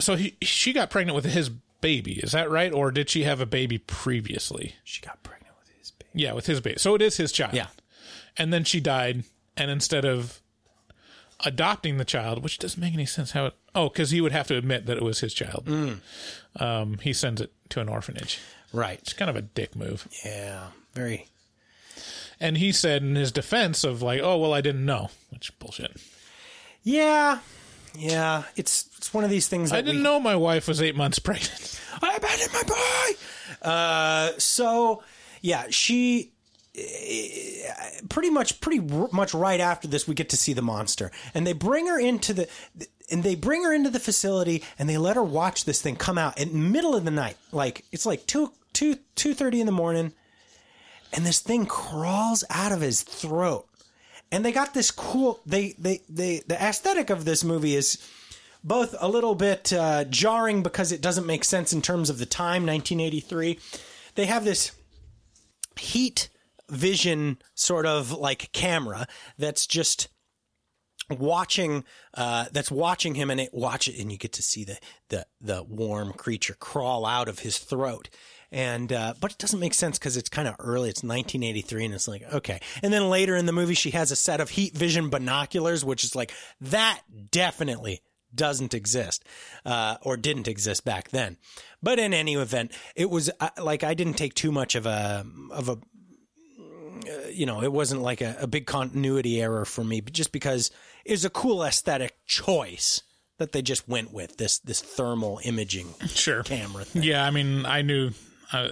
So 0.00 0.16
he 0.16 0.36
she 0.42 0.72
got 0.72 0.90
pregnant 0.90 1.14
with 1.14 1.26
his 1.26 1.50
baby. 1.80 2.14
Is 2.14 2.32
that 2.32 2.50
right, 2.50 2.72
or 2.72 2.90
did 2.90 3.10
she 3.10 3.24
have 3.24 3.40
a 3.40 3.46
baby 3.46 3.78
previously? 3.78 4.76
She 4.84 5.02
got 5.02 5.22
pregnant 5.22 5.54
with 5.58 5.68
his 5.78 5.90
baby. 5.90 6.10
Yeah, 6.14 6.32
with 6.32 6.46
his 6.46 6.60
baby. 6.60 6.78
So 6.78 6.94
it 6.94 7.02
is 7.02 7.16
his 7.18 7.32
child. 7.32 7.54
Yeah. 7.54 7.66
And 8.38 8.52
then 8.52 8.64
she 8.64 8.80
died, 8.80 9.24
and 9.56 9.70
instead 9.70 10.04
of 10.06 10.40
adopting 11.44 11.98
the 11.98 12.04
child, 12.04 12.42
which 12.42 12.58
doesn't 12.58 12.80
make 12.80 12.94
any 12.94 13.06
sense 13.06 13.32
how 13.32 13.46
it. 13.46 13.54
Oh, 13.74 13.88
because 13.88 14.10
he 14.10 14.20
would 14.20 14.32
have 14.32 14.46
to 14.48 14.56
admit 14.56 14.86
that 14.86 14.96
it 14.96 15.02
was 15.02 15.20
his 15.20 15.34
child. 15.34 15.66
Mm. 15.66 15.98
Um, 16.56 16.98
he 17.02 17.12
sends 17.12 17.40
it 17.40 17.52
to 17.70 17.80
an 17.80 17.88
orphanage. 17.88 18.38
Right. 18.72 18.98
It's 19.00 19.12
kind 19.12 19.28
of 19.30 19.36
a 19.36 19.42
dick 19.42 19.76
move. 19.76 20.08
Yeah. 20.24 20.68
Very. 20.94 21.28
And 22.42 22.56
he 22.58 22.72
said 22.72 23.02
in 23.02 23.14
his 23.14 23.30
defense 23.30 23.84
of 23.84 24.02
like, 24.02 24.20
oh 24.20 24.36
well, 24.36 24.52
I 24.52 24.60
didn't 24.60 24.84
know, 24.84 25.10
which 25.30 25.56
bullshit. 25.60 25.96
Yeah. 26.82 27.38
Yeah. 27.96 28.42
It's 28.56 28.90
it's 28.98 29.14
one 29.14 29.22
of 29.22 29.30
these 29.30 29.46
things 29.46 29.70
that 29.70 29.76
I 29.76 29.80
didn't 29.82 29.98
we, 29.98 30.02
know 30.02 30.18
my 30.18 30.34
wife 30.34 30.66
was 30.66 30.82
eight 30.82 30.96
months 30.96 31.18
pregnant. 31.20 31.80
I 32.02 32.16
abandoned 32.16 32.52
my 32.52 32.62
boy. 32.64 33.68
Uh, 33.68 34.32
so 34.38 35.04
yeah, 35.40 35.66
she 35.70 36.32
eh, 36.74 37.68
pretty 38.08 38.30
much 38.30 38.60
pretty 38.60 38.80
much 39.12 39.34
right 39.34 39.60
after 39.60 39.86
this 39.86 40.08
we 40.08 40.16
get 40.16 40.30
to 40.30 40.36
see 40.36 40.52
the 40.52 40.62
monster, 40.62 41.12
and 41.34 41.46
they 41.46 41.52
bring 41.52 41.86
her 41.86 41.98
into 41.98 42.34
the. 42.34 42.48
And 43.10 43.22
they 43.22 43.34
bring 43.34 43.62
her 43.62 43.74
into 43.74 43.90
the 43.90 44.00
facility, 44.00 44.62
and 44.78 44.88
they 44.88 44.96
let 44.96 45.16
her 45.16 45.22
watch 45.22 45.66
this 45.66 45.82
thing 45.82 45.96
come 45.96 46.16
out 46.16 46.40
in 46.40 46.48
the 46.48 46.58
middle 46.58 46.94
of 46.94 47.04
the 47.04 47.10
night. 47.10 47.36
Like 47.52 47.84
it's 47.92 48.06
like 48.06 48.26
two 48.26 48.52
two 48.72 48.96
two 49.14 49.34
thirty 49.34 49.60
in 49.60 49.66
the 49.66 49.72
morning, 49.72 50.14
and 51.12 51.26
this 51.26 51.40
thing 51.40 51.66
crawls 51.66 52.44
out 52.50 52.72
of 52.72 52.80
his 52.80 53.02
throat. 53.02 53.66
And 54.30 54.44
they 54.44 54.52
got 54.52 54.72
this 54.72 54.90
cool. 54.90 55.40
They 55.44 55.74
they 55.78 56.00
they 56.08 56.42
the 56.46 56.54
aesthetic 56.54 57.10
of 57.10 57.24
this 57.24 57.44
movie 57.44 57.76
is 57.76 57.98
both 58.64 58.94
a 58.98 59.08
little 59.08 59.34
bit 59.34 59.72
uh, 59.72 60.04
jarring 60.04 60.62
because 60.62 60.92
it 60.92 61.02
doesn't 61.02 61.26
make 61.26 61.44
sense 61.44 61.72
in 61.72 61.82
terms 61.82 62.08
of 62.08 62.18
the 62.18 62.26
time, 62.26 62.64
1983. 62.64 63.58
They 64.14 64.26
have 64.26 64.44
this 64.44 64.72
heat 65.78 66.28
vision 66.70 67.38
sort 67.54 67.84
of 67.84 68.12
like 68.12 68.50
camera 68.52 69.06
that's 69.36 69.66
just 69.66 70.08
watching 71.10 71.84
uh 72.14 72.46
that's 72.52 72.70
watching 72.70 73.14
him 73.14 73.28
and 73.28 73.40
it 73.40 73.52
watch 73.52 73.88
it 73.88 74.00
and 74.00 74.10
you 74.10 74.16
get 74.16 74.32
to 74.32 74.40
see 74.42 74.64
the 74.64 74.78
the 75.08 75.26
the 75.40 75.62
warm 75.62 76.12
creature 76.12 76.56
crawl 76.58 77.04
out 77.04 77.28
of 77.28 77.40
his 77.40 77.58
throat 77.58 78.08
and 78.52 78.92
uh 78.92 79.14
but 79.20 79.32
it 79.32 79.38
doesn't 79.38 79.58
make 79.60 79.74
sense 79.74 79.98
because 79.98 80.16
it's 80.16 80.28
kind 80.28 80.46
of 80.46 80.54
early 80.60 80.88
it's 80.90 81.02
1983 81.02 81.86
and 81.86 81.94
it's 81.94 82.06
like 82.06 82.22
okay 82.32 82.60
and 82.82 82.92
then 82.92 83.08
later 83.10 83.34
in 83.34 83.46
the 83.46 83.52
movie 83.52 83.74
she 83.74 83.90
has 83.90 84.10
a 84.12 84.16
set 84.16 84.40
of 84.40 84.50
heat 84.50 84.76
vision 84.76 85.08
binoculars 85.08 85.84
which 85.84 86.04
is 86.04 86.14
like 86.14 86.30
that 86.60 87.00
definitely 87.30 88.00
doesn't 88.34 88.74
exist 88.74 89.24
uh 89.64 89.96
or 90.02 90.16
didn't 90.16 90.48
exist 90.48 90.84
back 90.84 91.08
then 91.10 91.36
but 91.82 91.98
in 91.98 92.12
any 92.14 92.34
event 92.34 92.72
it 92.94 93.08
was 93.10 93.30
uh, 93.40 93.48
like 93.62 93.82
i 93.82 93.94
didn't 93.94 94.14
take 94.14 94.34
too 94.34 94.52
much 94.52 94.74
of 94.74 94.86
a 94.86 95.24
of 95.50 95.68
a 95.68 95.78
you 97.32 97.46
know, 97.46 97.62
it 97.62 97.72
wasn't 97.72 98.00
like 98.00 98.20
a, 98.20 98.36
a 98.38 98.46
big 98.46 98.64
continuity 98.66 99.42
error 99.42 99.64
for 99.64 99.82
me, 99.82 100.00
but 100.00 100.12
just 100.12 100.30
because 100.30 100.70
it 101.04 101.10
was 101.10 101.24
a 101.24 101.30
cool 101.30 101.64
aesthetic 101.64 102.14
choice 102.26 103.02
that 103.38 103.50
they 103.50 103.60
just 103.62 103.88
went 103.88 104.12
with 104.12 104.36
this 104.36 104.58
this 104.60 104.80
thermal 104.80 105.40
imaging 105.42 105.94
Sure. 106.06 106.42
camera 106.44 106.84
thing. 106.84 107.02
Yeah, 107.02 107.24
I 107.26 107.30
mean, 107.30 107.66
I 107.66 107.82
knew. 107.82 108.10
Uh, 108.52 108.68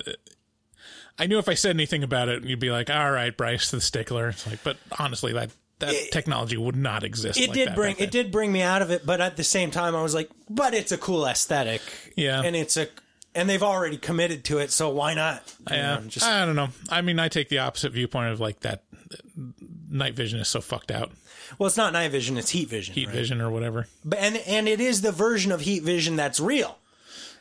I 1.19 1.27
knew 1.27 1.39
if 1.39 1.49
I 1.49 1.55
said 1.55 1.71
anything 1.77 2.03
about 2.03 2.29
it, 2.29 2.45
you'd 2.45 2.61
be 2.61 2.71
like, 2.71 2.89
"All 2.91 3.11
right, 3.11 3.37
Bryce, 3.37 3.71
the 3.71 3.81
stickler." 3.81 4.29
It's 4.31 4.47
like, 4.47 4.63
but 4.65 4.77
honestly, 4.99 5.33
that 5.35 5.51
that 5.81 5.95
technology 6.13 6.57
would 6.57 6.77
not 6.77 7.05
exist. 7.05 7.39
It 7.39 7.49
like 7.49 7.55
did 7.55 7.75
bring 7.75 7.97
it 7.99 8.11
did 8.11 8.31
bring 8.33 8.53
me 8.53 8.63
out 8.63 8.83
of 8.83 8.91
it, 8.91 9.05
but 9.07 9.21
at 9.21 9.37
the 9.37 9.45
same 9.45 9.71
time, 9.71 9.95
I 9.97 10.03
was 10.03 10.15
like, 10.15 10.31
but 10.49 10.75
it's 10.75 10.93
a 10.93 10.99
cool 10.99 11.27
aesthetic, 11.27 11.81
Yeah. 12.17 12.43
and 12.43 12.55
it's 12.57 12.77
a 12.77 12.89
and 13.35 13.49
they've 13.49 13.63
already 13.63 13.97
committed 13.97 14.45
to 14.45 14.59
it, 14.59 14.71
so 14.73 14.89
why 14.91 15.15
not? 15.15 15.55
Yeah, 15.71 15.97
know, 16.01 16.07
just 16.09 16.27
I 16.27 16.45
don't 16.47 16.57
know. 16.57 16.69
I 16.91 17.01
mean, 17.03 17.19
I 17.19 17.29
take 17.29 17.49
the 17.49 17.59
opposite 17.61 17.93
viewpoint 17.93 18.33
of 18.33 18.41
like 18.41 18.61
that. 18.61 18.83
Night 19.91 20.15
vision 20.15 20.39
is 20.39 20.49
so 20.49 20.61
fucked 20.61 20.91
out. 20.91 21.11
well, 21.59 21.67
it's 21.67 21.77
not 21.77 21.93
night 21.93 22.11
vision, 22.13 22.37
it's 22.39 22.51
heat 22.51 22.69
vision, 22.69 22.95
Heat 22.95 23.07
right? 23.09 23.15
vision 23.17 23.41
or 23.41 23.51
whatever. 23.51 23.87
But, 24.05 24.21
and 24.21 24.37
and 24.37 24.69
it 24.69 24.81
is 24.81 25.01
the 25.03 25.13
version 25.13 25.51
of 25.53 25.61
heat 25.63 25.83
vision 25.83 26.17
that's 26.17 26.39
real. 26.41 26.79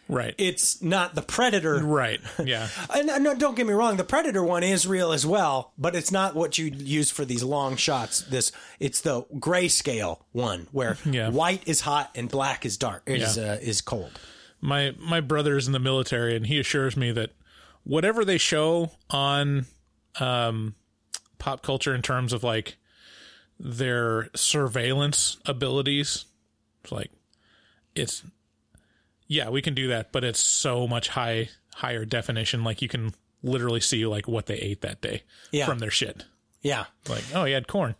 Right. 0.10 0.34
It's 0.40 0.82
not 0.82 1.14
the 1.14 1.22
predator 1.22 1.76
right. 1.84 2.20
Yeah. 2.44 2.68
And 2.94 3.24
no, 3.24 3.36
don't 3.36 3.56
get 3.56 3.68
me 3.68 3.74
wrong, 3.74 3.96
the 3.98 4.04
Predator 4.04 4.44
one 4.44 4.64
is 4.64 4.88
real 4.88 5.12
as 5.12 5.24
well, 5.26 5.72
but 5.78 5.96
it's 5.96 6.12
not 6.12 6.34
what 6.36 6.58
you 6.58 6.66
use 6.66 7.12
for 7.12 7.24
these 7.26 7.44
long 7.44 7.76
shots. 7.76 8.22
This 8.22 8.52
it's 8.80 9.02
the 9.02 9.22
grayscale 9.36 10.22
one 10.32 10.68
where 10.72 10.98
Yeah. 11.06 11.30
white 11.30 11.62
is 11.68 11.82
hot 11.82 12.10
and 12.16 12.28
black 12.28 12.66
is 12.66 12.76
dark 12.78 13.04
is 13.06 13.38
Yeah. 13.38 13.52
uh, 13.54 13.56
is 13.62 13.82
cold. 13.82 14.20
my 14.60 14.94
my 14.98 15.22
brother 15.22 15.56
is 15.56 15.68
in 15.68 15.74
the 15.74 15.80
military 15.80 16.36
and 16.36 16.48
he 16.48 16.60
assures 16.60 16.98
me 16.98 17.12
that 17.12 17.30
whatever 17.84 18.26
they 18.26 18.38
show 18.40 18.92
on 19.12 19.68
um 20.20 20.74
pop 21.38 21.62
culture 21.62 21.94
in 21.96 22.02
terms 22.02 22.34
of 22.34 22.44
like 22.44 22.78
their 23.60 24.30
surveillance 24.36 25.38
abilities 25.46 26.26
it's 26.84 26.92
like 26.92 27.12
it's 27.96 28.24
yeah, 29.30 29.50
we 29.50 29.62
can 29.62 29.74
do 29.76 29.88
that, 29.90 30.12
but 30.12 30.26
it's 30.26 30.42
so 30.42 30.86
much 30.88 31.08
high 31.10 31.48
higher 31.76 32.04
definition. 32.04 32.66
Like 32.66 32.82
you 32.82 32.90
can 32.90 33.14
literally 33.42 33.80
see 33.80 34.06
like 34.06 34.28
what 34.28 34.48
they 34.48 34.56
ate 34.56 34.82
that 34.82 35.00
day 35.00 35.24
Yeah. 35.52 35.66
from 35.66 35.80
their 35.80 35.92
shit. 35.92 36.26
Yeah. 36.62 36.86
Like, 37.08 37.24
oh, 37.34 37.46
he 37.46 37.54
had 37.54 37.68
corn. 37.70 37.96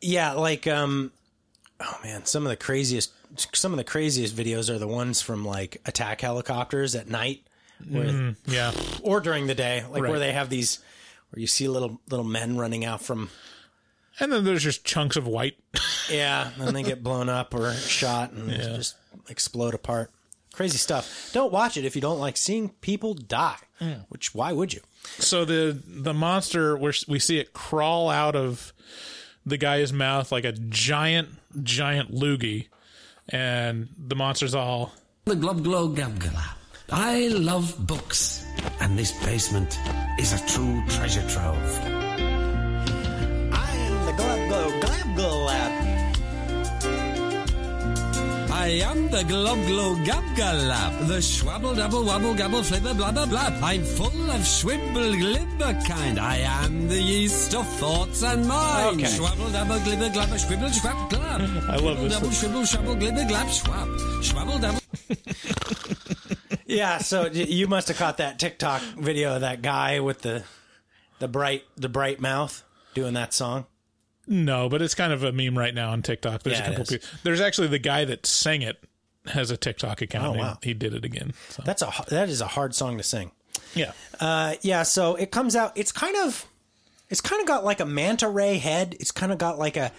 Yeah, 0.00 0.32
like 0.32 0.66
um 0.66 1.12
oh 1.80 1.98
man, 2.02 2.24
some 2.24 2.44
of 2.44 2.50
the 2.50 2.56
craziest 2.56 3.12
some 3.54 3.72
of 3.72 3.76
the 3.76 3.84
craziest 3.84 4.34
videos 4.34 4.68
are 4.70 4.78
the 4.78 4.88
ones 4.88 5.20
from 5.20 5.44
like 5.44 5.80
attack 5.86 6.20
helicopters 6.22 6.94
at 6.96 7.08
night 7.08 7.46
where, 7.88 8.34
Yeah, 8.46 8.72
or 9.02 9.20
during 9.20 9.46
the 9.46 9.54
day, 9.54 9.84
like 9.90 10.02
where 10.02 10.18
they 10.18 10.32
have 10.32 10.48
these 10.48 10.78
where 11.30 11.40
you 11.40 11.46
see 11.46 11.68
little 11.68 12.00
little 12.08 12.24
men 12.24 12.56
running 12.56 12.84
out 12.84 13.02
from 13.02 13.28
and 14.20 14.32
then 14.32 14.44
there's 14.44 14.62
just 14.62 14.84
chunks 14.84 15.16
of 15.16 15.26
white. 15.26 15.56
yeah, 16.10 16.50
and 16.58 16.74
they 16.74 16.82
get 16.84 17.02
blown 17.02 17.28
up 17.28 17.52
or 17.54 17.72
shot 17.74 18.30
and 18.32 18.48
just 18.50 18.96
explode 19.28 19.74
apart. 19.74 20.10
Crazy 20.54 20.78
stuff. 20.78 21.30
Don't 21.32 21.52
watch 21.52 21.76
it 21.76 21.84
if 21.84 21.96
you 21.96 22.02
don't 22.02 22.20
like 22.20 22.36
seeing 22.36 22.68
people 22.80 23.14
die. 23.14 23.56
Which 24.08 24.34
why 24.34 24.52
would 24.52 24.72
you? 24.72 24.80
So 25.18 25.44
the 25.44 25.78
the 25.86 26.14
monster, 26.14 26.76
we 26.76 26.92
we 27.08 27.18
see 27.18 27.38
it 27.38 27.52
crawl 27.52 28.08
out 28.08 28.34
of 28.34 28.72
the 29.44 29.58
guy's 29.58 29.92
mouth 29.92 30.32
like 30.32 30.44
a 30.44 30.52
giant, 30.52 31.28
giant 31.62 32.14
loogie, 32.14 32.68
and 33.28 33.88
the 33.98 34.14
monster's 34.14 34.54
all 34.54 34.92
The 35.26 35.36
Glub 35.36 35.62
Glow 35.62 35.88
Gab 35.88 36.18
Glab. 36.18 36.56
I 36.90 37.28
love 37.28 37.76
books, 37.86 38.44
and 38.80 38.98
this 38.98 39.12
basement 39.24 39.78
is 40.18 40.32
a 40.32 40.46
true 40.46 40.82
treasure 40.88 41.28
trove. 41.28 41.93
I 48.64 48.80
am 48.80 49.10
the 49.10 49.22
Glub 49.24 49.66
Glow 49.66 49.94
Gab 50.06 50.24
Galab, 50.38 51.06
the 51.06 51.20
Schwabble 51.20 51.76
Double 51.76 52.02
Wobble 52.02 52.32
Gobble 52.32 52.62
Flibber 52.62 52.94
Blabber 52.94 53.26
Blab. 53.28 53.62
I'm 53.62 53.84
full 53.84 54.30
of 54.30 54.40
Schwibble 54.40 55.12
Glibber 55.20 55.86
kind. 55.86 56.18
I 56.18 56.38
am 56.38 56.88
the 56.88 56.98
yeast 56.98 57.54
of 57.54 57.68
thoughts 57.68 58.22
and 58.22 58.48
mind. 58.48 59.02
Okay. 59.02 59.10
Schwabble 59.10 59.52
Double 59.52 59.74
Glibber 59.80 60.10
Glabber 60.14 60.38
Schwibble 60.38 60.72
Schwab 60.72 61.10
Glab. 61.10 61.68
I 61.68 61.76
love 61.76 62.00
this 62.00 62.14
Double 62.14 62.28
one. 62.28 62.36
Schwibble 62.36 62.64
Schwabble 62.64 62.96
Glibber 62.98 63.28
Glab 63.28 63.48
Schwab. 63.52 63.88
Schwabble 64.22 64.58
Double. 64.58 64.80
Yeah, 66.64 66.98
so 66.98 67.26
you 67.26 67.66
must 67.66 67.88
have 67.88 67.98
caught 67.98 68.16
that 68.16 68.38
TikTok 68.38 68.80
video 68.96 69.34
of 69.34 69.42
that 69.42 69.60
guy 69.60 70.00
with 70.00 70.22
the 70.22 70.42
the 71.18 71.28
bright 71.28 71.64
the 71.76 71.90
bright 71.90 72.18
mouth 72.18 72.64
doing 72.94 73.12
that 73.12 73.34
song. 73.34 73.66
No, 74.26 74.68
but 74.68 74.82
it's 74.82 74.94
kind 74.94 75.12
of 75.12 75.22
a 75.22 75.32
meme 75.32 75.56
right 75.58 75.74
now 75.74 75.90
on 75.90 76.02
TikTok. 76.02 76.42
There's 76.42 76.58
Yeah, 76.58 76.66
a 76.66 76.70
couple 76.70 76.84
people. 76.86 77.08
There's 77.22 77.40
actually 77.40 77.68
the 77.68 77.78
guy 77.78 78.04
that 78.04 78.26
sang 78.26 78.62
it 78.62 78.82
has 79.26 79.50
a 79.50 79.56
TikTok 79.56 80.02
account. 80.02 80.26
Oh, 80.26 80.30
and 80.32 80.40
wow. 80.40 80.58
he, 80.62 80.70
he 80.70 80.74
did 80.74 80.94
it 80.94 81.04
again. 81.04 81.32
So, 81.48 81.62
That's 81.64 81.82
a 81.82 81.92
that 82.08 82.28
is 82.28 82.40
a 82.40 82.46
hard 82.46 82.74
song 82.74 82.96
to 82.98 83.02
sing. 83.02 83.32
yeah, 83.74 83.92
Uh, 84.20 84.54
yeah, 84.62 84.82
so 84.82 85.14
it 85.14 85.30
comes 85.30 85.56
out. 85.56 85.72
It's 85.76 85.92
kind 85.92 86.16
of 86.16 86.46
it's 87.10 87.20
kind 87.20 87.40
of 87.40 87.46
got 87.48 87.64
like 87.64 87.80
a 87.80 87.86
manta 87.86 88.28
ray 88.28 88.58
head. 88.58 88.96
It's 89.00 89.10
kind 89.12 89.32
of 89.32 89.38
got 89.38 89.58
like 89.58 89.76
a 89.76 89.92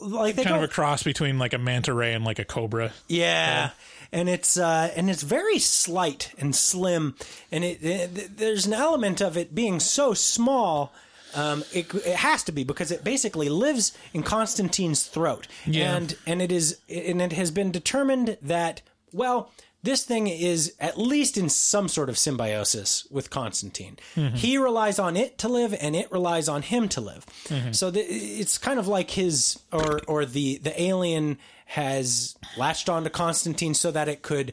like 0.00 0.36
kind 0.36 0.56
of 0.56 0.62
a 0.62 0.68
cross 0.68 1.02
between 1.02 1.38
like 1.38 1.52
a 1.52 1.58
manta 1.58 1.92
ray 1.92 2.14
and 2.14 2.24
like 2.24 2.38
a 2.38 2.44
cobra. 2.44 2.92
Yeah. 3.08 3.70
And 4.12 4.28
it's 4.28 4.56
uh, 4.56 4.90
and 4.96 5.10
it's 5.10 5.22
very 5.22 5.58
slight 5.58 6.32
and 6.38 6.56
slim, 6.56 7.14
and 7.52 7.62
it, 7.62 7.84
it 7.84 8.38
there's 8.38 8.64
an 8.64 8.72
element 8.72 9.20
of 9.20 9.36
it 9.36 9.54
being 9.54 9.80
so 9.80 10.14
small. 10.14 10.94
Um, 11.34 11.64
it, 11.72 11.92
it 11.94 12.16
has 12.16 12.42
to 12.44 12.52
be 12.52 12.64
because 12.64 12.90
it 12.90 13.04
basically 13.04 13.48
lives 13.48 13.92
in 14.14 14.22
Constantine's 14.22 15.04
throat, 15.06 15.46
Yeah. 15.66 15.96
and 15.96 16.16
and 16.26 16.40
it 16.42 16.50
is 16.52 16.78
and 16.88 17.20
it 17.22 17.32
has 17.32 17.50
been 17.50 17.70
determined 17.70 18.38
that 18.42 18.82
well 19.12 19.50
this 19.82 20.04
thing 20.04 20.26
is 20.26 20.74
at 20.80 20.98
least 20.98 21.38
in 21.38 21.48
some 21.48 21.86
sort 21.86 22.08
of 22.08 22.18
symbiosis 22.18 23.06
with 23.12 23.30
Constantine. 23.30 23.96
He 24.34 24.58
relies 24.58 24.98
on 24.98 25.16
it 25.16 25.38
to 25.38 25.48
live, 25.48 25.72
and 25.80 25.94
it 25.94 26.10
relies 26.10 26.48
on 26.48 26.62
him 26.62 26.88
to 26.88 27.00
live. 27.00 27.24
So 27.72 27.90
the, 27.92 28.00
it's 28.00 28.58
kind 28.58 28.78
of 28.80 28.88
like 28.88 29.10
his 29.12 29.58
or 29.72 30.00
or 30.08 30.24
the 30.26 30.58
the 30.58 30.80
alien 30.82 31.38
has 31.66 32.36
latched 32.56 32.88
onto 32.88 33.08
Constantine 33.10 33.74
so 33.74 33.90
that 33.92 34.08
it 34.08 34.22
could 34.22 34.52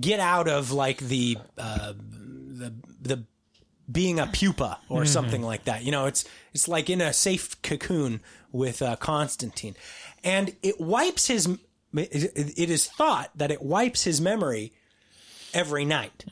get 0.00 0.20
out 0.20 0.48
of 0.48 0.72
like 0.72 0.98
the 0.98 1.36
uh, 1.58 1.92
the 1.98 2.72
the 3.02 3.24
being 3.90 4.18
a 4.18 4.26
pupa 4.26 4.78
or 4.88 5.06
something 5.06 5.42
like 5.42 5.64
that. 5.64 5.82
You 5.84 5.92
know, 5.92 6.06
it's 6.06 6.24
it's 6.52 6.68
like 6.68 6.90
in 6.90 7.00
a 7.00 7.12
safe 7.12 7.60
cocoon 7.62 8.20
with 8.52 8.82
uh, 8.82 8.96
Constantine, 8.96 9.74
and 10.22 10.54
it 10.62 10.80
wipes 10.80 11.26
his. 11.26 11.48
It, 11.94 12.68
is 12.70 12.86
thought 12.86 13.30
that 13.36 13.50
it 13.50 13.62
wipes 13.62 14.04
his 14.04 14.20
memory 14.20 14.72
every 15.54 15.84
night. 15.86 16.24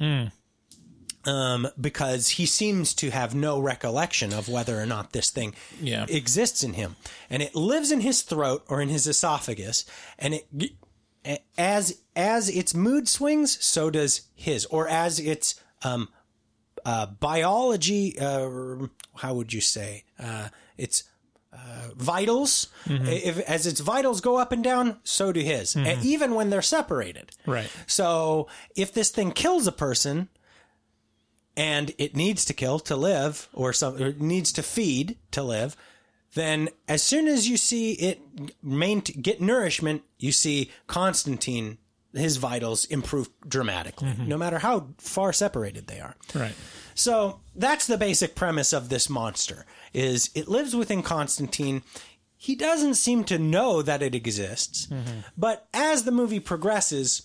Um, 1.25 1.67
because 1.81 2.29
he 2.29 2.47
seems 2.47 2.95
to 2.95 3.11
have 3.11 3.35
no 3.35 3.59
recollection 3.59 4.33
of 4.33 4.49
whether 4.49 4.81
or 4.81 4.87
not 4.87 5.11
this 5.13 5.31
thing 5.31 5.55
Yeah. 5.81 6.07
exists 6.09 6.63
in 6.63 6.75
him, 6.75 6.95
and 7.29 7.43
it 7.43 7.57
lives 7.57 7.91
in 7.91 8.01
his 8.01 8.23
throat 8.23 8.65
or 8.69 8.81
in 8.81 8.89
his 8.91 9.09
esophagus, 9.09 9.85
and 10.21 10.35
it 10.35 10.47
as 11.59 11.99
as 12.15 12.49
its 12.49 12.75
mood 12.75 13.09
swings, 13.09 13.63
so 13.65 13.91
does 13.91 14.29
his, 14.37 14.67
or 14.67 14.87
as 14.89 15.19
its 15.19 15.57
um, 15.83 16.09
uh, 16.87 17.07
biology. 17.07 18.19
Uh, 18.19 18.87
how 19.17 19.35
would 19.35 19.53
you 19.53 19.61
say? 19.61 20.05
Uh, 20.19 20.49
its 20.79 21.05
uh, 21.53 21.89
vitals. 21.97 22.69
If 22.87 23.39
as 23.41 23.67
its 23.67 23.81
vitals 23.81 24.21
go 24.21 24.37
up 24.37 24.53
and 24.53 24.65
down, 24.65 24.99
so 25.05 25.33
do 25.33 25.41
his, 25.41 25.75
and 25.75 26.03
even 26.05 26.35
when 26.35 26.49
they're 26.51 26.63
separated. 26.63 27.33
Right. 27.45 27.71
So 27.87 28.49
if 28.75 28.93
this 28.95 29.11
thing 29.11 29.33
kills 29.33 29.67
a 29.67 29.73
person. 29.73 30.29
And 31.59 31.95
it 31.97 32.15
needs 32.15 32.45
to 32.45 32.53
kill 32.53 32.79
to 32.81 32.95
live, 32.97 33.49
or 33.55 33.73
some 33.73 33.95
or 33.95 34.09
it 34.09 34.21
needs 34.21 34.53
to 34.53 34.63
feed 34.63 35.17
to 35.31 35.43
live 35.43 35.75
then 36.35 36.69
as 36.87 37.03
soon 37.03 37.27
as 37.27 37.49
you 37.49 37.57
see 37.57 37.93
it 37.93 38.21
main, 38.63 39.01
get 39.01 39.41
nourishment, 39.41 40.03
you 40.19 40.33
see 40.33 40.71
Constantine, 40.87 41.79
his 42.17 42.37
vitals 42.37 42.85
improve 42.87 43.29
dramatically, 43.47 44.09
mm-hmm. 44.09 44.29
no 44.29 44.37
matter 44.37 44.59
how 44.59 44.89
far 44.99 45.33
separated 45.33 45.87
they 45.87 46.01
are. 46.01 46.15
Right. 46.35 46.55
So 46.95 47.41
that's 47.55 47.87
the 47.87 47.99
basic 47.99 48.35
premise 48.35 48.73
of 48.73 48.89
this 48.89 49.11
monster: 49.11 49.67
is 49.93 50.31
it 50.35 50.49
lives 50.49 50.75
within 50.75 51.03
Constantine. 51.03 51.83
He 52.37 52.55
doesn't 52.55 52.95
seem 52.95 53.25
to 53.25 53.39
know 53.39 53.83
that 53.83 54.03
it 54.03 54.15
exists, 54.15 54.87
mm-hmm. 54.87 55.21
but 55.37 55.67
as 55.73 56.05
the 56.05 56.13
movie 56.13 56.41
progresses, 56.41 57.23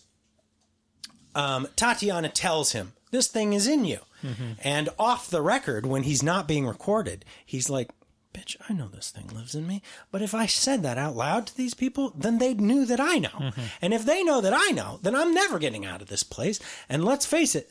um, 1.36 1.68
Tatiana 1.76 2.30
tells 2.30 2.72
him 2.72 2.94
this 3.12 3.28
thing 3.28 3.54
is 3.54 3.68
in 3.68 3.86
you, 3.86 4.00
mm-hmm. 4.24 4.54
and 4.64 4.90
off 4.98 5.30
the 5.30 5.42
record 5.42 5.86
when 5.86 6.04
he's 6.04 6.24
not 6.24 6.48
being 6.48 6.68
recorded, 6.68 7.26
he's 7.46 7.70
like. 7.70 7.90
Bitch, 8.34 8.56
I 8.70 8.74
know 8.74 8.88
this 8.88 9.10
thing 9.10 9.28
lives 9.28 9.56
in 9.56 9.68
me. 9.68 9.82
But 10.12 10.22
if 10.22 10.34
I 10.34 10.46
said 10.46 10.84
that 10.84 10.98
out 10.98 11.16
loud 11.16 11.48
to 11.48 11.58
these 11.58 11.74
people, 11.74 12.14
then 12.16 12.38
they 12.38 12.54
knew 12.54 12.86
that 12.86 13.00
I 13.00 13.18
know. 13.18 13.30
Mm-hmm. 13.30 13.62
And 13.82 13.94
if 13.94 14.06
they 14.06 14.24
know 14.24 14.40
that 14.42 14.54
I 14.56 14.72
know, 14.72 15.00
then 15.02 15.16
I'm 15.16 15.34
never 15.34 15.60
getting 15.60 15.86
out 15.86 16.02
of 16.02 16.08
this 16.08 16.24
place. 16.24 16.60
And 16.88 17.04
let's 17.04 17.26
face 17.26 17.56
it, 17.56 17.70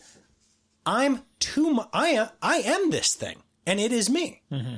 I'm 0.85 1.23
too 1.39 1.75
mu- 1.75 1.85
I 1.93 2.09
am, 2.09 2.29
I 2.43 2.57
am 2.59 2.91
this 2.91 3.15
thing, 3.15 3.43
and 3.67 3.81
it 3.81 3.93
is 3.93 4.11
me. 4.11 4.43
Mm-hmm. 4.53 4.77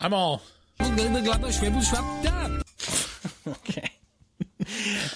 I'm 0.00 0.14
all 0.14 0.42
Glibber 0.80 1.24
Glabber 1.24 1.52
Schwibble 1.52 1.82
Schwab 1.82 2.22
Dab. 2.22 2.62
Okay. 3.46 3.90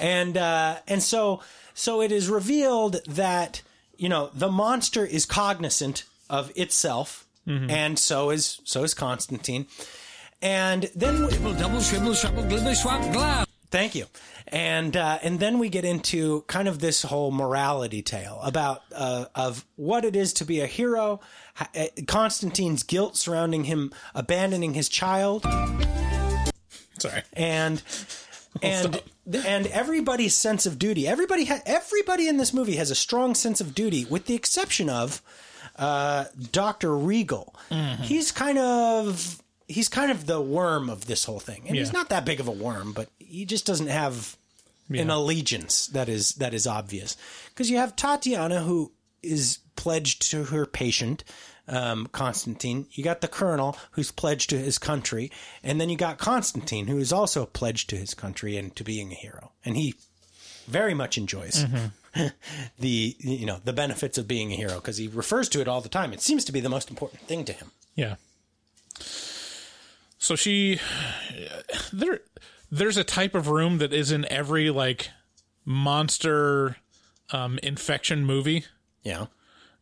and 0.01 0.37
uh, 0.37 0.79
and 0.87 1.03
so 1.03 1.41
so 1.75 2.01
it 2.01 2.13
is 2.13 2.29
revealed 2.29 3.01
that 3.07 3.63
you 3.97 4.09
know 4.09 4.31
the 4.35 4.49
monster 4.51 5.05
is 5.05 5.27
cognizant 5.27 6.05
of 6.31 6.53
itself, 6.57 7.26
and 7.47 7.99
so 7.99 8.31
is 8.31 8.61
so 8.65 8.83
is 8.85 8.95
Constantine. 8.95 9.67
And 10.43 10.91
then 10.95 11.29
Dibble 11.29 11.55
Double 11.55 11.79
Schwibble 11.79 12.15
Schwabble 12.15 12.49
Glibber 12.49 12.75
Schwab 12.75 13.03
Glab. 13.15 13.47
Thank 13.71 13.95
you. 13.95 14.07
And 14.49 14.97
uh, 14.97 15.19
and 15.23 15.41
then 15.41 15.59
we 15.59 15.69
get 15.69 15.85
into 15.85 16.43
kind 16.43 16.69
of 16.69 16.79
this 16.79 17.03
whole 17.03 17.33
morality 17.33 18.01
tale 18.03 18.41
about 18.45 18.83
uh, 18.95 19.27
of 19.35 19.65
what 19.75 20.05
it 20.05 20.15
is 20.15 20.33
to 20.35 20.45
be 20.45 20.61
a 20.61 20.67
hero, 20.67 21.21
uh, 21.61 21.87
Constantine's 22.07 22.85
guilt 22.85 23.17
surrounding 23.17 23.65
him 23.65 23.93
abandoning 24.15 24.75
his 24.75 24.89
child, 24.89 25.43
sorry. 26.99 27.23
and 27.33 27.83
and 28.63 29.03
and 29.35 29.67
everybody's 29.67 30.37
sense 30.37 30.65
of 30.65 30.79
duty. 30.79 31.09
Everybody 31.09 31.47
ha- 31.47 31.63
everybody 31.67 32.29
in 32.29 32.37
this 32.37 32.55
movie 32.55 32.77
has 32.77 32.93
a 32.93 32.95
strong 32.95 33.35
sense 33.35 33.61
of 33.61 33.75
duty, 33.75 34.05
with 34.05 34.27
the 34.27 34.35
exception 34.35 34.89
of 34.89 35.21
uh, 35.79 36.25
Doctor 36.53 36.97
Regal. 36.97 37.55
He's 38.03 38.33
kind 38.33 38.59
of 38.59 39.43
he's 39.69 39.89
kind 39.89 40.11
of 40.11 40.27
the 40.27 40.41
worm 40.41 40.89
of 40.89 41.07
this 41.07 41.25
whole 41.25 41.41
thing, 41.41 41.65
and 41.67 41.77
he's 41.77 41.93
not 41.93 42.09
that 42.11 42.25
big 42.25 42.41
of 42.41 42.49
a 42.49 42.53
worm, 42.53 42.93
but 42.93 43.09
he 43.19 43.45
just 43.45 43.67
doesn't 43.67 43.89
have 43.89 44.37
an 45.03 45.11
allegiance 45.11 45.89
that 45.89 46.09
is 46.09 46.35
that 46.35 46.55
is 46.55 46.67
obvious 46.67 47.17
because 47.51 47.69
you 47.71 47.77
have 47.79 47.97
Tatiana 47.97 48.61
who 48.61 48.93
is 49.23 49.59
pledged 49.77 50.31
to 50.31 50.45
her 50.45 50.67
patient. 50.67 51.25
Um, 51.69 52.07
Constantine. 52.13 52.87
You 52.93 53.03
got 53.03 53.23
the 53.23 53.27
colonel 53.27 53.77
who's 53.91 54.13
pledged 54.13 54.51
to 54.51 54.57
his 54.57 54.79
country, 54.79 55.33
and 55.65 55.81
then 55.81 55.89
you 55.91 55.97
got 55.97 56.17
Constantine 56.17 56.87
who 56.87 56.99
is 56.99 57.13
also 57.13 57.45
pledged 57.45 57.91
to 57.91 57.97
his 57.97 58.15
country 58.15 58.57
and 58.57 58.75
to 58.77 58.85
being 58.85 59.11
a 59.11 59.17
hero. 59.17 59.51
And 59.65 59.77
he 59.77 59.97
very 60.69 60.95
much 60.95 61.19
enjoys 61.19 61.65
the 62.79 63.17
you 63.19 63.47
know 63.47 63.61
the 63.65 63.73
benefits 63.73 64.19
of 64.19 64.27
being 64.29 64.53
a 64.53 64.57
hero 64.57 64.75
because 64.77 64.97
he 64.97 65.09
refers 65.09 65.49
to 65.51 65.61
it 65.61 65.69
all 65.69 65.81
the 65.81 65.89
time. 65.89 66.13
It 66.13 66.21
seems 66.21 66.45
to 66.47 66.53
be 66.53 66.61
the 66.61 66.69
most 66.69 66.91
important 66.91 67.21
thing 67.23 67.45
to 67.45 67.53
him. 67.53 67.71
Yeah. 67.95 68.17
So 70.19 70.35
she 70.37 70.81
there 71.93 72.21
there's 72.71 72.97
a 72.97 73.05
type 73.05 73.35
of 73.35 73.49
room 73.49 73.79
that 73.79 73.93
is 73.93 74.11
in 74.11 74.31
every 74.31 74.71
like 74.71 75.11
monster 75.65 76.77
um 77.31 77.59
infection 77.63 78.25
movie 78.25 78.65
Yeah. 79.03 79.27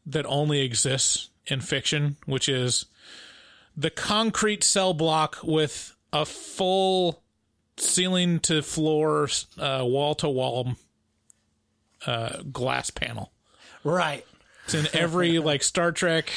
that 0.06 0.26
only 0.26 0.60
exists 0.60 1.28
in 1.46 1.60
fiction, 1.60 2.16
which 2.26 2.48
is 2.48 2.86
the 3.76 3.90
concrete 3.90 4.64
cell 4.64 4.94
block 4.94 5.38
with 5.42 5.94
a 6.12 6.24
full 6.24 7.22
ceiling 7.76 8.38
to 8.40 8.62
floor 8.62 9.28
uh 9.58 9.82
wall 9.84 10.14
to 10.16 10.28
wall 10.28 10.74
uh 12.06 12.42
glass 12.52 12.90
panel. 12.90 13.32
Right. 13.82 14.24
It's 14.64 14.74
in 14.74 14.86
every 14.92 15.38
like 15.50 15.62
Star 15.62 15.92
Trek, 15.92 16.30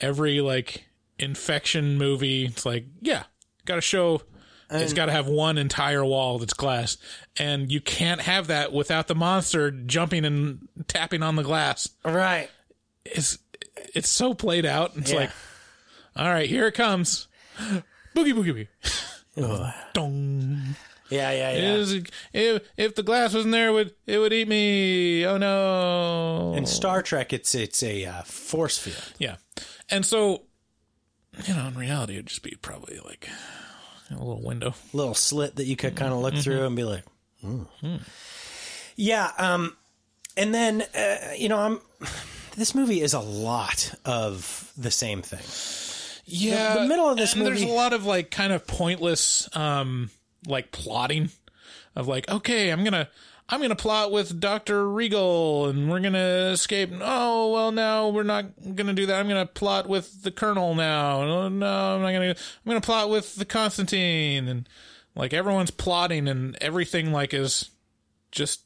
every 0.00 0.40
like 0.40 0.86
infection 1.18 1.96
movie. 1.98 2.44
It's 2.46 2.66
like, 2.66 2.86
yeah, 3.00 3.24
got 3.64 3.76
to 3.76 3.80
show. 3.80 4.22
it's 4.70 4.92
got 4.92 5.06
to 5.06 5.12
have 5.12 5.28
one 5.28 5.58
entire 5.58 6.04
wall 6.04 6.38
that's 6.38 6.54
glass, 6.54 6.96
and 7.38 7.70
you 7.70 7.80
can't 7.80 8.20
have 8.22 8.48
that 8.48 8.72
without 8.72 9.06
the 9.06 9.14
monster 9.14 9.70
jumping 9.70 10.24
and 10.24 10.68
tapping 10.88 11.22
on 11.22 11.36
the 11.36 11.44
glass. 11.44 11.88
Right. 12.04 12.48
It's 13.04 13.38
it's 13.94 14.08
so 14.08 14.34
played 14.34 14.66
out. 14.66 14.96
It's 14.96 15.12
Yeah. 15.12 15.18
like, 15.18 15.30
all 16.16 16.28
right, 16.28 16.48
here 16.48 16.66
it 16.66 16.72
comes, 16.72 17.28
boogie 18.14 18.34
boogie 18.34 18.66
boogie. 19.36 19.72
Dong. 19.92 20.74
Yeah. 21.10 21.30
Yeah. 21.32 21.52
Yeah. 21.52 21.74
is- 21.74 21.92
if 22.32 22.62
if 22.76 22.94
the 22.94 23.02
glass 23.02 23.34
wasn't 23.34 23.52
there, 23.52 23.68
it 23.68 23.72
would 23.72 23.94
it 24.06 24.18
would 24.18 24.32
eat 24.32 24.48
me? 24.48 25.24
Oh 25.26 25.38
no! 25.38 26.54
In 26.56 26.66
Star 26.66 27.02
Trek, 27.02 27.32
it's 27.32 27.54
it's 27.54 27.82
a 27.82 28.04
uh, 28.04 28.22
force 28.22 28.78
field. 28.78 29.14
Yeah. 29.18 29.36
And 29.88 30.04
so, 30.04 30.42
you 31.46 31.54
know, 31.54 31.68
in 31.68 31.74
reality, 31.76 32.14
it'd 32.14 32.26
just 32.26 32.42
be 32.42 32.56
probably 32.60 32.98
like 33.04 33.28
a 34.10 34.14
little 34.14 34.42
window. 34.42 34.74
a 34.92 34.96
little 34.96 35.14
slit 35.14 35.56
that 35.56 35.66
you 35.66 35.76
could 35.76 35.94
kind 35.94 36.12
of 36.12 36.18
look 36.20 36.34
through 36.34 36.64
and 36.66 36.74
be 36.74 36.84
like, 36.84 37.04
"Hmm." 37.40 37.62
yeah. 38.96 39.30
Um, 39.38 39.76
and 40.36 40.52
then 40.54 40.82
uh, 40.94 41.32
you 41.36 41.48
know, 41.48 41.58
I'm. 41.58 41.80
This 42.56 42.74
movie 42.74 43.02
is 43.02 43.12
a 43.12 43.20
lot 43.20 43.94
of 44.06 44.72
the 44.78 44.90
same 44.90 45.20
thing. 45.20 45.44
Yeah. 46.24 46.74
the 46.78 46.86
middle 46.88 47.08
of 47.08 47.16
this 47.18 47.34
and 47.34 47.46
There's 47.46 47.62
a 47.62 47.68
lot 47.68 47.92
of 47.92 48.06
like 48.06 48.30
kind 48.30 48.50
of 48.52 48.66
pointless, 48.66 49.48
um, 49.54 50.10
like 50.46 50.72
plotting 50.72 51.30
of 51.94 52.08
like, 52.08 52.28
okay, 52.28 52.70
I'm 52.70 52.84
gonna. 52.84 53.08
I'm 53.48 53.60
gonna 53.60 53.76
plot 53.76 54.10
with 54.10 54.40
Doctor 54.40 54.90
Regal, 54.90 55.66
and 55.68 55.88
we're 55.88 56.00
gonna 56.00 56.50
escape. 56.50 56.90
Oh 57.00 57.52
well, 57.52 57.70
now 57.70 58.08
we're 58.08 58.24
not 58.24 58.46
gonna 58.74 58.92
do 58.92 59.06
that. 59.06 59.20
I'm 59.20 59.28
gonna 59.28 59.46
plot 59.46 59.88
with 59.88 60.24
the 60.24 60.32
Colonel 60.32 60.74
now. 60.74 61.22
Oh, 61.22 61.48
no, 61.48 61.94
I'm 61.94 62.02
not 62.02 62.10
gonna. 62.10 62.30
I'm 62.30 62.66
gonna 62.66 62.80
plot 62.80 63.08
with 63.08 63.36
the 63.36 63.44
Constantine, 63.44 64.48
and 64.48 64.68
like 65.14 65.32
everyone's 65.32 65.70
plotting, 65.70 66.26
and 66.26 66.58
everything 66.60 67.12
like 67.12 67.32
is 67.32 67.70
just 68.32 68.62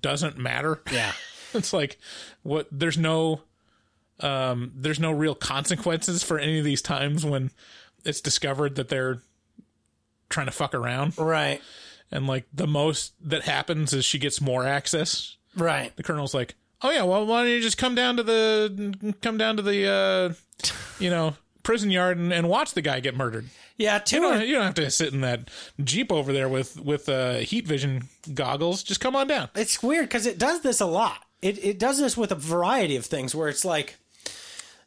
doesn't 0.00 0.38
matter. 0.38 0.80
Yeah. 0.90 1.12
it's 1.54 1.72
like 1.72 1.98
what 2.42 2.66
there's 2.70 2.98
no 2.98 3.42
um 4.20 4.72
there's 4.74 5.00
no 5.00 5.12
real 5.12 5.34
consequences 5.34 6.22
for 6.22 6.38
any 6.38 6.58
of 6.58 6.64
these 6.64 6.82
times 6.82 7.24
when 7.24 7.50
it's 8.04 8.20
discovered 8.20 8.76
that 8.76 8.88
they're 8.88 9.22
trying 10.34 10.46
to 10.46 10.52
fuck 10.52 10.74
around 10.74 11.16
Right. 11.16 11.60
and 12.10 12.26
like 12.26 12.44
the 12.52 12.66
most 12.66 13.14
that 13.28 13.42
happens 13.44 13.92
is 13.92 14.04
she 14.04 14.18
gets 14.18 14.40
more 14.40 14.66
access 14.66 15.36
Right. 15.56 15.94
the 15.96 16.02
colonel's 16.02 16.34
like 16.34 16.54
oh 16.82 16.90
yeah 16.90 17.04
well 17.04 17.24
why 17.24 17.42
don't 17.44 17.52
you 17.52 17.60
just 17.60 17.78
come 17.78 17.94
down 17.94 18.16
to 18.18 18.22
the 18.22 19.14
come 19.22 19.38
down 19.38 19.56
to 19.56 19.62
the 19.62 19.88
uh 19.88 20.70
you 20.98 21.08
know 21.10 21.34
prison 21.62 21.90
yard 21.90 22.18
and, 22.18 22.32
and 22.32 22.48
watch 22.48 22.72
the 22.74 22.82
guy 22.82 23.00
get 23.00 23.16
murdered 23.16 23.46
Yeah. 23.78 24.00
you 24.10 24.20
don't, 24.20 24.46
you 24.46 24.54
don't 24.54 24.64
have 24.64 24.74
to 24.74 24.90
sit 24.90 25.14
in 25.14 25.20
that 25.22 25.48
jeep 25.82 26.12
over 26.12 26.32
there 26.32 26.48
with 26.48 26.78
with 26.80 27.08
uh 27.08 27.34
heat 27.38 27.66
vision 27.66 28.08
goggles 28.34 28.82
just 28.82 29.00
come 29.00 29.16
on 29.16 29.26
down 29.28 29.48
It's 29.54 29.82
weird 29.82 30.06
because 30.06 30.26
it 30.26 30.38
does 30.38 30.60
this 30.62 30.80
a 30.80 30.86
lot. 30.86 31.24
It 31.40 31.62
it 31.64 31.78
does 31.78 31.98
this 31.98 32.16
with 32.16 32.32
a 32.32 32.36
variety 32.36 32.96
of 32.96 33.04
things 33.06 33.34
where 33.34 33.48
it's 33.50 33.64
like, 33.66 33.96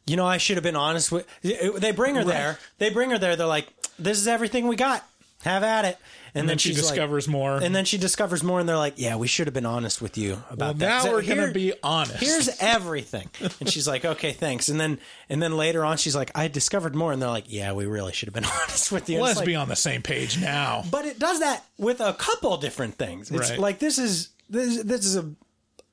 you 0.06 0.16
know, 0.16 0.26
I 0.26 0.38
should 0.38 0.56
have 0.56 0.64
been 0.64 0.74
honest 0.76 1.12
with. 1.12 1.24
They 1.42 1.92
bring 1.92 2.16
her 2.16 2.24
there. 2.24 2.58
They 2.78 2.90
bring 2.90 3.10
her 3.10 3.18
there. 3.18 3.36
They're 3.36 3.46
like, 3.46 3.68
this 3.98 4.18
is 4.18 4.26
everything 4.26 4.66
we 4.66 4.74
got. 4.74 5.04
Have 5.44 5.62
at 5.62 5.84
it. 5.84 5.96
And, 6.34 6.40
and 6.42 6.48
then 6.50 6.58
she 6.58 6.70
she's 6.70 6.78
like- 6.82 6.90
discovers 6.94 7.26
more 7.28 7.56
and 7.56 7.74
then 7.74 7.84
she 7.84 7.96
discovers 7.96 8.42
more, 8.42 8.60
and 8.60 8.68
they're 8.68 8.76
like, 8.76 8.94
"Yeah, 8.96 9.16
we 9.16 9.26
should 9.28 9.46
have 9.46 9.54
been 9.54 9.64
honest 9.66 10.02
with 10.02 10.18
you 10.18 10.42
about 10.50 10.58
well, 10.58 10.74
that." 10.74 11.04
now 11.04 11.12
we're 11.12 11.22
gonna 11.22 11.52
be 11.52 11.72
honest 11.82 12.16
Here's 12.22 12.48
everything, 12.60 13.30
and 13.60 13.68
she's 13.68 13.86
like, 13.88 14.04
"Okay, 14.04 14.32
thanks." 14.32 14.68
And 14.68 14.78
then, 14.80 14.98
and 15.28 15.40
then 15.42 15.56
later 15.56 15.84
on, 15.84 15.96
she's 15.96 16.14
like, 16.16 16.30
"I 16.34 16.48
discovered 16.48 16.94
more," 16.94 17.12
and 17.12 17.22
they're 17.22 17.28
like, 17.30 17.44
"Yeah, 17.46 17.72
we 17.72 17.86
really 17.86 18.12
should 18.12 18.26
have 18.26 18.34
been 18.34 18.44
honest 18.62 18.90
with 18.92 19.08
you." 19.08 19.16
And 19.16 19.24
Let's 19.24 19.38
like- 19.38 19.46
be 19.46 19.54
on 19.56 19.68
the 19.68 19.76
same 19.76 20.02
page 20.02 20.38
now. 20.40 20.82
but 20.90 21.04
it 21.06 21.18
does 21.18 21.40
that 21.40 21.64
with 21.78 22.00
a 22.00 22.12
couple 22.14 22.56
different 22.58 22.96
things. 22.98 23.30
It's 23.30 23.50
Right. 23.50 23.58
like 23.58 23.78
this 23.78 23.98
is 23.98 24.30
this 24.50 24.82
this 24.82 25.04
is 25.04 25.16
a 25.16 25.30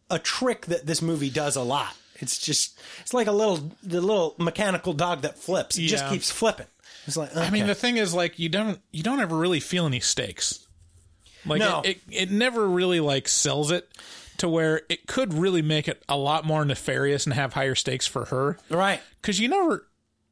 a 0.10 0.20
trick 0.20 0.66
that 0.68 0.86
this 0.86 1.02
movie 1.02 1.30
does 1.30 1.56
a 1.56 1.62
lot. 1.64 1.96
It's 2.18 2.38
just 2.38 2.80
it's 3.02 3.14
like 3.14 3.28
a 3.28 3.32
little 3.32 3.72
the 3.84 4.02
little 4.02 4.36
mechanical 4.38 4.94
dog 4.94 5.22
that 5.22 5.38
flips. 5.38 5.78
It 5.78 5.88
just 5.88 6.08
keeps 6.10 6.30
flipping. 6.32 6.68
It's 7.08 7.18
like 7.18 7.36
I 7.36 7.50
mean, 7.50 7.68
the 7.68 7.76
thing 7.76 7.98
is, 7.98 8.14
like, 8.14 8.40
you 8.40 8.50
don't 8.50 8.80
you 8.92 9.04
don't 9.04 9.20
ever 9.20 9.36
really 9.38 9.60
feel 9.60 9.86
any 9.86 10.00
stakes. 10.00 10.66
Like, 11.46 11.60
No. 11.60 11.82
it, 11.86 12.00
it 12.10 12.24
it 12.24 12.32
never 12.32 12.68
really 12.68 13.00
like 13.00 13.28
sells 13.28 13.70
it 13.72 13.88
to 14.38 14.50
where 14.50 14.82
it 14.90 15.08
could 15.08 15.34
really 15.34 15.62
make 15.62 15.88
it 15.88 16.04
a 16.10 16.18
lot 16.18 16.44
more 16.46 16.66
nefarious 16.66 17.26
and 17.26 17.34
have 17.34 17.54
higher 17.54 17.76
stakes 17.76 18.06
for 18.08 18.26
her. 18.26 18.58
right. 18.70 19.00
Because 19.22 19.40
you 19.40 19.48
never, 19.48 19.88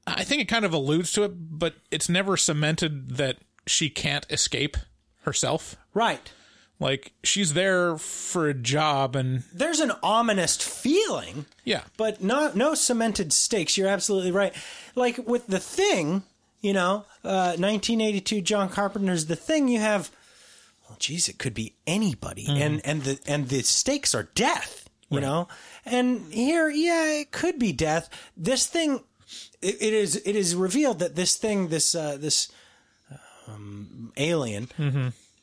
I 0.06 0.24
think 0.26 0.42
it 0.42 0.50
kind 0.50 0.66
of 0.66 0.74
alludes 0.74 1.14
to 1.14 1.24
it, 1.24 1.32
but 1.36 1.76
it's 1.90 2.10
never 2.10 2.36
cemented 2.36 3.16
that 3.18 3.38
she 3.66 3.90
can't 3.90 4.26
escape 4.30 4.76
herself. 5.22 5.78
Right. 5.94 6.32
Like 6.80 7.14
she's 7.24 7.54
there 7.54 7.98
for 7.98 8.50
a 8.50 8.54
job, 8.54 9.16
and 9.16 9.44
There's 9.54 9.80
an 9.80 9.94
ominous 10.04 10.58
feeling, 10.58 11.46
yeah, 11.64 11.84
but 11.96 12.22
not 12.22 12.58
no 12.58 12.74
cemented 12.74 13.32
stakes. 13.32 13.78
You're 13.78 13.88
absolutely 13.88 14.32
right. 14.32 14.54
Like 14.96 15.20
with 15.26 15.48
the 15.48 15.60
thing, 15.60 16.24
you 16.64 16.74
know, 16.74 17.06
uh, 17.24 17.54
1982 17.60 18.42
John 18.42 18.70
Carpenter's 18.70 19.28
The 19.28 19.36
Thing. 19.36 19.68
You 19.68 19.80
have, 19.80 20.10
well, 20.90 20.98
geez, 21.00 21.30
it 21.30 21.38
could 21.38 21.54
be 21.54 21.76
anybody, 21.86 22.48
and 22.50 22.82
and 22.84 23.04
the 23.04 23.20
and 23.28 23.50
the 23.50 23.62
stakes 23.62 24.16
are 24.16 24.30
death. 24.34 24.80
You 25.10 25.22
know, 25.22 25.48
and 25.86 26.34
here, 26.34 26.70
yeah, 26.72 27.20
it 27.20 27.32
could 27.32 27.60
be 27.60 27.72
death. 27.72 28.10
This 28.36 28.66
thing, 28.66 29.02
it, 29.62 29.76
it 29.80 29.94
is 29.94 30.16
it 30.26 30.36
is 30.36 30.56
revealed 30.56 30.98
that 31.00 31.16
this 31.16 31.36
thing, 31.36 31.68
this 31.68 31.94
uh, 31.94 32.18
this 32.20 32.52
um, 33.48 34.12
alien, 34.18 34.70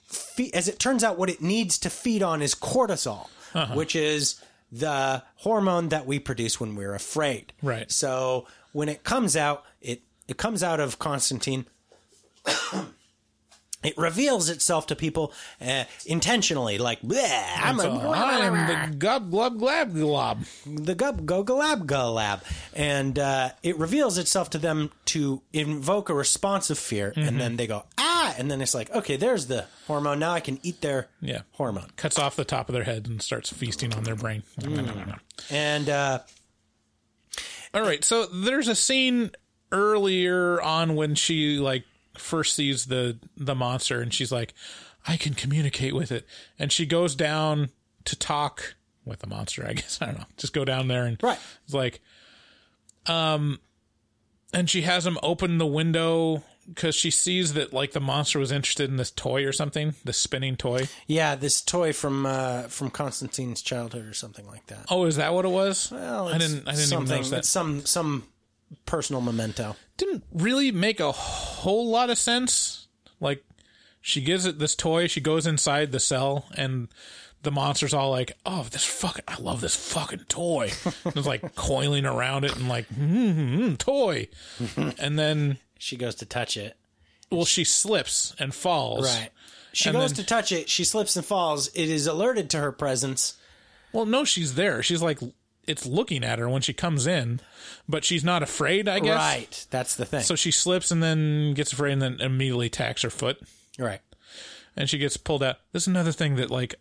fe- 0.08 0.50
as 0.54 0.66
it 0.66 0.80
turns 0.80 1.04
out, 1.04 1.18
what 1.18 1.30
it 1.30 1.40
needs 1.40 1.78
to 1.80 1.90
feed 1.90 2.20
on 2.22 2.42
is 2.42 2.54
cortisol, 2.54 3.28
which 3.74 3.94
is 3.94 4.42
the 4.72 5.22
hormone 5.36 5.90
that 5.90 6.06
we 6.06 6.18
produce 6.18 6.58
when 6.58 6.74
we're 6.74 6.94
afraid. 6.94 7.52
Right. 7.62 7.90
So 7.92 8.46
when 8.72 8.88
it 8.88 9.04
comes 9.04 9.36
out, 9.36 9.64
it 10.30 10.36
comes 10.38 10.62
out 10.62 10.80
of 10.80 10.98
Constantine. 10.98 11.66
it 13.82 13.96
reveals 13.96 14.50
itself 14.50 14.86
to 14.88 14.94
people 14.96 15.32
uh, 15.60 15.84
intentionally, 16.04 16.76
like 16.76 17.00
"Bleh, 17.00 17.44
I'm 17.56 17.80
a 17.80 18.10
I 18.10 18.38
am 18.46 18.90
the 18.90 18.96
gub 18.96 19.30
glob 19.30 19.58
glab 19.58 19.94
glob, 19.94 20.44
the 20.66 20.94
gub 20.94 21.24
go 21.24 21.42
galab 21.42 21.86
galab, 21.86 22.42
and 22.74 23.18
uh, 23.18 23.50
it 23.62 23.78
reveals 23.78 24.18
itself 24.18 24.50
to 24.50 24.58
them 24.58 24.90
to 25.06 25.40
invoke 25.52 26.10
a 26.10 26.14
response 26.14 26.68
of 26.70 26.78
fear, 26.78 27.10
Mm-hmm. 27.16 27.28
and 27.28 27.40
then 27.40 27.56
they 27.56 27.66
go 27.66 27.84
ah, 27.96 28.34
and 28.38 28.50
then 28.50 28.60
it's 28.60 28.74
like 28.74 28.90
okay, 28.90 29.16
there's 29.16 29.46
the 29.46 29.64
hormone. 29.86 30.18
Now 30.18 30.32
I 30.32 30.40
can 30.40 30.58
eat 30.62 30.82
their 30.82 31.08
Yeah. 31.22 31.42
hormone, 31.52 31.88
Cuts 31.96 32.18
off 32.18 32.36
the 32.36 32.44
top 32.44 32.68
of 32.68 32.74
their 32.74 32.84
head 32.84 33.06
and 33.06 33.22
starts 33.22 33.50
feasting 33.50 33.94
on 33.94 34.04
their 34.04 34.14
brain. 34.16 34.42
and 35.50 35.88
uh, 35.88 36.18
All 37.72 37.80
right, 37.82 38.04
so 38.04 38.26
there's 38.26 38.68
a 38.68 38.74
scene 38.74 39.30
earlier 39.72 40.60
on 40.60 40.94
when 40.96 41.14
she 41.14 41.58
like 41.58 41.84
first 42.16 42.54
sees 42.54 42.86
the 42.86 43.18
the 43.36 43.54
monster 43.54 44.00
and 44.00 44.12
she's 44.12 44.32
like, 44.32 44.54
I 45.06 45.16
can 45.16 45.34
communicate 45.34 45.94
with 45.94 46.12
it, 46.12 46.26
and 46.58 46.70
she 46.70 46.86
goes 46.86 47.14
down 47.14 47.70
to 48.04 48.16
talk 48.16 48.74
with 49.04 49.20
the 49.20 49.26
monster. 49.26 49.66
I 49.66 49.72
guess 49.74 49.98
I 50.00 50.06
don't 50.06 50.18
know. 50.18 50.26
Just 50.36 50.52
go 50.52 50.64
down 50.64 50.88
there 50.88 51.04
and 51.04 51.22
Right. 51.22 51.38
It's 51.64 51.74
like, 51.74 52.00
um, 53.06 53.60
and 54.52 54.68
she 54.68 54.82
has 54.82 55.06
him 55.06 55.18
open 55.22 55.58
the 55.58 55.66
window 55.66 56.42
because 56.66 56.94
she 56.94 57.10
sees 57.10 57.54
that 57.54 57.72
like 57.72 57.92
the 57.92 58.00
monster 58.00 58.38
was 58.38 58.52
interested 58.52 58.90
in 58.90 58.96
this 58.96 59.10
toy 59.10 59.44
or 59.44 59.52
something, 59.52 59.94
the 60.04 60.12
spinning 60.12 60.56
toy. 60.56 60.88
yeah, 61.06 61.34
this 61.34 61.60
toy 61.60 61.92
from 61.92 62.26
uh, 62.26 62.62
from 62.64 62.90
Constantine's 62.90 63.62
childhood 63.62 64.06
or 64.06 64.14
something 64.14 64.46
like 64.46 64.66
that. 64.66 64.86
Oh, 64.90 65.04
is 65.04 65.16
that 65.16 65.32
what 65.34 65.44
it 65.44 65.50
was? 65.50 65.90
Well, 65.90 66.28
I 66.28 66.38
didn't. 66.38 66.68
I 66.68 66.72
didn't 66.72 66.74
even 66.74 66.86
something. 66.86 67.16
notice 67.16 67.30
that. 67.30 67.38
It's 67.38 67.48
some 67.48 67.84
some 67.86 68.24
personal 68.86 69.20
memento. 69.22 69.76
didn't 69.96 70.24
really 70.32 70.70
make 70.72 71.00
a 71.00 71.12
whole 71.12 71.88
lot 71.90 72.10
of 72.10 72.18
sense. 72.18 72.88
Like 73.20 73.44
she 74.00 74.20
gives 74.20 74.46
it 74.46 74.58
this 74.58 74.74
toy, 74.74 75.06
she 75.06 75.20
goes 75.20 75.46
inside 75.46 75.92
the 75.92 76.00
cell, 76.00 76.46
and 76.56 76.88
the 77.42 77.50
monster's 77.50 77.94
all 77.94 78.10
like, 78.10 78.32
"Oh, 78.46 78.66
this 78.70 78.84
fucking, 78.84 79.24
I 79.28 79.40
love 79.40 79.60
this 79.60 79.74
fucking 79.76 80.24
toy." 80.28 80.70
it's 81.04 81.26
like 81.26 81.54
coiling 81.54 82.06
around 82.06 82.44
it 82.44 82.56
and 82.56 82.68
like, 82.68 82.88
mm, 82.88 83.76
toy. 83.78 84.28
and 84.98 85.18
then, 85.18 85.58
She 85.78 85.96
goes 85.96 86.14
to 86.16 86.26
touch 86.26 86.56
it. 86.56 86.76
well, 87.30 87.44
she 87.44 87.64
slips 87.64 88.34
and 88.38 88.54
falls. 88.54 89.04
Right. 89.06 89.30
She 89.72 89.88
And 89.88 89.96
goes 89.98 90.12
then- 90.12 90.24
to 90.24 90.28
touch 90.28 90.50
it. 90.52 90.68
She 90.68 90.84
slips 90.84 91.14
and 91.16 91.24
falls. 91.24 91.68
It 91.68 91.88
is 91.88 92.06
alerted 92.06 92.50
to 92.50 92.58
her 92.58 92.72
presence. 92.72 93.34
Well, 93.92 94.04
no, 94.06 94.24
she's 94.24 94.54
there. 94.54 94.82
She's 94.82 95.02
like, 95.02 95.18
it's 95.66 95.86
looking 95.86 96.24
at 96.24 96.38
her 96.38 96.48
when 96.48 96.62
she 96.62 96.72
comes 96.72 97.06
in, 97.06 97.40
but 97.88 98.04
she's 98.04 98.24
not 98.24 98.42
afraid. 98.42 98.88
I 98.88 99.00
guess. 99.00 99.16
Right. 99.16 99.66
That's 99.70 99.94
the 99.96 100.04
thing. 100.04 100.22
So 100.22 100.34
she 100.34 100.50
slips 100.50 100.90
and 100.90 101.02
then 101.02 101.54
gets 101.54 101.72
afraid 101.72 101.92
and 101.92 102.02
then 102.02 102.20
immediately 102.20 102.66
attacks 102.66 103.02
her 103.02 103.10
foot. 103.10 103.40
right. 103.78 104.00
and 104.76 104.88
she 104.88 104.98
gets 104.98 105.16
pulled 105.16 105.42
out. 105.42 105.56
This 105.72 105.84
is 105.84 105.88
another 105.88 106.12
thing 106.12 106.36
that 106.36 106.50
like 106.50 106.74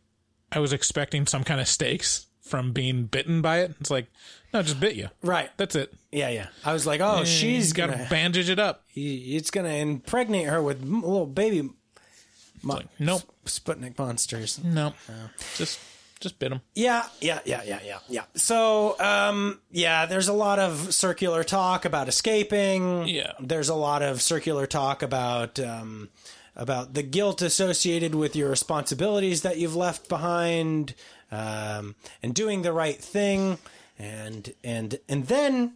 I 0.51 0.59
was 0.59 0.73
expecting 0.73 1.25
some 1.27 1.43
kind 1.43 1.59
of 1.61 1.67
stakes 1.67 2.27
from 2.41 2.71
being 2.71 3.03
bitten 3.05 3.41
by 3.41 3.59
it. 3.59 3.75
It's 3.79 3.91
like, 3.91 4.07
no, 4.53 4.63
just 4.63 4.79
bit 4.79 4.95
you. 4.95 5.09
Right. 5.21 5.51
That's 5.57 5.75
it. 5.75 5.93
Yeah, 6.11 6.29
yeah. 6.29 6.47
I 6.65 6.73
was 6.73 6.87
like, 6.87 7.01
oh, 7.01 7.23
she's 7.23 7.73
got 7.73 7.91
gonna. 7.91 8.07
bandage 8.09 8.49
it 8.49 8.57
up. 8.57 8.83
it's 8.95 9.51
gonna 9.51 9.69
impregnate 9.69 10.47
her 10.47 10.61
with 10.61 10.83
little 10.83 11.27
baby 11.27 11.69
Like, 12.63 12.87
nope, 12.97 13.21
Sputnik 13.45 13.97
monsters. 13.99 14.59
no, 14.63 14.93
oh. 15.09 15.29
just 15.55 15.79
just 16.19 16.39
bit 16.39 16.51
him. 16.51 16.61
Yeah, 16.75 17.05
yeah, 17.21 17.39
yeah, 17.45 17.63
yeah, 17.65 17.79
yeah, 17.83 17.99
yeah. 18.09 18.23
So, 18.35 18.99
um, 18.99 19.59
yeah, 19.71 20.05
there's 20.05 20.27
a 20.27 20.33
lot 20.33 20.59
of 20.59 20.93
circular 20.93 21.43
talk 21.43 21.85
about 21.85 22.07
escaping. 22.07 23.07
Yeah. 23.07 23.33
There's 23.39 23.69
a 23.69 23.75
lot 23.75 24.01
of 24.01 24.21
circular 24.21 24.67
talk 24.67 25.01
about 25.01 25.59
um, 25.59 26.09
about 26.55 26.93
the 26.93 27.03
guilt 27.03 27.41
associated 27.41 28.15
with 28.15 28.35
your 28.35 28.49
responsibilities 28.49 29.43
that 29.43 29.57
you've 29.57 29.75
left 29.75 30.09
behind, 30.09 30.93
um, 31.31 31.95
and 32.21 32.35
doing 32.35 32.63
the 32.63 32.73
right 32.73 32.97
thing, 32.97 33.57
and 33.97 34.53
and 34.63 34.99
and 35.07 35.27
then 35.27 35.73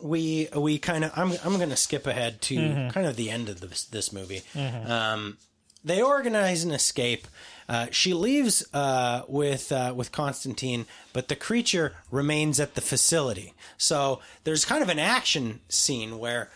we 0.00 0.48
we 0.56 0.78
kind 0.78 1.04
of 1.04 1.12
I'm 1.16 1.32
I'm 1.44 1.58
going 1.58 1.70
to 1.70 1.76
skip 1.76 2.08
ahead 2.08 2.40
to 2.42 2.90
kind 2.92 3.06
of 3.06 3.14
the 3.14 3.30
end 3.30 3.48
of 3.48 3.60
this 3.60 3.84
this 3.84 4.12
movie. 4.12 4.42
Um, 4.56 5.38
they 5.84 6.02
organize 6.02 6.64
an 6.64 6.72
escape. 6.72 7.26
Uh, 7.72 7.86
she 7.90 8.12
leaves 8.12 8.62
uh, 8.74 9.22
with 9.28 9.72
uh, 9.72 9.94
with 9.96 10.12
Constantine, 10.12 10.84
but 11.14 11.28
the 11.28 11.34
creature 11.34 11.94
remains 12.10 12.60
at 12.60 12.74
the 12.74 12.82
facility. 12.82 13.54
So 13.78 14.20
there's 14.44 14.66
kind 14.66 14.82
of 14.82 14.90
an 14.90 14.98
action 14.98 15.60
scene 15.70 16.18
where 16.18 16.50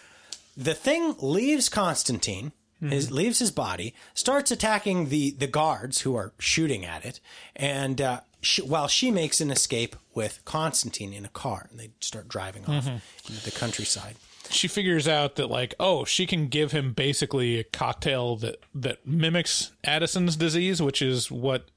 the 0.55 0.75
thing 0.75 1.15
leaves 1.19 1.71
Constantine, 1.71 2.53
his, 2.81 3.11
leaves 3.11 3.39
his 3.39 3.51
body, 3.51 3.95
starts 4.13 4.51
attacking 4.51 5.09
the 5.09 5.31
the 5.31 5.47
guards 5.47 6.03
who 6.03 6.15
are 6.15 6.33
shooting 6.39 6.85
at 6.85 7.03
it, 7.07 7.19
and 7.55 7.99
uh, 7.99 8.21
she, 8.43 8.61
while 8.61 8.87
she 8.87 9.11
makes 9.11 9.41
an 9.41 9.51
escape 9.51 9.97
with 10.13 10.41
Constantine 10.45 11.15
in 11.15 11.25
a 11.25 11.31
car, 11.31 11.67
and 11.71 11.81
they 11.81 11.93
start 12.01 12.29
driving 12.29 12.67
off 12.67 12.87
into 13.27 13.43
the 13.43 13.53
countryside. 13.53 14.17
She 14.51 14.69
figures 14.69 15.07
out 15.09 15.37
that 15.37 15.49
like, 15.49 15.75
oh, 15.79 16.05
she 16.05 16.27
can 16.27 16.49
give 16.49 16.73
him 16.73 16.93
basically 16.93 17.59
a 17.59 17.65
cocktail 17.65 18.37
that 18.37 18.57
that 18.75 19.07
mimics 19.07 19.73
Addison's 19.85 20.37
disease, 20.37 20.81
which 20.81 21.03
is 21.03 21.31
what 21.31 21.69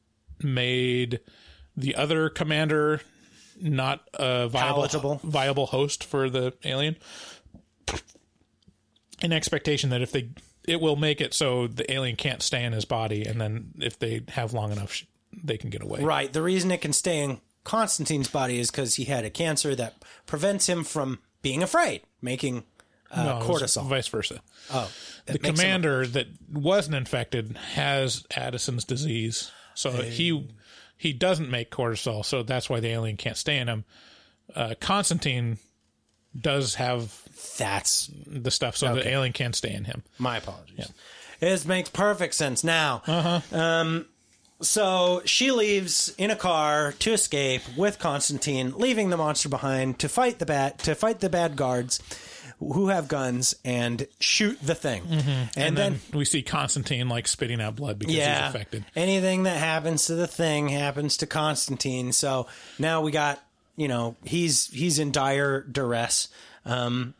made 0.42 1.20
the 1.76 1.96
other 1.96 2.30
commander 2.30 3.02
not 3.62 4.08
a 4.14 4.48
viable 4.48 4.84
Palatable. 4.84 5.20
viable 5.24 5.66
host 5.68 6.04
for 6.04 6.30
the 6.30 6.54
alien. 6.64 6.96
An 9.22 9.34
expectation 9.34 9.90
that 9.90 10.02
if 10.02 10.12
they 10.12 10.30
it 10.68 10.80
will 10.80 10.96
make 10.96 11.20
it 11.20 11.34
so 11.34 11.68
the 11.68 11.92
alien 11.92 12.16
can't 12.16 12.42
stay 12.42 12.64
in 12.64 12.74
his 12.74 12.86
body, 12.86 13.26
and 13.26 13.42
then 13.42 13.72
if 13.80 13.98
they 14.00 14.22
have 14.30 14.54
long 14.54 14.72
enough, 14.72 15.04
they 15.44 15.58
can 15.58 15.70
get 15.70 15.82
away. 15.82 16.02
Right. 16.02 16.32
The 16.32 16.42
reason 16.42 16.72
it 16.72 16.82
can 16.82 16.94
stay 16.94 17.20
in 17.20 17.42
Constantine's 17.64 18.30
body 18.30 18.60
is 18.60 18.72
because 18.72 18.96
he 18.96 19.06
had 19.06 19.26
a 19.26 19.30
cancer 19.30 19.76
that 19.76 20.04
prevents 20.26 20.68
him 20.68 20.84
from 20.84 21.20
being 21.42 21.64
afraid, 21.64 22.02
making 22.22 22.64
uh, 23.12 23.24
No, 23.24 23.40
cortisol. 23.48 23.86
vice 23.88 24.08
versa. 24.08 24.42
oh, 24.72 24.90
the 25.26 25.34
makes 25.34 25.48
him- 25.48 25.56
commander 25.56 26.06
that 26.08 26.28
wasn't 26.52 26.96
infected 26.96 27.58
has 27.74 28.26
Addison's 28.36 28.86
disease, 28.86 29.52
so 29.74 29.92
he 29.92 30.48
he 30.98 31.14
doesn't 31.14 31.50
make 31.50 31.72
cortisol, 31.72 32.26
so 32.26 32.44
that's 32.44 32.70
why 32.70 32.80
the 32.80 32.90
alien 32.90 33.18
can't 33.18 33.38
stay 33.38 33.58
in 33.58 33.68
him. 33.68 33.86
Uh, 34.56 34.74
Constantine 34.80 35.58
does 36.40 36.76
have 36.76 37.24
that's 37.58 38.10
the 38.28 38.52
stuff, 38.52 38.76
so 38.78 38.94
the 38.96 39.08
alien 39.08 39.34
can't 39.34 39.56
stay 39.56 39.74
in 39.74 39.86
him. 39.86 40.04
my 40.18 40.38
apologies. 40.38 40.76
Yeah. 40.78 40.86
This 41.40 41.66
makes 41.66 41.90
perfect 41.90 42.34
sense 42.36 42.64
now. 42.66 43.02
Um, 43.52 44.06
so 44.62 45.22
she 45.26 45.52
leaves 45.52 46.14
in 46.18 46.32
a 46.32 46.36
car 46.36 46.94
to 47.00 47.12
escape 47.14 47.62
with 47.78 48.00
Constantine, 48.00 48.74
leaving 48.76 49.10
the 49.10 49.18
monster 49.18 49.50
behind 49.50 50.00
to 50.00 50.10
fight 50.10 50.40
the 50.40 50.46
bad 50.46 50.78
to 50.80 50.96
fight 50.96 51.20
the 51.20 51.30
bad 51.30 51.56
guards 51.56 52.00
who 52.60 52.90
have 52.90 53.08
guns 53.08 53.56
and 53.64 54.06
shoot 54.20 54.60
the 54.62 54.76
thing. 54.76 55.04
And, 55.10 55.50
And, 55.56 55.78
then, 55.78 56.00
then, 56.12 56.20
we 56.20 56.26
see 56.26 56.42
Constantine 56.42 57.08
like 57.08 57.26
spitting 57.28 57.62
out 57.62 57.78
blood 57.78 57.98
because 57.98 58.14
yeah, 58.14 58.48
he's 58.48 58.56
affected. 58.56 58.86
anything 58.98 59.44
that 59.44 59.58
happens 59.58 60.08
to 60.08 60.16
the 60.16 60.28
thing 60.28 60.68
happens 60.68 61.16
to 61.18 61.26
Constantine. 61.26 62.12
So 62.12 62.48
now 62.78 63.02
we 63.02 63.12
got 63.12 63.42
you 63.78 63.88
know 63.88 64.18
he's 64.26 64.68
he's 64.68 65.00
in 65.00 65.12
dire 65.12 65.62
duress. 65.62 66.28
Um, 66.66 67.14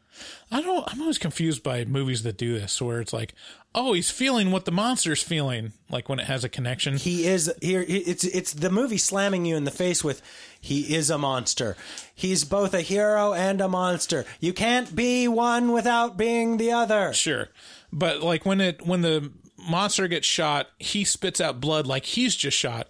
I 0.52 0.62
don't. 0.62 0.92
I'm 0.92 1.02
always 1.02 1.18
confused 1.18 1.64
by 1.64 1.86
movies 1.86 2.24
that 2.24 2.38
do 2.38 2.60
this, 2.60 2.82
where 2.82 3.02
it's 3.02 3.14
like, 3.14 3.34
oh, 3.76 3.94
he's 3.94 4.10
feeling 4.10 4.52
what 4.52 4.66
the 4.66 4.72
monster's 4.72 5.22
feeling, 5.22 5.74
like 5.90 6.10
when 6.10 6.20
it 6.20 6.26
has 6.26 6.44
a 6.44 6.50
connection. 6.50 6.98
he 6.98 7.28
is 7.28 7.52
here 7.62 7.86
it's 7.88 8.24
it's 8.24 8.54
the 8.54 8.70
movie 8.70 8.98
slamming 8.98 9.46
you 9.46 9.56
in 9.56 9.64
the 9.64 9.72
face 9.72 10.04
with 10.04 10.22
he 10.60 10.96
is 10.96 11.10
a 11.10 11.18
monster 11.18 11.78
he's 12.14 12.44
both 12.44 12.74
a 12.74 12.82
hero 12.82 13.34
and 13.34 13.62
a 13.62 13.68
monster 13.68 14.26
you 14.40 14.52
can't 14.52 14.96
be 14.96 15.28
one 15.28 15.72
without 15.72 16.18
being 16.18 16.58
the 16.58 16.72
other 16.72 17.14
Sure. 17.14 17.50
But 17.92 18.22
like 18.22 18.46
when 18.46 18.62
it 18.62 18.86
when 18.86 19.02
the 19.02 19.32
monster 19.58 20.08
gets 20.08 20.28
shot, 20.28 20.68
he 20.80 21.04
spits 21.04 21.42
out 21.42 21.60
blood 21.60 21.86
like 21.88 22.06
he's 22.06 22.36
just 22.36 22.58
shot. 22.58 22.88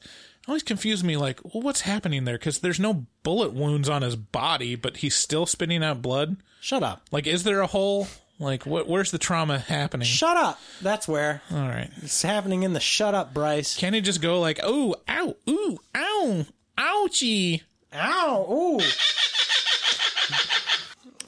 Always 0.49 0.63
confused 0.63 1.03
me 1.03 1.15
like, 1.15 1.39
well, 1.45 1.61
what's 1.61 1.81
happening 1.81 2.25
there? 2.25 2.33
Because 2.39 2.57
there's 2.59 2.79
no 2.79 3.05
bullet 3.21 3.53
wounds 3.53 3.87
on 3.87 4.01
his 4.01 4.15
body, 4.15 4.73
but 4.75 4.97
he's 4.97 5.13
still 5.13 5.45
spitting 5.45 5.83
out 5.83 6.01
blood. 6.01 6.37
shut 6.59 6.81
up 6.81 7.03
Like, 7.11 7.27
is 7.27 7.43
there 7.43 7.61
a 7.61 7.67
hole? 7.67 8.07
Like, 8.39 8.65
what? 8.65 8.87
Where's 8.87 9.11
the 9.11 9.19
trauma 9.19 9.59
happening? 9.59 10.07
shut 10.07 10.35
up 10.37 10.59
that's 10.81 11.07
where 11.07 11.43
All 11.51 11.67
right. 11.67 11.91
it's 12.01 12.23
happening 12.23 12.63
in 12.63 12.73
the 12.73 12.79
shut 12.79 13.13
up 13.13 13.31
bryce 13.31 13.77
Can 13.77 13.93
he 13.93 14.01
just 14.01 14.21
go 14.23 14.39
like, 14.39 14.59
oh, 14.63 14.95
ow, 15.07 15.35
ooh, 15.47 15.77
ow, 15.95 16.45
ouchie? 16.79 17.61
ow 17.93 18.47
ooh 18.51 18.79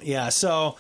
yeah 0.02 0.30
so 0.30 0.78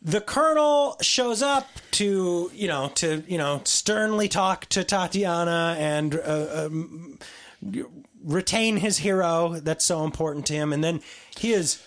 the 0.00 0.20
colonel 0.20 0.96
shows 1.00 1.42
up 1.42 1.66
to 1.90 2.50
you 2.54 2.68
know 2.68 2.88
to 2.94 3.24
you 3.26 3.36
know 3.38 3.60
sternly 3.64 4.28
talk 4.28 4.66
to 4.66 4.84
tatiana 4.84 5.74
and 5.78 6.14
uh, 6.14 6.66
um, 6.66 7.18
retain 8.24 8.76
his 8.76 8.98
hero 8.98 9.58
that's 9.60 9.84
so 9.84 10.04
important 10.04 10.46
to 10.46 10.52
him 10.52 10.72
and 10.72 10.82
then 10.82 11.00
he 11.36 11.52
is 11.52 11.82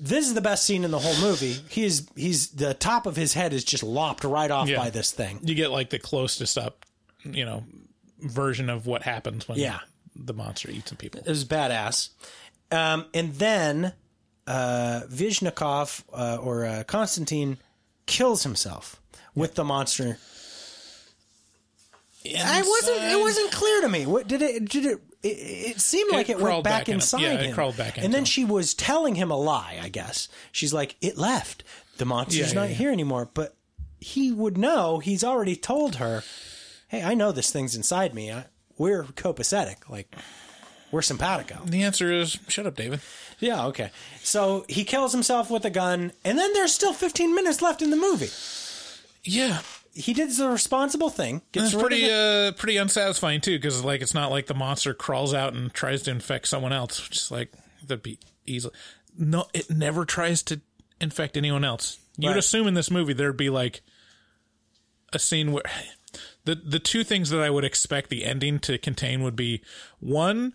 this 0.00 0.26
is 0.26 0.34
the 0.34 0.40
best 0.40 0.64
scene 0.64 0.84
in 0.84 0.90
the 0.90 0.98
whole 0.98 1.16
movie 1.26 1.56
he 1.68 1.84
is 1.84 2.06
he's 2.16 2.48
the 2.50 2.74
top 2.74 3.06
of 3.06 3.14
his 3.16 3.34
head 3.34 3.52
is 3.52 3.64
just 3.64 3.82
lopped 3.82 4.24
right 4.24 4.50
off 4.50 4.68
Yeah. 4.68 4.78
by 4.78 4.90
this 4.90 5.10
thing 5.10 5.40
You 5.42 5.54
get 5.54 5.70
like 5.70 5.90
the 5.90 5.98
closest 5.98 6.56
up, 6.58 6.84
you 7.24 7.44
know, 7.44 7.64
version 8.20 8.70
of 8.70 8.86
what 8.86 9.02
happens 9.02 9.46
when 9.48 9.58
Yeah. 9.58 9.80
the 10.16 10.32
monster 10.34 10.70
eats 10.70 10.88
some 10.90 10.96
people. 10.98 11.20
it 11.20 11.28
was 11.28 11.44
badass 11.44 12.10
um, 12.72 13.04
and 13.14 13.34
then 13.34 13.92
uh, 14.46 15.02
Veshnyakov 15.08 16.02
uh, 16.12 16.36
or 16.42 16.64
uh, 16.66 16.84
Constantine 16.86 17.58
kills 18.06 18.42
himself 18.42 19.00
with 19.34 19.54
the 19.54 19.64
monster 19.64 20.18
I 22.26 22.62
wasn't. 22.62 23.02
It 23.02 23.20
wasn't 23.20 23.52
clear 23.52 23.80
to 23.82 23.88
me. 23.88 24.06
What 24.06 24.26
did 24.28 24.42
it? 24.42 24.68
Did 24.68 24.86
it? 24.86 25.00
It, 25.22 25.28
it 25.76 25.80
seemed 25.80 26.12
like 26.12 26.28
it, 26.28 26.38
went 26.38 26.64
back, 26.64 26.80
back 26.80 26.88
in 26.88 26.94
him. 26.94 26.98
inside 26.98 27.20
Yeah, 27.20 27.32
it 27.34 27.46
him. 27.46 27.54
crawled 27.54 27.76
back 27.76 27.96
and 27.98 28.12
then 28.12 28.20
him. 28.20 28.24
she 28.26 28.44
was 28.44 28.74
telling 28.74 29.14
him 29.14 29.30
a 29.30 29.36
lie. 29.36 29.78
I 29.82 29.88
guess 29.88 30.28
she's 30.52 30.72
like, 30.72 30.96
"It 31.00 31.16
left. 31.18 31.64
The 31.98 32.04
monster's 32.04 32.52
yeah, 32.52 32.60
not 32.60 32.68
yeah. 32.70 32.74
here 32.76 32.90
anymore." 32.92 33.28
But 33.32 33.56
he 34.00 34.32
would 34.32 34.56
know. 34.58 34.98
He's 34.98 35.24
already 35.24 35.56
told 35.56 35.96
her, 35.96 36.22
"Hey, 36.88 37.02
I 37.02 37.14
know 37.14 37.32
this 37.32 37.50
thing's 37.50 37.76
inside 37.76 38.14
me. 38.14 38.32
I, 38.32 38.44
we're 38.78 39.04
copacetic. 39.04 39.88
Like 39.88 40.14
we're 40.90 41.02
simpatico." 41.02 41.60
The 41.64 41.82
answer 41.82 42.10
is 42.12 42.38
shut 42.48 42.66
up, 42.66 42.74
David. 42.76 43.00
Yeah. 43.40 43.66
Okay. 43.66 43.90
So 44.22 44.64
he 44.68 44.84
kills 44.84 45.12
himself 45.12 45.50
with 45.50 45.64
a 45.66 45.70
gun, 45.70 46.12
and 46.24 46.38
then 46.38 46.52
there's 46.54 46.72
still 46.72 46.92
15 46.94 47.34
minutes 47.34 47.60
left 47.60 47.82
in 47.82 47.90
the 47.90 47.96
movie. 47.96 48.30
Yeah, 49.24 49.60
He 49.94 50.12
did 50.12 50.30
the 50.30 50.48
responsible 50.48 51.08
thing. 51.08 51.42
Gets 51.52 51.72
It's 51.72 51.80
pretty 51.80 52.10
uh 52.10 52.52
pretty 52.52 52.76
unsatisfying 52.76 53.40
too, 53.40 53.56
because 53.56 53.84
like 53.84 54.02
it's 54.02 54.14
not 54.14 54.30
like 54.30 54.46
the 54.46 54.54
monster 54.54 54.92
crawls 54.94 55.32
out 55.32 55.54
and 55.54 55.72
tries 55.72 56.02
to 56.02 56.10
infect 56.10 56.48
someone 56.48 56.72
else. 56.72 57.08
Just 57.08 57.30
like 57.30 57.52
that'd 57.86 58.02
be 58.02 58.18
easily. 58.46 58.74
No, 59.16 59.46
it 59.54 59.70
never 59.70 60.04
tries 60.04 60.42
to 60.44 60.60
infect 61.00 61.36
anyone 61.36 61.64
else. 61.64 61.98
You'd 62.18 62.30
Right. 62.30 62.38
assume 62.38 62.66
in 62.66 62.74
this 62.74 62.90
movie 62.90 63.12
there'd 63.12 63.36
be 63.36 63.50
like 63.50 63.82
a 65.12 65.18
scene 65.20 65.52
where 65.52 65.62
the 66.44 66.56
the 66.56 66.80
two 66.80 67.04
things 67.04 67.30
that 67.30 67.40
I 67.40 67.50
would 67.50 67.64
expect 67.64 68.10
the 68.10 68.24
ending 68.24 68.58
to 68.60 68.78
contain 68.78 69.22
would 69.22 69.36
be 69.36 69.62
one, 70.00 70.54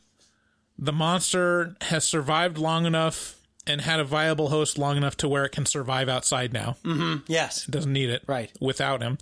the 0.77 0.93
monster 0.93 1.75
has 1.83 2.03
survived 2.05 2.57
long 2.57 2.85
enough 2.85 3.38
and 3.67 3.81
had 3.81 3.99
a 3.99 4.03
viable 4.03 4.49
host 4.49 4.77
long 4.77 4.97
enough 4.97 5.17
to 5.17 5.29
where 5.29 5.45
it 5.45 5.51
can 5.51 5.65
survive 5.65 6.09
outside 6.09 6.53
now. 6.53 6.77
Mm-hmm. 6.83 7.23
Yes. 7.27 7.67
It 7.67 7.71
doesn't 7.71 7.93
need 7.93 8.09
it 8.09 8.23
Right. 8.27 8.51
without 8.59 9.01
him. 9.01 9.17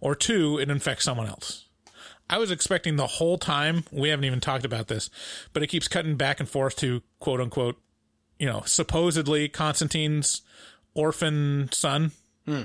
Or 0.00 0.14
two, 0.14 0.58
it 0.58 0.70
infects 0.70 1.04
someone 1.04 1.26
else. 1.26 1.66
I 2.30 2.38
was 2.38 2.50
expecting 2.50 2.96
the 2.96 3.06
whole 3.06 3.38
time, 3.38 3.84
we 3.90 4.08
haven't 4.08 4.24
even 4.24 4.40
talked 4.40 4.64
about 4.64 4.86
this, 4.86 5.10
but 5.52 5.62
it 5.62 5.66
keeps 5.66 5.88
cutting 5.88 6.16
back 6.16 6.38
and 6.38 6.48
forth 6.48 6.76
to 6.76 7.02
quote 7.18 7.40
unquote, 7.40 7.76
you 8.38 8.46
know, 8.46 8.62
supposedly 8.64 9.48
Constantine's 9.48 10.42
orphan 10.94 11.68
son 11.72 12.12
hmm. 12.46 12.62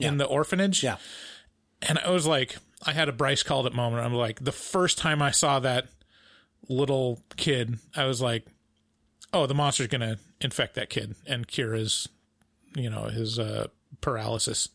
in 0.00 0.18
the 0.18 0.26
orphanage. 0.26 0.82
Yeah. 0.82 0.96
And 1.82 1.98
I 2.00 2.10
was 2.10 2.26
like, 2.26 2.56
I 2.84 2.92
had 2.92 3.08
a 3.08 3.12
Bryce 3.12 3.42
called 3.42 3.66
it 3.66 3.74
moment. 3.74 4.04
I'm 4.04 4.12
like, 4.12 4.44
the 4.44 4.52
first 4.52 4.98
time 4.98 5.22
I 5.22 5.30
saw 5.30 5.60
that 5.60 5.86
little 6.68 7.22
kid, 7.36 7.78
I 7.94 8.06
was 8.06 8.20
like, 8.20 8.44
oh, 9.32 9.46
the 9.46 9.54
monster's 9.54 9.86
going 9.86 10.00
to 10.00 10.18
infect 10.40 10.74
that 10.74 10.90
kid 10.90 11.14
and 11.26 11.46
cure 11.46 11.74
his, 11.74 12.08
you 12.74 12.90
know, 12.90 13.04
his 13.04 13.38
uh, 13.38 13.68
paralysis 14.00 14.68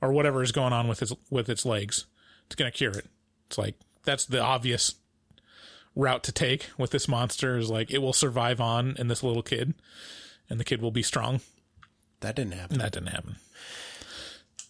or 0.00 0.12
whatever 0.12 0.42
is 0.42 0.52
going 0.52 0.72
on 0.72 0.88
with 0.88 1.00
his 1.00 1.12
with 1.30 1.48
its 1.48 1.64
legs. 1.64 2.06
It's 2.46 2.56
to 2.56 2.70
cure 2.70 2.92
it. 2.92 3.06
It's 3.46 3.58
like 3.58 3.74
that's 4.04 4.26
the 4.26 4.40
obvious 4.40 4.94
route 5.94 6.22
to 6.22 6.32
take 6.32 6.70
with 6.78 6.90
this 6.90 7.08
monster 7.08 7.58
is 7.58 7.68
like 7.68 7.90
it 7.90 7.98
will 7.98 8.12
survive 8.12 8.60
on 8.60 8.94
in 8.98 9.08
this 9.08 9.22
little 9.22 9.42
kid 9.42 9.74
and 10.48 10.58
the 10.60 10.64
kid 10.64 10.80
will 10.80 10.90
be 10.90 11.02
strong. 11.02 11.40
That 12.20 12.36
didn't 12.36 12.54
happen. 12.54 12.74
And 12.74 12.80
that 12.80 12.92
didn't 12.92 13.08
happen. 13.08 13.36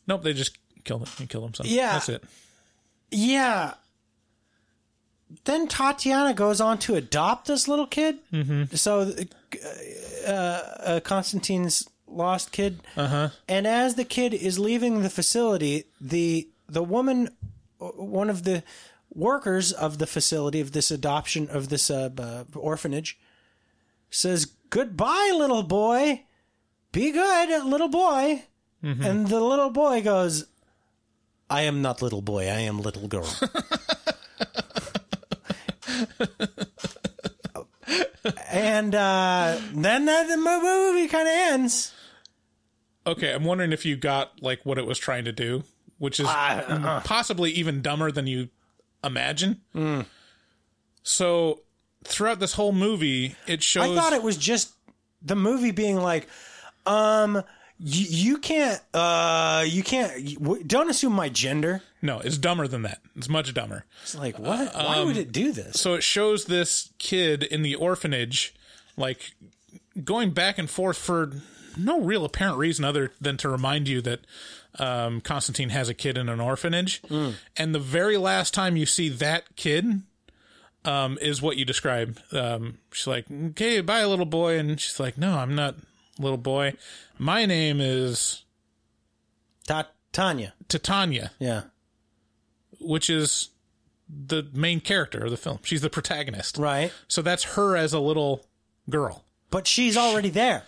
Nope, 0.06 0.22
they 0.22 0.32
just 0.32 0.56
killed 0.84 1.02
him. 1.02 1.08
He 1.18 1.26
killed 1.26 1.44
himself. 1.44 1.68
Yeah. 1.68 1.92
That's 1.92 2.08
it. 2.08 2.24
Yeah. 3.10 3.74
Then 5.44 5.68
Tatiana 5.68 6.34
goes 6.34 6.60
on 6.60 6.78
to 6.80 6.94
adopt 6.94 7.46
this 7.46 7.68
little 7.68 7.86
kid. 7.86 8.18
Mm-hmm. 8.32 8.74
So, 8.76 9.14
uh, 10.26 10.30
uh, 10.30 11.00
Constantine's 11.00 11.88
lost 12.06 12.52
kid. 12.52 12.80
Uh-huh. 12.96 13.30
And 13.48 13.66
as 13.66 13.94
the 13.94 14.04
kid 14.04 14.32
is 14.32 14.58
leaving 14.58 15.02
the 15.02 15.10
facility, 15.10 15.84
the 16.00 16.48
the 16.68 16.82
woman, 16.82 17.30
one 17.78 18.30
of 18.30 18.44
the 18.44 18.62
workers 19.14 19.72
of 19.72 19.98
the 19.98 20.06
facility 20.06 20.60
of 20.60 20.72
this 20.72 20.90
adoption 20.90 21.48
of 21.50 21.68
this 21.68 21.90
uh, 21.90 22.10
uh, 22.18 22.44
orphanage, 22.54 23.18
says, 24.10 24.46
"Goodbye, 24.70 25.32
little 25.36 25.62
boy. 25.62 26.24
Be 26.92 27.12
good, 27.12 27.64
little 27.64 27.88
boy." 27.88 28.44
And 28.80 29.26
the 29.26 29.40
little 29.40 29.70
boy 29.70 30.02
goes, 30.02 30.46
I 31.50 31.62
am 31.62 31.82
not 31.82 32.02
little 32.02 32.22
boy. 32.22 32.44
I 32.44 32.60
am 32.60 32.80
little 32.80 33.08
girl. 33.08 33.28
and 38.50 38.94
uh, 38.94 39.58
then 39.72 40.04
the 40.04 40.36
movie 40.36 41.08
kind 41.08 41.28
of 41.28 41.34
ends. 41.34 41.92
Okay, 43.06 43.32
I'm 43.32 43.44
wondering 43.44 43.72
if 43.72 43.86
you 43.86 43.96
got 43.96 44.42
like 44.42 44.64
what 44.66 44.78
it 44.78 44.86
was 44.86 44.98
trying 44.98 45.24
to 45.24 45.32
do, 45.32 45.64
which 45.98 46.20
is 46.20 46.26
uh. 46.26 47.00
possibly 47.04 47.50
even 47.52 47.80
dumber 47.80 48.10
than 48.10 48.26
you 48.26 48.48
imagine. 49.02 49.60
So 51.02 51.60
throughout 52.04 52.40
this 52.40 52.52
whole 52.52 52.72
movie, 52.72 53.34
it 53.46 53.62
shows. 53.62 53.96
I 53.96 54.00
thought 54.00 54.12
it 54.12 54.22
was 54.22 54.36
just 54.36 54.72
the 55.22 55.36
movie 55.36 55.70
being 55.70 55.96
like, 55.96 56.28
um, 56.86 57.42
you, 57.78 58.06
you 58.08 58.38
can't, 58.38 58.80
uh, 58.94 59.64
you 59.66 59.82
can't, 59.82 60.66
don't 60.66 60.90
assume 60.90 61.12
my 61.12 61.28
gender. 61.28 61.82
no, 62.02 62.18
it's 62.20 62.38
dumber 62.38 62.66
than 62.66 62.82
that. 62.82 63.00
It's 63.16 63.28
much 63.28 63.52
dumber. 63.54 63.84
It's 64.02 64.16
like, 64.16 64.38
what? 64.38 64.74
Why 64.74 65.02
would 65.02 65.16
it 65.16 65.32
do 65.32 65.52
this? 65.52 65.80
So 65.80 65.94
it 65.94 66.02
shows 66.02 66.44
this 66.46 66.90
kid 66.98 67.42
in 67.42 67.62
the 67.62 67.74
orphanage, 67.74 68.54
like 68.96 69.32
going 70.02 70.30
back 70.30 70.58
and 70.58 70.68
forth 70.68 70.96
for 70.96 71.32
no 71.76 72.00
real 72.00 72.24
apparent 72.24 72.58
reason 72.58 72.84
other 72.84 73.12
than 73.20 73.36
to 73.38 73.48
remind 73.48 73.86
you 73.88 74.00
that 74.02 74.20
um, 74.78 75.20
Constantine 75.20 75.68
has 75.70 75.88
a 75.88 75.94
kid 75.94 76.18
in 76.18 76.28
an 76.28 76.40
orphanage. 76.40 77.00
And 77.56 77.74
the 77.74 77.78
very 77.78 78.16
last 78.16 78.52
time 78.54 78.76
you 78.76 78.86
see 78.86 79.08
that 79.08 79.56
kid 79.56 80.02
um, 80.84 81.18
is 81.20 81.40
what 81.42 81.56
you 81.56 81.64
describe. 81.64 82.18
Um, 82.32 82.78
she's 82.92 83.06
like, 83.06 83.26
okay, 83.50 83.80
bye, 83.80 84.04
little 84.04 84.24
boy. 84.26 84.58
And 84.58 84.80
she's 84.80 84.98
like, 85.00 85.16
no, 85.18 85.38
I'm 85.38 85.54
not 85.54 85.76
little 86.18 86.38
boy. 86.38 86.74
My 87.18 87.46
name 87.46 87.80
is 87.80 88.44
Ta- 89.66 89.88
Tanya. 90.12 90.54
Titania, 90.68 91.32
Yeah. 91.38 91.62
which 92.80 93.08
is 93.10 93.50
the 94.08 94.48
main 94.52 94.80
character 94.80 95.18
of 95.24 95.30
the 95.30 95.36
film. 95.36 95.58
She's 95.62 95.82
the 95.82 95.90
protagonist. 95.90 96.56
Right. 96.56 96.92
So 97.08 97.20
that's 97.22 97.44
her 97.54 97.76
as 97.76 97.92
a 97.92 98.00
little 98.00 98.46
girl. 98.88 99.24
But 99.50 99.66
she's 99.66 99.96
already 99.96 100.30
there. 100.30 100.64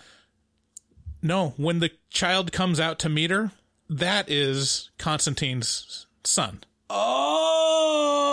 No, 1.22 1.50
when 1.56 1.80
the 1.80 1.90
child 2.10 2.52
comes 2.52 2.80
out 2.80 2.98
to 3.00 3.08
meet 3.08 3.30
her, 3.30 3.52
that 3.88 4.30
is 4.30 4.90
Constantine's 4.98 6.06
son. 6.24 6.64
Oh. 6.88 8.29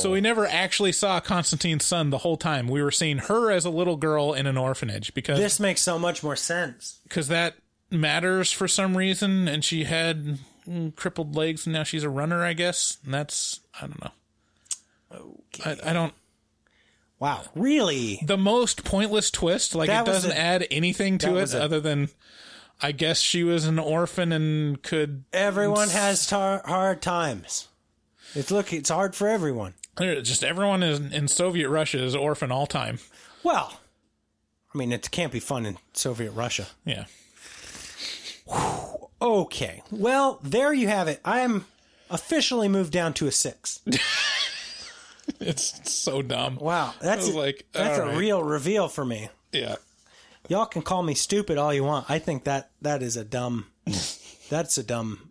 So 0.00 0.10
we 0.12 0.20
never 0.20 0.46
actually 0.46 0.92
saw 0.92 1.20
Constantine's 1.20 1.84
son 1.84 2.10
the 2.10 2.18
whole 2.18 2.36
time. 2.36 2.66
We 2.68 2.82
were 2.82 2.90
seeing 2.90 3.18
her 3.18 3.50
as 3.50 3.64
a 3.64 3.70
little 3.70 3.96
girl 3.96 4.32
in 4.32 4.46
an 4.46 4.56
orphanage 4.56 5.14
because 5.14 5.38
this 5.38 5.60
makes 5.60 5.80
so 5.80 5.98
much 5.98 6.22
more 6.22 6.36
sense. 6.36 6.98
because 7.04 7.28
that 7.28 7.54
matters 7.90 8.50
for 8.52 8.66
some 8.68 8.96
reason. 8.96 9.48
And 9.48 9.64
she 9.64 9.84
had 9.84 10.38
mm, 10.68 10.94
crippled 10.96 11.34
legs, 11.36 11.66
and 11.66 11.72
now 11.74 11.82
she's 11.82 12.04
a 12.04 12.10
runner, 12.10 12.42
I 12.44 12.52
guess. 12.52 12.98
And 13.04 13.14
that's 13.14 13.60
I 13.80 13.86
don't 13.86 14.00
know. 14.02 14.10
I, 15.64 15.76
I 15.84 15.92
don't. 15.92 16.14
Wow. 17.18 17.42
Really? 17.54 18.20
The 18.24 18.38
most 18.38 18.84
pointless 18.84 19.30
twist. 19.30 19.74
Like 19.74 19.88
That 19.88 20.02
it 20.02 20.10
doesn't 20.10 20.30
a- 20.32 20.38
add 20.38 20.66
anything 20.70 21.18
to 21.18 21.36
it 21.36 21.52
a- 21.54 21.62
other 21.62 21.80
than. 21.80 22.08
I 22.82 22.92
guess 22.92 23.20
she 23.20 23.44
was 23.44 23.66
an 23.66 23.78
orphan 23.78 24.32
and 24.32 24.82
could 24.82 25.24
Everyone 25.34 25.90
has 25.90 26.26
tar- 26.26 26.62
hard 26.64 27.02
times. 27.02 27.68
It's 28.34 28.50
look, 28.50 28.72
it's 28.72 28.88
hard 28.88 29.14
for 29.14 29.28
everyone. 29.28 29.74
Just 30.00 30.42
everyone 30.42 30.82
in, 30.82 31.12
in 31.12 31.28
Soviet 31.28 31.68
Russia 31.68 32.02
is 32.02 32.16
orphan 32.16 32.50
all 32.50 32.66
time. 32.66 32.98
Well, 33.42 33.78
I 34.74 34.78
mean, 34.78 34.92
it 34.92 35.10
can't 35.10 35.32
be 35.32 35.40
fun 35.40 35.66
in 35.66 35.78
Soviet 35.92 36.32
Russia. 36.32 36.66
Yeah. 36.84 37.04
Okay. 39.20 39.82
Well, 39.90 40.40
there 40.42 40.72
you 40.72 40.88
have 40.88 41.08
it. 41.08 41.20
I 41.24 41.40
am 41.40 41.66
officially 42.08 42.68
moved 42.68 42.92
down 42.92 43.12
to 43.14 43.26
a 43.26 43.32
six. 43.32 43.80
It's 45.38 45.90
so 45.90 46.22
dumb. 46.22 46.56
Wow, 46.56 46.92
that's 47.00 47.28
a, 47.28 47.38
like, 47.38 47.66
that's 47.72 47.98
a 47.98 48.06
right. 48.06 48.16
real 48.16 48.42
reveal 48.42 48.88
for 48.88 49.04
me. 49.04 49.28
Yeah. 49.52 49.76
Y'all 50.48 50.66
can 50.66 50.82
call 50.82 51.02
me 51.02 51.14
stupid 51.14 51.56
all 51.56 51.72
you 51.72 51.84
want. 51.84 52.10
I 52.10 52.18
think 52.18 52.44
that 52.44 52.70
that 52.82 53.02
is 53.02 53.16
a 53.16 53.24
dumb. 53.24 53.66
that's 54.50 54.78
a 54.78 54.82
dumb. 54.82 55.30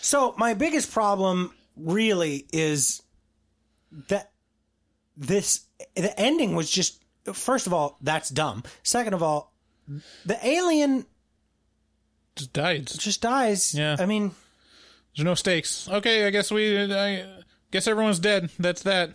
So 0.00 0.34
my 0.38 0.54
biggest 0.54 0.92
problem 0.92 1.52
really 1.76 2.46
is 2.52 3.02
that 4.08 4.30
this 5.16 5.60
the 5.94 6.18
ending 6.18 6.54
was 6.54 6.70
just 6.70 7.02
first 7.32 7.66
of 7.66 7.72
all 7.72 7.96
that's 8.00 8.28
dumb. 8.30 8.62
Second 8.82 9.14
of 9.14 9.22
all, 9.22 9.52
the 10.24 10.38
alien 10.46 11.06
Just 12.36 12.52
died. 12.52 12.86
just 12.86 13.20
dies. 13.22 13.74
Yeah. 13.74 13.96
I 13.98 14.06
mean, 14.06 14.32
There's 15.16 15.24
no 15.24 15.34
stakes. 15.34 15.88
Okay, 15.88 16.26
I 16.26 16.30
guess 16.30 16.50
we. 16.50 16.92
I 16.92 17.24
guess 17.70 17.86
everyone's 17.86 18.18
dead. 18.18 18.50
That's 18.58 18.82
that. 18.82 19.10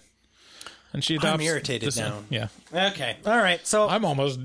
And 0.94 1.04
she 1.04 1.16
adopts. 1.16 1.36
I'm 1.36 1.42
irritated 1.42 1.96
now. 1.96 2.20
Yeah. 2.30 2.48
okay, 2.74 3.18
all 3.26 3.38
right. 3.38 3.66
So 3.66 3.88
I'm 3.88 4.04
almost 4.04 4.40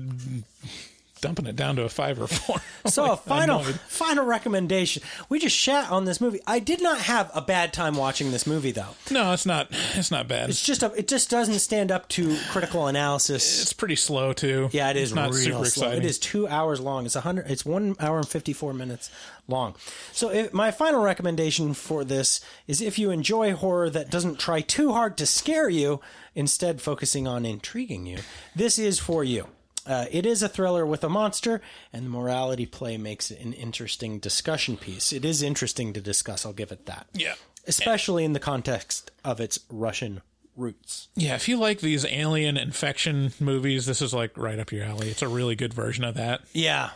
dumping 1.21 1.45
it 1.47 1.55
down 1.55 1.75
to 1.77 1.83
a 1.83 1.89
five 1.89 2.21
or 2.21 2.27
four. 2.27 2.57
So 2.87 3.11
a 3.11 3.17
final 3.17 3.59
annoyed. 3.59 3.79
final 3.81 4.23
recommendation. 4.25 5.03
We 5.27 5.39
just 5.39 5.55
shat 5.55 5.91
on 5.91 6.05
this 6.05 6.21
movie. 6.21 6.39
I 6.47 6.59
did 6.59 6.81
not 6.81 6.99
have 7.01 7.29
a 7.35 7.41
bad 7.41 7.73
time 7.73 7.95
watching 7.95 8.31
this 8.31 8.47
movie 8.47 8.71
though. 8.71 8.95
No, 9.11 9.33
it's 9.33 9.45
not. 9.45 9.67
It's 9.95 10.09
not 10.09 10.29
bad. 10.29 10.49
It's 10.49 10.61
just 10.65 10.83
a, 10.83 10.93
it 10.93 11.07
just 11.09 11.29
doesn't 11.29 11.59
stand 11.59 11.91
up 11.91 12.07
to 12.09 12.37
critical 12.49 12.87
analysis. 12.87 13.61
It's 13.61 13.73
pretty 13.73 13.97
slow 13.97 14.31
too. 14.31 14.69
Yeah, 14.71 14.89
it 14.89 14.95
is 14.95 15.09
It's 15.09 15.15
not 15.15 15.33
super 15.33 15.51
slow. 15.51 15.61
exciting. 15.63 16.03
It 16.03 16.05
is 16.05 16.17
two 16.17 16.47
hours 16.47 16.79
long. 16.79 17.05
It's 17.05 17.17
a 17.17 17.21
hundred. 17.21 17.47
It's 17.51 17.65
one 17.65 17.95
hour 17.99 18.17
and 18.19 18.27
fifty 18.27 18.53
four 18.53 18.73
minutes 18.73 19.11
long. 19.49 19.75
So 20.13 20.29
if, 20.31 20.53
my 20.53 20.71
final 20.71 21.01
recommendation 21.03 21.73
for 21.73 22.05
this 22.05 22.39
is 22.67 22.79
if 22.81 22.97
you 22.97 23.11
enjoy 23.11 23.53
horror 23.53 23.89
that 23.89 24.09
doesn't 24.09 24.39
try 24.39 24.61
too 24.61 24.93
hard 24.93 25.17
to 25.17 25.25
scare 25.25 25.67
you, 25.67 25.99
instead 26.35 26.81
focusing 26.81 27.27
on 27.27 27.45
intriguing 27.45 28.05
you, 28.05 28.19
this 28.55 28.79
is 28.79 28.97
for 28.97 29.25
you. 29.25 29.47
Uh, 29.87 30.05
it 30.11 30.25
is 30.25 30.43
a 30.43 30.49
thriller 30.49 30.85
with 30.85 31.03
a 31.03 31.09
monster, 31.09 31.61
and 31.93 32.05
the 32.05 32.09
morality 32.09 32.65
play 32.65 32.97
makes 32.97 33.31
it 33.31 33.39
an 33.39 33.53
interesting 33.53 34.19
discussion 34.19 34.75
piece. 34.77 35.13
It 35.13 35.23
is 35.23 35.41
interesting 35.41 35.93
to 35.93 36.01
discuss. 36.01 36.45
I'll 36.45 36.53
give 36.53 36.71
it 36.71 36.85
that. 36.87 37.07
Yeah. 37.13 37.35
especially 37.67 38.23
in 38.25 38.33
the 38.33 38.39
context 38.39 39.11
of 39.25 39.39
its 39.39 39.59
Russian 39.69 40.21
roots. 40.55 41.07
Yeah, 41.15 41.35
if 41.35 41.47
you 41.47 41.57
like 41.57 41.79
these 41.81 42.05
alien 42.05 42.57
infection 42.57 43.31
movies, 43.39 43.85
this 43.85 44.01
is 44.01 44.13
like 44.13 44.37
right 44.37 44.57
up 44.59 44.71
your 44.71 44.83
alley. 44.85 45.09
It's 45.09 45.21
a 45.21 45.27
really 45.27 45.55
good 45.55 45.73
version 45.73 46.03
of 46.03 46.15
that. 46.15 46.41
Yeah, 46.53 46.89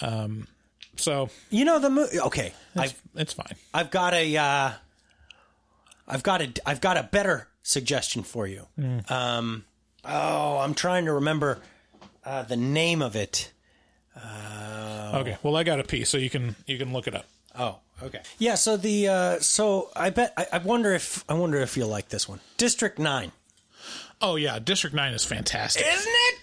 Um, 0.00 0.46
So 0.96 1.30
You 1.50 1.64
know 1.64 1.78
the 1.78 1.90
movie. 1.90 2.18
Okay, 2.20 2.52
it's, 2.74 2.94
it's 3.14 3.32
fine. 3.32 3.54
I've 3.72 3.90
got 3.90 4.14
a 4.14 4.36
uh, 4.36 4.70
I've 6.08 6.22
got 6.22 6.42
a 6.42 6.52
I've 6.66 6.80
got 6.80 6.96
a 6.96 7.02
better 7.04 7.48
suggestion 7.62 8.22
for 8.22 8.46
you. 8.46 8.66
Um, 9.08 9.64
oh, 10.04 10.58
I'm 10.58 10.74
trying 10.74 11.04
to 11.04 11.12
remember 11.12 11.60
uh, 12.24 12.42
the 12.42 12.56
name 12.56 13.02
of 13.02 13.16
it. 13.16 13.52
Uh, 14.16 15.12
Okay. 15.14 15.36
Well, 15.42 15.56
I 15.56 15.62
got 15.62 15.80
a 15.80 15.84
piece, 15.84 16.10
so 16.10 16.18
you 16.18 16.28
can 16.28 16.54
you 16.66 16.76
can 16.76 16.92
look 16.92 17.06
it 17.06 17.14
up. 17.14 17.24
Oh, 17.58 17.78
okay. 18.02 18.20
Yeah. 18.38 18.56
So 18.56 18.76
the 18.76 19.08
uh, 19.08 19.40
so 19.40 19.88
I 19.96 20.10
bet 20.10 20.32
I, 20.36 20.46
I 20.52 20.58
wonder 20.58 20.92
if 20.92 21.24
I 21.28 21.34
wonder 21.34 21.58
if 21.60 21.76
you'll 21.76 21.88
like 21.88 22.10
this 22.10 22.28
one. 22.28 22.40
District 22.58 22.98
Nine, 22.98 23.32
Oh 24.20 24.36
yeah, 24.36 24.58
District 24.58 24.94
Nine 24.94 25.14
is 25.14 25.24
fantastic. 25.24 25.86
isn't 25.86 26.12
it? 26.12 26.34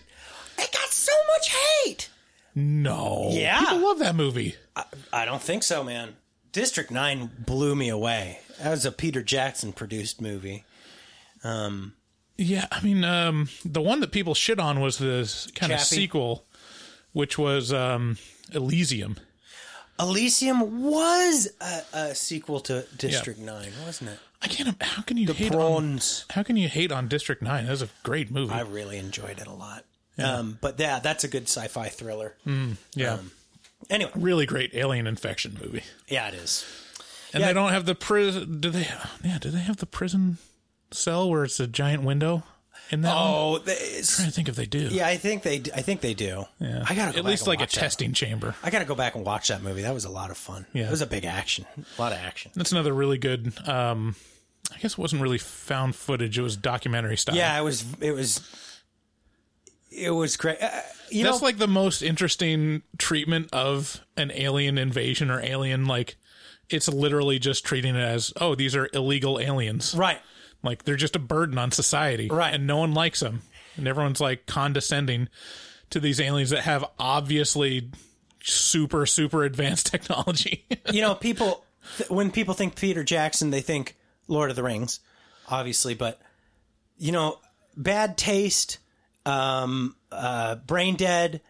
It 0.58 0.72
got 0.74 0.90
so 0.90 1.12
much 1.36 1.54
hate. 1.86 2.10
no. 2.56 3.28
Yeah. 3.32 3.60
People 3.60 3.80
love 3.82 4.00
that 4.00 4.16
movie. 4.16 4.56
I 5.14 5.26
don't 5.26 5.42
think 5.42 5.62
so, 5.64 5.84
man. 5.84 6.16
District 6.52 6.90
Nine 6.90 7.30
blew 7.38 7.76
me 7.76 7.90
away. 7.90 8.40
That 8.64 8.72
was 8.72 8.86
a 8.86 8.92
Peter 8.92 9.22
Jackson 9.22 9.74
produced 9.74 10.22
movie. 10.22 10.64
Yeah, 12.38 12.68
I 12.72 12.82
mean, 12.82 13.04
um, 13.06 13.50
the 13.64 13.82
one 13.82 14.02
that 14.02 14.12
people 14.12 14.34
shit 14.34 14.60
on 14.60 14.82
was 14.82 14.98
the 14.98 15.52
kind 15.56 15.72
of 15.72 15.80
sequel, 15.80 16.46
which 17.14 17.38
was 17.38 17.72
um, 17.72 18.18
Elysium. 18.52 19.18
Elysium 20.00 20.84
was 20.84 21.48
a, 21.62 21.82
a 21.94 22.16
sequel 22.16 22.60
to 22.62 22.86
District 22.98 23.40
Nine, 23.40 23.72
wasn't 23.86 24.10
it? 24.12 24.20
I 24.42 24.48
can't. 24.48 24.82
How 24.84 25.02
can 25.02 25.16
you 25.18 25.32
hate 25.32 25.54
Prawns. 25.54 26.26
on? 26.30 26.36
How 26.36 26.44
can 26.44 26.58
you 26.58 26.68
hate 26.68 26.92
on 26.92 27.08
District 27.08 27.42
Nine? 27.42 27.66
That 27.66 27.72
was 27.72 27.82
a 27.82 27.90
great 28.04 28.30
movie. 28.30 28.54
I 28.54 28.62
really 28.62 28.98
enjoyed 28.98 29.40
it 29.40 29.48
a 29.48 29.54
lot. 29.54 29.86
Um, 30.18 30.58
but 30.62 30.78
yeah, 30.80 31.00
that's 31.00 31.24
a 31.24 31.28
good 31.28 31.44
sci-fi 31.44 31.88
thriller. 31.90 32.36
yeah, 32.94 33.18
Anyway, 33.90 34.12
really 34.16 34.46
great 34.46 34.74
alien 34.74 35.08
infection 35.08 35.58
movie. 35.62 35.84
yeah, 36.08 36.28
it 36.28 36.34
is. 36.34 36.66
And 37.34 37.42
Yeah. 37.42 37.48
they 37.48 37.54
don't 37.54 37.72
have 37.72 37.86
the 37.86 37.96
prison. 37.96 38.60
Do 38.62 38.70
they? 38.70 38.88
Yeah, 39.24 39.38
do 39.40 39.50
they 39.50 39.60
have 39.60 39.78
the 39.78 39.86
prison 39.86 40.38
cell 40.92 41.30
where 41.30 41.44
it's 41.44 41.60
a 41.60 41.68
giant 41.68 42.04
window 42.04 42.44
in 42.92 43.02
that? 43.02 43.14
Oh, 43.16 43.58
I'm 43.58 43.64
trying 43.64 44.28
to 44.28 44.32
think 44.32 44.50
if 44.50 44.56
they 44.56 44.66
do. 44.66 44.88
yeah, 44.92 45.08
I 45.08 45.18
think 45.18 45.44
they. 45.44 45.56
I 45.76 45.82
think 45.82 46.02
they 46.02 46.14
do. 46.14 46.46
Yeah. 46.60 46.86
I 46.88 46.96
gotta 46.96 47.14
go 47.14 47.20
at 47.20 47.26
least 47.26 47.48
like 47.48 47.60
a 47.60 47.64
watch 47.64 47.76
that. 47.76 47.80
testing 47.82 48.14
chamber. 48.14 48.56
I 48.64 48.70
gotta 48.70 48.86
go 48.86 48.96
back 48.96 49.16
and 49.16 49.26
watch 49.26 49.48
that 49.48 49.62
movie. 49.62 49.82
That 49.82 49.94
was 49.94 50.06
a 50.06 50.10
lot 50.10 50.32
of 50.32 50.38
fun. 50.38 50.66
Yeah. 50.74 50.86
it 50.88 50.92
was 50.92 51.02
a 51.02 51.08
big 51.08 51.26
action, 51.26 51.66
a 51.98 52.02
lot 52.02 52.12
of 52.12 52.20
action. 52.20 52.52
That's 52.56 52.72
another 52.72 52.94
really 52.94 53.18
good. 53.18 53.54
Um, 53.68 54.16
I 54.74 54.78
guess 54.80 54.94
it 54.94 54.98
wasn't 54.98 55.22
really 55.22 55.38
found 55.38 55.96
footage. 55.96 56.38
It 56.40 56.42
was 56.42 56.58
documentary 56.58 57.18
style. 57.18 57.36
Yeah, 57.36 57.58
it 57.60 57.64
was. 57.64 57.86
It 58.02 58.12
was. 58.12 58.42
It 59.92 60.12
was 60.12 60.36
great. 60.36 60.62
Uh, 60.62 60.70
you 61.10 61.24
That's 61.24 61.40
know, 61.40 61.46
like 61.46 61.58
the 61.58 61.68
most 61.68 62.02
interesting 62.02 62.82
treatment 62.98 63.50
of 63.54 64.02
an 64.18 64.32
alien 64.34 64.78
invasion 64.78 65.32
or 65.32 65.40
alien. 65.42 65.86
Like, 65.86 66.18
it's 66.70 66.90
literally 66.90 67.40
just 67.40 67.64
treating 67.64 67.96
it 67.96 68.02
as, 68.02 68.34
oh, 68.42 68.56
these 68.56 68.76
are 68.76 68.90
illegal 68.94 69.40
aliens. 69.40 69.96
right. 69.96 70.20
Like, 70.66 70.84
they're 70.84 70.96
just 70.96 71.16
a 71.16 71.20
burden 71.20 71.58
on 71.58 71.72
society. 71.72 72.28
Right. 72.28 72.54
And 72.54 72.68
no 72.68 72.78
one 72.78 72.94
likes 72.94 73.22
them. 73.22 73.42
And 73.78 73.88
everyone's 73.88 74.22
like 74.22 74.46
condescending 74.46 75.30
to 75.92 76.00
these 76.00 76.20
aliens 76.20 76.50
that 76.50 76.62
have 76.62 76.84
obviously 77.00 77.90
super, 78.44 79.06
super 79.06 79.44
advanced 79.44 79.86
technology. 79.92 80.66
you 80.92 81.02
know, 81.02 81.16
people 81.16 81.64
th- 81.98 82.10
when 82.10 82.32
people 82.32 82.54
think 82.54 82.76
Peter 82.76 83.04
Jackson, 83.04 83.50
they 83.52 83.62
think 83.62 83.96
Lord 84.28 84.50
of 84.50 84.56
the 84.56 84.64
Rings, 84.64 85.00
obviously, 85.48 85.94
but 85.94 86.22
you 86.98 87.12
know, 87.12 87.40
bad 87.76 88.18
taste, 88.18 88.80
um, 89.26 89.96
uh, 90.12 90.56
brain 90.56 90.96
dead, 90.96 91.42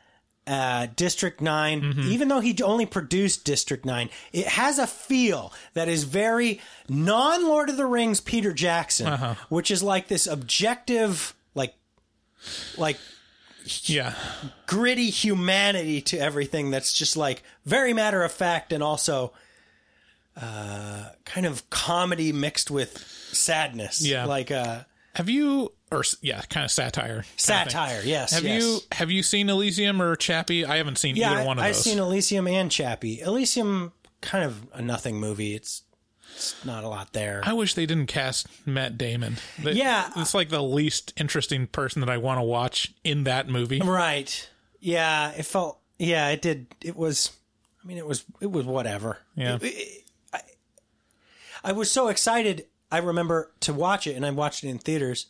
uh, 0.48 0.88
District 0.96 1.42
9 1.42 1.82
Mm-hmm. 1.82 2.02
even 2.12 2.28
though 2.28 2.40
he 2.40 2.56
only 2.62 2.86
produced 2.86 3.44
District 3.46 3.84
Nine, 3.86 4.10
it 4.32 4.48
has 4.48 4.78
a 4.80 4.86
feel 4.88 5.52
that 5.74 5.88
is 5.88 6.04
very 6.04 6.62
non 6.88 7.44
Lord 7.46 7.70
of 7.70 7.78
the 7.78 7.86
Rings 7.86 8.22
Peter 8.22 8.54
Jackson, 8.54 9.08
Uh-huh. 9.08 9.36
which 9.50 9.72
is 9.72 9.82
like 9.82 10.08
this 10.08 10.28
objective, 10.28 11.34
like, 11.56 11.74
like 12.78 12.98
yeah. 13.86 14.14
gritty 14.68 15.10
humanity 15.10 16.00
to 16.02 16.18
everything 16.20 16.70
that's 16.70 16.94
just 16.94 17.18
like 17.18 17.42
very 17.66 17.94
matter 17.94 18.22
of 18.24 18.32
fact 18.32 18.72
and 18.72 18.84
also 18.84 19.34
uh, 20.40 21.10
kind 21.24 21.46
of 21.46 21.68
comedy 21.70 22.32
mixed 22.32 22.70
with 22.70 22.98
sadness. 23.32 24.06
Yeah. 24.06 24.26
Like 24.26 24.52
uh, 24.52 24.82
Have 25.16 25.30
you, 25.30 25.72
or 25.96 26.04
yeah, 26.22 26.42
kind 26.50 26.64
of 26.66 26.72
satire. 26.72 27.08
kind 27.08 27.20
of 27.20 27.40
satire. 27.40 28.02
Yes. 28.04 28.32
Have 28.34 28.44
yes. 28.44 28.62
you 28.62 28.80
have 28.92 29.12
you 29.12 29.24
seen 29.24 29.50
Elysium 29.50 30.02
or 30.02 30.16
Chappie? 30.16 30.66
I 30.66 30.78
haven't 30.78 30.98
seen 30.98 31.16
Yeah, 31.16 31.32
either 31.34 31.46
one 31.46 31.58
of 31.58 31.64
I, 31.64 31.70
I've 31.70 31.76
seen 31.76 32.00
Elysium 32.00 32.48
and 32.48 32.72
Chappie. 32.72 33.22
Elysium, 33.22 33.92
kind 34.22 34.44
of 34.44 34.68
a 34.74 34.82
nothing 34.82 35.20
movie. 35.20 35.56
It's 35.56 35.84
it's 36.36 36.66
not 36.66 36.84
a 36.84 36.90
lot 36.90 37.14
there. 37.14 37.42
I 37.46 37.54
wish 37.54 37.76
they 37.76 37.86
didn't 37.86 38.08
cast 38.08 38.48
Matt 38.68 38.98
Damon. 38.98 39.38
They- 39.64 39.72
Yeah. 39.72 40.12
it's 40.18 40.34
like 40.34 40.50
the 40.50 40.62
least 40.62 41.14
interesting 41.16 41.68
person 41.68 42.02
that 42.02 42.10
I 42.10 42.18
want 42.18 42.40
to 42.40 42.44
watch 42.44 42.94
in 43.06 43.24
that 43.24 43.48
movie. 43.48 43.80
right. 43.82 44.50
Yeah. 44.82 45.32
It 45.32 45.46
felt. 45.46 45.80
Yeah. 45.98 46.28
It 46.30 46.42
did. 46.42 46.68
It 46.82 46.96
was. 46.98 47.32
I 47.84 47.88
mean, 47.88 47.98
it 47.98 48.06
was. 48.06 48.26
It 48.42 48.52
was 48.52 48.66
whatever. 48.66 49.20
Yeah. 49.36 49.56
It- 49.56 49.64
it- 49.64 50.04
I, 50.34 50.42
I 51.64 51.72
was 51.72 51.90
so 51.90 52.10
excited. 52.10 52.66
I 52.92 52.98
remember 53.00 53.52
to 53.62 53.74
watch 53.74 54.06
it, 54.06 54.16
and 54.16 54.26
I 54.26 54.32
watched 54.32 54.64
it 54.64 54.70
in 54.70 54.78
theaters 54.78 55.28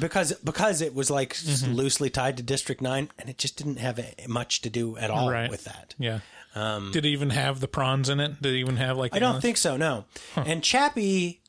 because 0.00 0.32
because 0.44 0.80
it 0.80 0.94
was 0.94 1.10
like 1.10 1.34
Mm-hmm. 1.34 1.72
loosely 1.72 2.10
tied 2.10 2.36
to 2.36 2.42
District 2.42 2.80
Nine, 2.80 3.10
and 3.18 3.28
it 3.28 3.38
just 3.38 3.56
didn't 3.56 3.76
have 3.78 3.98
much 4.28 4.60
to 4.62 4.70
do 4.70 4.96
at 4.96 5.10
all 5.10 5.30
Right. 5.30 5.50
with 5.50 5.64
that. 5.64 5.94
Yeah. 5.98 6.20
Did 6.54 7.04
it 7.04 7.08
even 7.08 7.30
have 7.30 7.60
the 7.60 7.68
prawns 7.68 8.08
in 8.08 8.18
it? 8.18 8.42
Did 8.42 8.54
it 8.54 8.58
even 8.58 8.76
have 8.78 8.96
like? 8.96 9.12
Um, 9.12 9.16
I 9.16 9.20
don't 9.20 9.40
think 9.40 9.56
so. 9.56 9.76
No. 9.76 10.04
And 10.34 10.62
Chappie, 10.64 11.40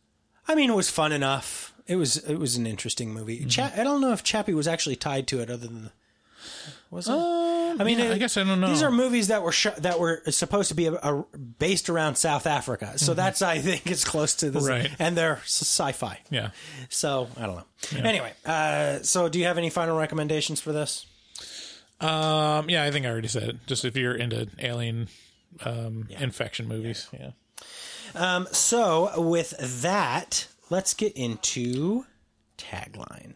I 0.47 0.53
mean, 0.53 0.69
it 0.69 0.75
was 0.75 0.89
fun 0.89 1.11
enough. 1.11 1.73
It 1.87 1.95
was 1.95 2.17
it 2.17 2.35
was 2.35 2.55
an 2.57 2.67
interesting 2.67 3.11
movie. 3.13 3.39
Mm-hmm. 3.39 3.49
Cha- 3.49 3.71
I 3.75 3.83
don't 3.83 4.01
know 4.01 4.11
if 4.13 4.23
Chappie 4.23 4.53
was 4.53 4.67
actually 4.67 4.95
tied 4.97 5.25
to 5.29 5.39
it, 5.41 5.49
other 5.49 5.65
than 5.65 5.89
was 6.91 7.07
it? 7.07 7.11
I 7.11 7.83
mean, 7.83 7.99
Um, 7.99 8.05
yeah, 8.05 8.11
it- 8.11 8.13
I 8.13 8.17
guess 8.17 8.35
I 8.37 8.43
don't 8.43 8.59
know. 8.59 8.67
These 8.69 8.81
are 8.83 8.91
movies 8.91 9.27
that 9.27 9.43
were 9.43 9.51
sh- 9.51 9.67
that 9.77 9.99
were 9.99 10.21
supposed 10.29 10.69
to 10.69 10.75
be 10.75 10.87
a, 10.87 10.93
a- 10.93 11.25
based 11.59 11.89
around 11.89 12.15
South 12.15 12.47
Africa, 12.47 12.97
so 12.97 13.13
that's 13.13 13.41
I 13.41 13.59
think 13.59 13.85
it's 13.87 14.03
close 14.03 14.35
to 14.35 14.49
this, 14.49 14.63
Mm-hmm. 14.63 14.71
Right. 14.71 14.91
and 14.99 15.15
they're 15.17 15.37
sci-fi. 15.45 16.19
Yeah. 16.29 16.49
So 16.89 17.27
I 17.37 17.45
don't 17.45 17.57
know. 17.57 17.99
Anyway, 18.09 18.33
uh, 18.45 18.99
so 19.03 19.29
do 19.29 19.39
you 19.39 19.45
have 19.45 19.57
any 19.57 19.69
final 19.69 19.97
recommendations 19.97 20.59
for 20.61 20.71
this? 20.73 21.05
Um. 22.01 22.69
Yeah, 22.69 22.83
I 22.83 22.91
think 22.91 23.05
I 23.05 23.09
already 23.09 23.27
said 23.27 23.43
it. 23.43 23.57
Just 23.67 23.85
if 23.85 23.95
you're 23.97 24.15
into 24.15 24.47
alien 24.59 25.09
um, 25.65 26.07
infection 26.19 26.67
movies. 26.67 27.07
Yeah. 27.13 27.31
Um, 28.15 28.47
so 28.51 29.11
with 29.21 29.53
that, 29.83 30.47
let's 30.69 30.93
get 30.93 31.13
into 31.13 32.05
taglines. 32.57 33.35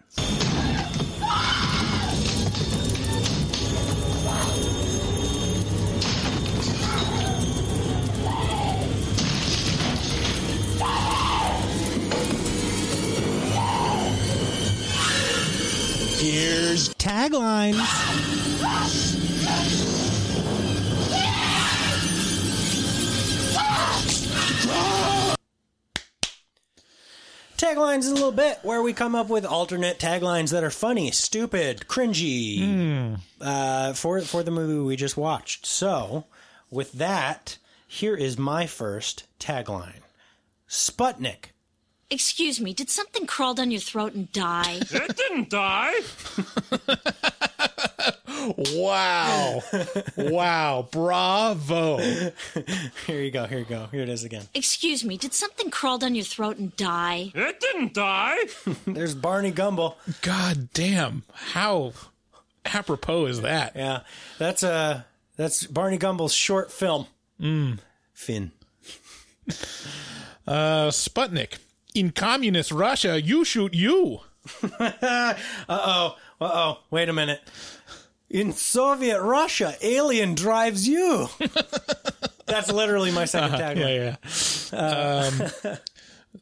Here's 16.24 16.88
taglines. 16.93 17.74
Taglines 27.57 27.97
is 27.99 28.07
a 28.07 28.13
little 28.13 28.32
bit 28.32 28.59
where 28.61 28.82
we 28.82 28.93
come 28.93 29.15
up 29.15 29.28
with 29.28 29.45
alternate 29.45 29.99
taglines 29.99 30.51
that 30.51 30.63
are 30.63 30.69
funny, 30.69 31.11
stupid, 31.11 31.88
cringy 31.89 33.17
uh, 33.41 33.91
for 33.91 34.21
for 34.21 34.43
the 34.43 34.51
movie 34.51 34.80
we 34.80 34.95
just 34.95 35.17
watched. 35.17 35.65
So, 35.65 36.24
with 36.71 36.93
that, 36.93 37.57
here 37.86 38.15
is 38.15 38.38
my 38.38 38.65
first 38.65 39.26
tagline: 39.41 40.03
Sputnik. 40.69 41.53
Excuse 42.10 42.60
me, 42.62 42.74
did 42.74 42.89
something 42.89 43.26
crawl 43.26 43.54
down 43.54 43.72
your 43.72 43.82
throat 43.82 44.14
and 44.14 44.32
die? 44.32 44.82
It 44.91 45.18
didn't 45.18 45.49
die. 45.49 45.93
Wow. 48.74 49.62
wow. 50.18 50.88
Bravo. 50.91 51.97
Here 51.97 53.22
you 53.22 53.32
go. 53.32 53.45
Here 53.45 53.60
you 53.60 53.66
go. 53.66 53.88
Here 53.91 54.01
it 54.01 54.10
is 54.10 54.24
again. 54.24 54.43
Excuse 54.54 55.04
me, 55.04 55.18
did 55.18 55.34
something 55.34 55.70
crawl 55.70 55.97
down 55.97 56.16
your 56.16 56.26
throat 56.26 56.58
and 56.58 56.76
die? 56.76 57.32
It 57.34 57.60
didn't 57.60 57.93
die. 57.93 58.38
There's 58.86 59.16
Barney 59.16 59.51
Gumble. 59.51 59.97
God 60.22 60.70
damn. 60.74 61.24
How 61.34 61.93
apropos 62.66 63.26
is 63.26 63.41
that? 63.41 63.76
Yeah, 63.76 64.01
that's 64.38 64.64
uh 64.64 65.04
that's 65.38 65.66
Barney 65.66 65.97
Gumble's 65.97 66.34
short 66.34 66.72
film. 66.72 67.08
Mm. 67.39 67.80
Finn. 68.14 68.51
Uh, 70.45 70.89
Sputnik. 70.89 71.58
In 71.93 72.11
communist 72.11 72.71
Russia, 72.71 73.21
you 73.21 73.45
shoot 73.45 73.73
you. 73.73 74.21
Uh 74.79 75.35
oh. 75.69 76.15
Uh 76.41 76.51
oh. 76.53 76.79
Wait 76.91 77.07
a 77.07 77.13
minute. 77.13 77.41
In 78.29 78.51
Soviet 78.51 79.21
Russia, 79.21 79.75
alien 79.81 80.35
drives 80.35 80.87
you. 80.87 81.29
That's 82.45 82.71
literally 82.71 83.11
my 83.11 83.23
2nd 83.23 83.51
tagline. 83.51 84.15
Uh-huh. 84.73 84.81
yeah, 85.31 85.47
yeah. 85.51 85.67
Um, 85.69 85.73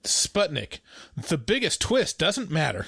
Sputnik. 0.03 0.79
The 1.15 1.37
biggest 1.37 1.81
twist 1.81 2.17
doesn't 2.17 2.49
matter. 2.49 2.87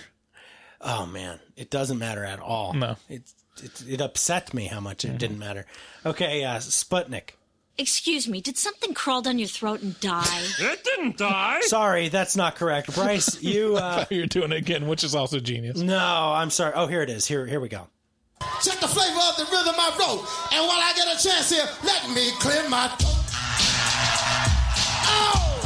Oh 0.82 1.06
man, 1.06 1.40
it 1.56 1.70
doesn't 1.70 2.00
matter 2.00 2.24
at 2.24 2.40
all. 2.40 2.74
No. 2.74 2.96
it 3.08 3.24
it, 3.62 3.84
it 3.88 4.02
upset 4.02 4.54
me 4.54 4.66
how 4.66 4.80
much 4.80 5.06
it 5.06 5.18
didn't 5.18 5.38
matter. 5.40 5.66
Okay, 6.06 6.44
uh, 6.44 6.58
Sputnik. 6.58 7.32
Excuse 7.78 8.28
me, 8.28 8.40
did 8.40 8.56
something 8.58 8.94
crawl 8.94 9.24
down 9.24 9.40
your 9.40 9.48
throat 9.48 9.82
and 9.82 10.00
die? 10.00 10.42
It 10.60 10.84
didn't 10.84 11.18
die. 11.18 11.60
Sorry, 11.62 12.08
that's 12.10 12.36
not 12.36 12.56
correct. 12.56 12.94
Bryce, 12.94 13.42
you. 13.42 13.78
Uh, 13.84 14.06
You're 14.12 14.28
doing 14.28 14.52
it 14.52 14.58
again, 14.58 14.88
which 14.88 15.04
is 15.04 15.16
also 15.16 15.40
genius. 15.40 15.78
no, 15.80 15.98
I'm 16.36 16.50
sorry. 16.52 16.74
Oh, 16.76 16.86
here 16.88 17.02
it 17.02 17.10
is. 17.10 17.26
Here, 17.26 17.46
here 17.48 17.60
we 17.60 17.68
go. 17.70 17.88
Check 18.62 18.80
the 18.80 18.88
flavor 18.88 19.20
of 19.30 19.38
the 19.38 19.46
rhythm 19.52 19.74
I 19.78 19.90
wrote. 20.00 20.20
And 20.54 20.68
while 20.68 20.80
I 20.80 20.94
get 20.96 21.08
a 21.08 21.18
chance 21.28 21.50
here, 21.50 21.66
let 21.84 22.10
me 22.12 22.30
clear 22.40 22.68
my 22.70 22.88
throat. 22.90 23.10
Oh! 25.06 25.62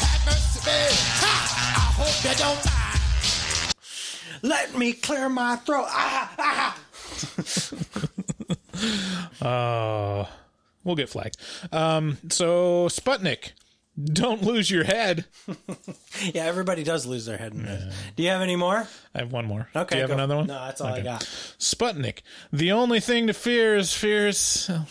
Have 0.00 0.26
mercy, 0.26 0.60
babe. 0.64 0.92
Ha! 1.20 1.32
I 1.76 2.02
hope 2.02 2.24
you 2.24 2.34
don't 2.38 2.64
mind. 2.64 2.84
Let 4.42 4.78
me 4.78 4.92
clear 4.92 5.28
my 5.28 5.56
throat. 5.56 5.86
Ah, 5.88 6.32
ah. 6.38 6.78
Uh, 9.40 10.24
we'll 10.84 10.96
get 10.96 11.08
flagged. 11.08 11.36
Um, 11.72 12.18
so 12.30 12.88
Sputnik, 12.88 13.52
don't 14.02 14.42
lose 14.42 14.70
your 14.70 14.84
head. 14.84 15.24
Yeah, 16.34 16.46
everybody 16.46 16.82
does 16.82 17.06
lose 17.06 17.26
their 17.26 17.36
head 17.38 17.52
in 17.52 17.62
this. 17.64 17.94
Do 18.16 18.24
you 18.24 18.30
have 18.30 18.40
any 18.42 18.56
more? 18.56 18.88
I 19.14 19.18
have 19.18 19.30
one 19.32 19.44
more. 19.46 19.68
Okay, 19.76 19.94
Do 19.94 19.96
you 19.96 20.00
have 20.02 20.08
go. 20.10 20.14
another 20.14 20.36
one? 20.36 20.46
No, 20.48 20.54
that's 20.64 20.80
all 20.80 20.88
I 20.92 21.00
got. 21.00 21.20
Sputnik. 21.60 22.22
The 22.52 22.72
only 22.72 22.98
thing 22.98 23.28
to 23.28 23.32
fear 23.32 23.76
is 23.76 23.92
fears. 23.94 24.68
Oh. 24.68 24.84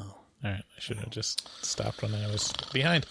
All 0.00 0.10
right. 0.42 0.64
I 0.76 0.80
should 0.80 0.96
have 0.98 1.10
just 1.10 1.48
stopped 1.64 2.02
when 2.02 2.12
I 2.12 2.26
was 2.26 2.52
behind. 2.72 3.06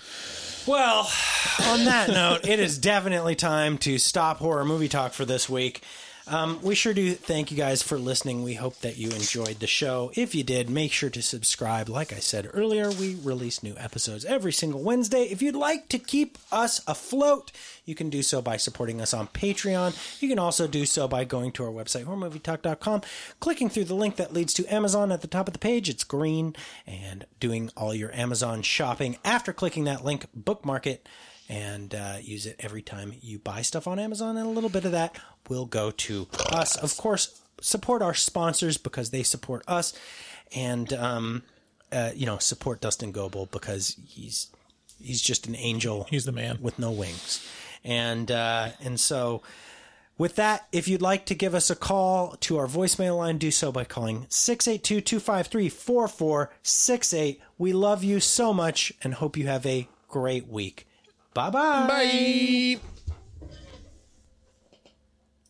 Well, 0.67 1.09
on 1.67 1.85
that 1.85 2.09
note, 2.09 2.45
it 2.47 2.59
is 2.59 2.77
definitely 2.77 3.35
time 3.35 3.77
to 3.79 3.97
stop 3.97 4.37
horror 4.37 4.65
movie 4.65 4.89
talk 4.89 5.13
for 5.13 5.23
this 5.23 5.47
week. 5.49 5.83
Um, 6.29 6.59
we 6.61 6.75
sure 6.75 6.93
do 6.93 7.13
thank 7.13 7.51
you 7.51 7.57
guys 7.57 7.81
for 7.81 7.97
listening. 7.97 8.43
We 8.43 8.55
hope 8.55 8.81
that 8.81 8.97
you 8.97 9.11
enjoyed 9.11 9.59
the 9.59 9.67
show. 9.67 10.11
If 10.13 10.35
you 10.35 10.43
did, 10.43 10.69
make 10.69 10.91
sure 10.91 11.09
to 11.09 11.21
subscribe. 11.21 11.87
Like 11.87 12.11
I 12.11 12.19
said 12.19 12.49
earlier, 12.53 12.91
we 12.91 13.15
release 13.15 13.63
new 13.63 13.75
episodes 13.77 14.25
every 14.25 14.51
single 14.51 14.83
Wednesday. 14.83 15.23
If 15.23 15.41
you'd 15.41 15.55
like 15.55 15.87
to 15.89 15.99
keep 15.99 16.37
us 16.51 16.81
afloat, 16.85 17.53
you 17.85 17.95
can 17.95 18.09
do 18.09 18.21
so 18.21 18.41
by 18.41 18.57
supporting 18.57 18.99
us 18.99 19.13
on 19.13 19.27
Patreon. 19.27 20.21
You 20.21 20.27
can 20.27 20.37
also 20.37 20.67
do 20.67 20.85
so 20.85 21.07
by 21.07 21.23
going 21.23 21.53
to 21.53 21.63
our 21.63 21.71
website, 21.71 22.03
horrormovietalk.com, 22.03 23.01
clicking 23.39 23.69
through 23.69 23.85
the 23.85 23.95
link 23.95 24.17
that 24.17 24.33
leads 24.33 24.53
to 24.55 24.73
Amazon 24.73 25.13
at 25.13 25.21
the 25.21 25.27
top 25.27 25.47
of 25.47 25.53
the 25.53 25.59
page. 25.59 25.87
It's 25.87 26.03
green, 26.03 26.57
and 26.85 27.25
doing 27.39 27.71
all 27.77 27.95
your 27.95 28.13
Amazon 28.13 28.63
shopping. 28.63 29.17
After 29.23 29.53
clicking 29.53 29.85
that 29.85 30.03
link, 30.03 30.25
bookmark 30.35 30.87
it 30.87 31.07
and 31.49 31.95
uh, 31.95 32.17
use 32.21 32.45
it 32.45 32.55
every 32.59 32.81
time 32.81 33.13
you 33.21 33.39
buy 33.39 33.61
stuff 33.61 33.87
on 33.87 33.99
Amazon. 33.99 34.37
And 34.37 34.45
a 34.45 34.49
little 34.49 34.69
bit 34.69 34.85
of 34.85 34.91
that 34.91 35.17
will 35.49 35.65
go 35.65 35.91
to 35.91 36.27
us. 36.51 36.75
Of 36.75 36.97
course, 36.97 37.41
support 37.61 38.01
our 38.01 38.13
sponsors 38.13 38.77
because 38.77 39.09
they 39.09 39.23
support 39.23 39.63
us, 39.67 39.93
and 40.55 40.91
um, 40.93 41.43
uh, 41.91 42.11
you 42.15 42.25
know 42.25 42.37
support 42.37 42.81
Dustin 42.81 43.11
Goebel 43.11 43.47
because 43.51 43.97
he's 44.07 44.47
he's 45.01 45.21
just 45.21 45.47
an 45.47 45.55
angel. 45.55 46.07
He's 46.09 46.25
the 46.25 46.31
man. 46.31 46.59
with 46.61 46.79
no 46.79 46.91
wings, 46.91 47.47
and 47.83 48.31
uh, 48.31 48.69
and 48.81 48.99
so. 48.99 49.41
With 50.19 50.37
that, 50.37 50.67
if 50.71 50.87
you'd 50.87 50.99
like 50.99 51.27
to 51.27 51.35
give 51.35 51.53
us 51.53 51.69
a 51.69 51.75
call 51.75 52.37
to 52.39 52.57
our 52.57 52.65
voicemail 52.65 53.19
line, 53.19 53.37
do 53.37 53.51
so 53.51 53.71
by 53.71 53.83
calling 53.83 54.25
682 54.29 54.99
253 55.01 55.69
4468. 55.69 57.39
We 57.59 57.71
love 57.71 58.03
you 58.03 58.19
so 58.19 58.51
much 58.51 58.91
and 59.03 59.13
hope 59.13 59.37
you 59.37 59.45
have 59.45 59.63
a 59.67 59.87
great 60.07 60.47
week. 60.47 60.86
Bye-bye. 61.37 61.87
Bye. 61.87 62.96